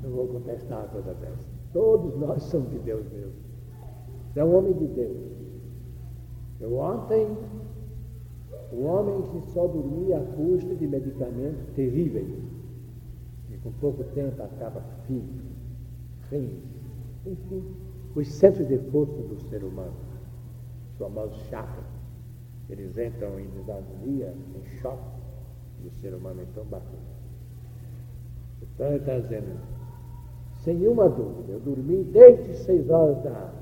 Não 0.00 0.10
vou 0.10 0.28
contestar 0.28 0.78
uma 0.78 0.88
coisa 0.88 1.14
dessa. 1.14 1.48
Todos 1.72 2.16
nós 2.16 2.42
somos 2.44 2.70
de 2.70 2.78
Deus 2.78 3.04
mesmo. 3.10 3.32
É 4.36 4.44
um 4.44 4.56
homem 4.56 4.74
de 4.74 4.86
Deus. 4.86 5.41
Eu 6.62 6.78
ontem, 6.78 7.36
o 8.72 8.84
homem 8.84 9.20
que 9.22 9.50
só 9.50 9.66
dormia 9.66 10.18
à 10.18 10.20
custa 10.20 10.76
de 10.76 10.86
medicamentos 10.86 11.66
terríveis, 11.74 12.28
e 13.50 13.56
com 13.58 13.72
pouco 13.72 14.04
tempo 14.14 14.40
acaba 14.40 14.80
físico, 15.08 15.42
rins, 16.30 16.62
enfim, 17.26 17.64
os 18.14 18.28
centros 18.28 18.68
de 18.68 18.78
força 18.78 19.20
do 19.22 19.40
ser 19.48 19.64
humano, 19.64 19.92
os 20.92 20.98
famosos 20.98 21.36
chakras, 21.48 21.84
eles 22.70 22.96
entram 22.96 23.40
em 23.40 23.48
desagonia, 23.48 24.32
em 24.54 24.64
choque, 24.78 25.20
e 25.82 25.88
o 25.88 25.90
ser 25.90 26.14
humano 26.14 26.42
então 26.42 26.64
bateu. 26.66 27.00
Então 28.62 28.86
ele 28.86 28.98
está 28.98 29.18
dizendo, 29.18 29.58
sem 30.60 30.76
nenhuma 30.76 31.08
dúvida, 31.08 31.54
eu 31.54 31.60
dormi 31.60 32.04
desde 32.04 32.54
seis 32.54 32.88
horas 32.88 33.20
da, 33.24 33.52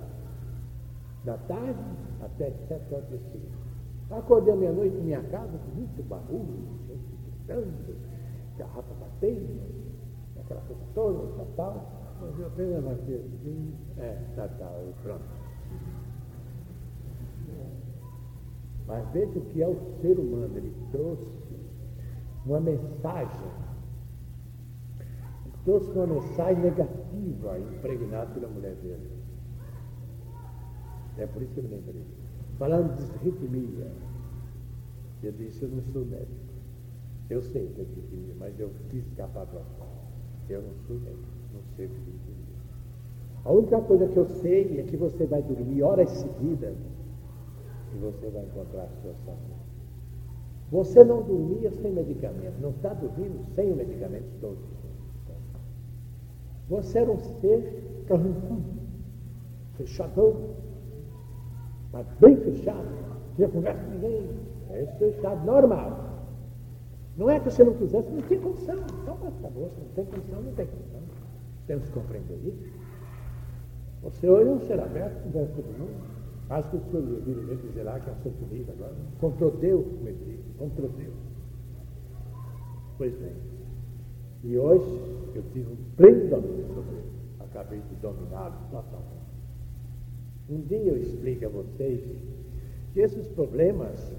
da 1.24 1.38
tarde 1.38 2.10
até 2.23 2.51
sete 2.68 2.95
horas 2.95 3.09
de 3.09 3.18
seguida. 3.31 3.71
Acordei 4.11 4.55
meia-noite 4.57 4.97
em 4.97 5.03
minha 5.03 5.23
casa 5.25 5.57
com 5.57 5.71
muito 5.77 6.03
barulho, 6.09 6.68
gente 6.89 7.16
gritando, 7.25 7.97
garrafa 8.59 8.95
batendo, 8.95 9.61
aquela 10.41 10.61
coisa 10.62 10.83
toda, 10.95 11.29
tal, 11.37 11.47
tal. 11.57 12.01
Mas 12.21 12.39
eu 12.39 12.47
apenas 12.49 12.85
levantei 12.85 13.16
assim, 13.16 13.75
é, 13.99 14.18
tá, 14.37 14.49
tá, 14.49 14.71
e 14.89 15.03
pronto. 15.03 15.25
Mas 18.87 19.09
veja 19.12 19.39
o 19.39 19.43
que 19.43 19.62
é 19.62 19.68
o 19.68 19.77
ser 20.01 20.18
humano, 20.18 20.57
ele 20.57 20.75
trouxe 20.91 21.31
uma 22.45 22.59
mensagem, 22.59 23.51
ele 24.99 25.55
trouxe 25.64 25.91
uma 25.93 26.09
mensagem 26.09 26.62
negativa 26.62 27.59
impregnada 27.59 28.35
pela 28.35 28.49
mulher 28.49 28.75
dele. 28.75 29.20
É 31.19 31.27
por 31.27 31.43
isso 31.43 31.53
que 31.53 31.61
eu 31.61 31.65
me 31.65 31.71
lembrei. 31.71 32.03
Falando 32.59 32.95
de 32.97 33.25
ritmia, 33.25 33.91
eu 35.23 35.33
disse, 35.33 35.63
eu 35.63 35.69
não 35.69 35.83
sou 35.93 36.05
médico. 36.05 36.31
Eu 37.29 37.43
sei 37.43 37.69
que 37.69 37.81
é 37.81 37.85
ritmia, 37.85 38.35
mas 38.39 38.59
eu 38.59 38.71
quis 38.89 39.07
escapar 39.07 39.47
do 39.47 39.59
assunto. 39.59 40.01
Eu 40.49 40.63
não 40.63 40.75
sou 40.87 40.97
médico, 40.99 41.29
não 41.55 41.63
sei 41.77 41.87
o 41.87 41.89
que 41.91 41.95
é. 41.97 42.51
A 43.45 43.53
única 43.53 43.81
coisa 43.81 44.07
que 44.07 44.17
eu 44.17 44.27
sei 44.27 44.79
é 44.79 44.83
que 44.83 44.97
você 44.97 45.25
vai 45.27 45.43
dormir 45.43 45.83
horas 45.83 46.11
seguidas 46.11 46.77
e 47.95 47.99
você 47.99 48.29
vai 48.29 48.45
encontrar 48.45 48.83
a 48.83 48.89
sua 49.01 49.15
saúde. 49.25 49.61
Você 50.71 51.03
não 51.03 51.23
dormia 51.23 51.71
sem 51.73 51.93
medicamento, 51.93 52.61
não 52.61 52.71
está 52.71 52.93
dormindo 52.95 53.43
sem 53.55 53.73
o 53.73 53.77
medicamento 53.77 54.27
todos. 54.41 54.63
Você 56.69 56.99
era 57.01 57.11
um 57.11 57.19
ser 57.19 58.05
carrancudo, 58.07 58.63
fechador, 59.77 60.37
mas 61.93 62.07
bem 62.20 62.36
fechado, 62.36 62.86
tinha 63.36 63.49
conversa 63.49 63.82
com 63.82 63.91
ninguém. 63.91 64.30
Esse 64.72 65.05
é 65.05 65.07
o 65.07 65.11
estado 65.11 65.45
normal. 65.45 66.11
Não 67.16 67.28
é 67.28 67.38
que 67.41 67.51
você 67.51 67.64
não 67.64 67.74
quisesse, 67.74 68.09
não 68.11 68.22
tinha 68.22 68.41
condição. 68.41 68.76
Então, 69.03 69.14
acabou, 69.14 69.68
você 69.68 69.80
não 69.80 69.88
tem 69.95 70.05
condição, 70.05 70.43
não 70.43 70.53
tem 70.53 70.66
condição. 70.66 71.01
Temos 71.66 71.84
que 71.86 71.93
compreender 71.93 72.38
isso. 72.47 72.80
Você 74.03 74.28
hoje 74.28 74.49
é 74.49 74.53
um 74.53 74.61
ser 74.61 74.80
aberto, 74.80 75.22
conversa 75.24 75.55
com 75.55 75.62
todo 75.62 75.78
mundo. 75.78 76.20
Acho 76.49 76.68
que 76.70 76.76
o 76.76 77.22
vira 77.22 77.57
dizer 77.57 77.82
lá 77.82 78.01
que 78.01 78.09
é 78.09 78.12
um 78.12 78.30
bonito 78.32 78.70
agora. 78.72 78.95
Controu 79.20 79.51
Deus, 79.53 79.86
ele 80.05 80.18
diz, 80.24 80.57
controu 80.59 80.88
Deus. 80.88 81.14
Pois 82.99 83.14
bem. 83.16 83.32
E 84.43 84.59
hoje 84.59 85.30
eu 85.34 85.43
tive 85.53 85.72
um 85.72 85.76
pleno 85.97 86.28
domínio 86.28 86.66
sobre 86.74 86.97
ele. 86.97 87.11
Acabei 87.41 87.80
de 87.80 87.95
dominá-lo 87.97 88.55
totalmente. 88.70 89.20
Um 90.51 90.62
dia 90.62 90.78
eu 90.78 90.96
explico 90.96 91.46
a 91.46 91.48
vocês 91.48 92.03
que 92.92 93.01
esses 93.01 93.28
problemas 93.28 94.12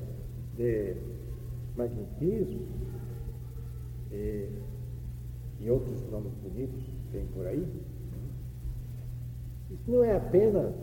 de 0.56 0.96
magnetismo 1.76 2.68
e, 4.10 4.48
e 5.60 5.70
outros 5.70 6.10
nomes 6.10 6.34
bonitos 6.36 6.82
que 6.82 7.12
tem 7.12 7.26
por 7.28 7.46
aí, 7.46 7.68
isso 9.72 9.92
não 9.92 10.04
é 10.04 10.16
apenas 10.16 10.74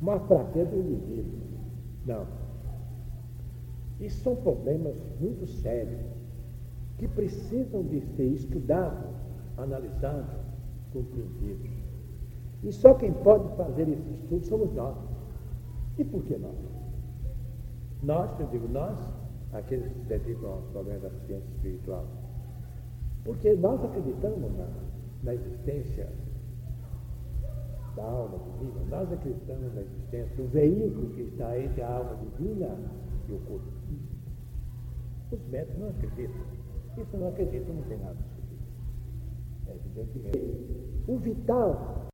uma 0.00 0.20
fraqueza 0.20 0.70
do 0.70 0.80
indivíduo. 0.80 1.40
Não. 2.06 2.26
Isso 4.00 4.22
são 4.22 4.36
problemas 4.36 4.94
muito 5.20 5.46
sérios 5.46 6.06
que 6.98 7.08
precisam 7.08 7.82
de 7.82 8.00
ser 8.14 8.26
estudados, 8.26 9.14
analisados, 9.56 10.36
compreendidos. 10.92 11.75
E 12.62 12.72
só 12.72 12.94
quem 12.94 13.12
pode 13.12 13.48
fazer 13.56 13.88
esse 13.88 14.10
estudo 14.10 14.44
somos 14.46 14.72
nós. 14.72 14.96
E 15.98 16.04
por 16.04 16.22
que 16.24 16.36
nós? 16.36 16.56
Nós, 18.02 18.40
eu 18.40 18.46
digo 18.48 18.68
nós, 18.68 18.98
aqueles 19.52 19.86
que 19.88 19.98
se 20.00 20.06
dedicam 20.06 20.50
aos 20.50 20.64
problemas 20.66 21.02
da 21.02 21.10
ciência 21.10 21.48
espiritual. 21.54 22.04
Porque 23.24 23.54
nós 23.54 23.82
acreditamos 23.84 24.56
na, 24.56 24.68
na 25.22 25.34
existência 25.34 26.08
da 27.96 28.04
alma 28.04 28.38
divina, 28.38 28.84
nós 28.90 29.12
acreditamos 29.12 29.74
na 29.74 29.80
existência 29.80 30.36
do 30.36 30.48
veículo 30.48 31.08
que 31.10 31.22
está 31.22 31.58
entre 31.58 31.82
a 31.82 31.96
alma 31.96 32.16
divina 32.16 32.76
e 33.28 33.32
o 33.32 33.38
corpo 33.40 33.70
físico. 33.88 34.16
Os 35.32 35.44
médicos 35.48 35.80
não 35.80 35.88
acreditam. 35.88 36.40
Isso 36.98 37.16
não 37.16 37.28
acreditam, 37.28 37.74
não 37.74 37.82
tem 37.82 37.98
nada 37.98 38.10
a 38.10 38.14
discutir. 38.14 38.58
É 39.66 39.74
evidentemente. 39.74 40.76
O 41.08 41.18
vital 41.18 42.04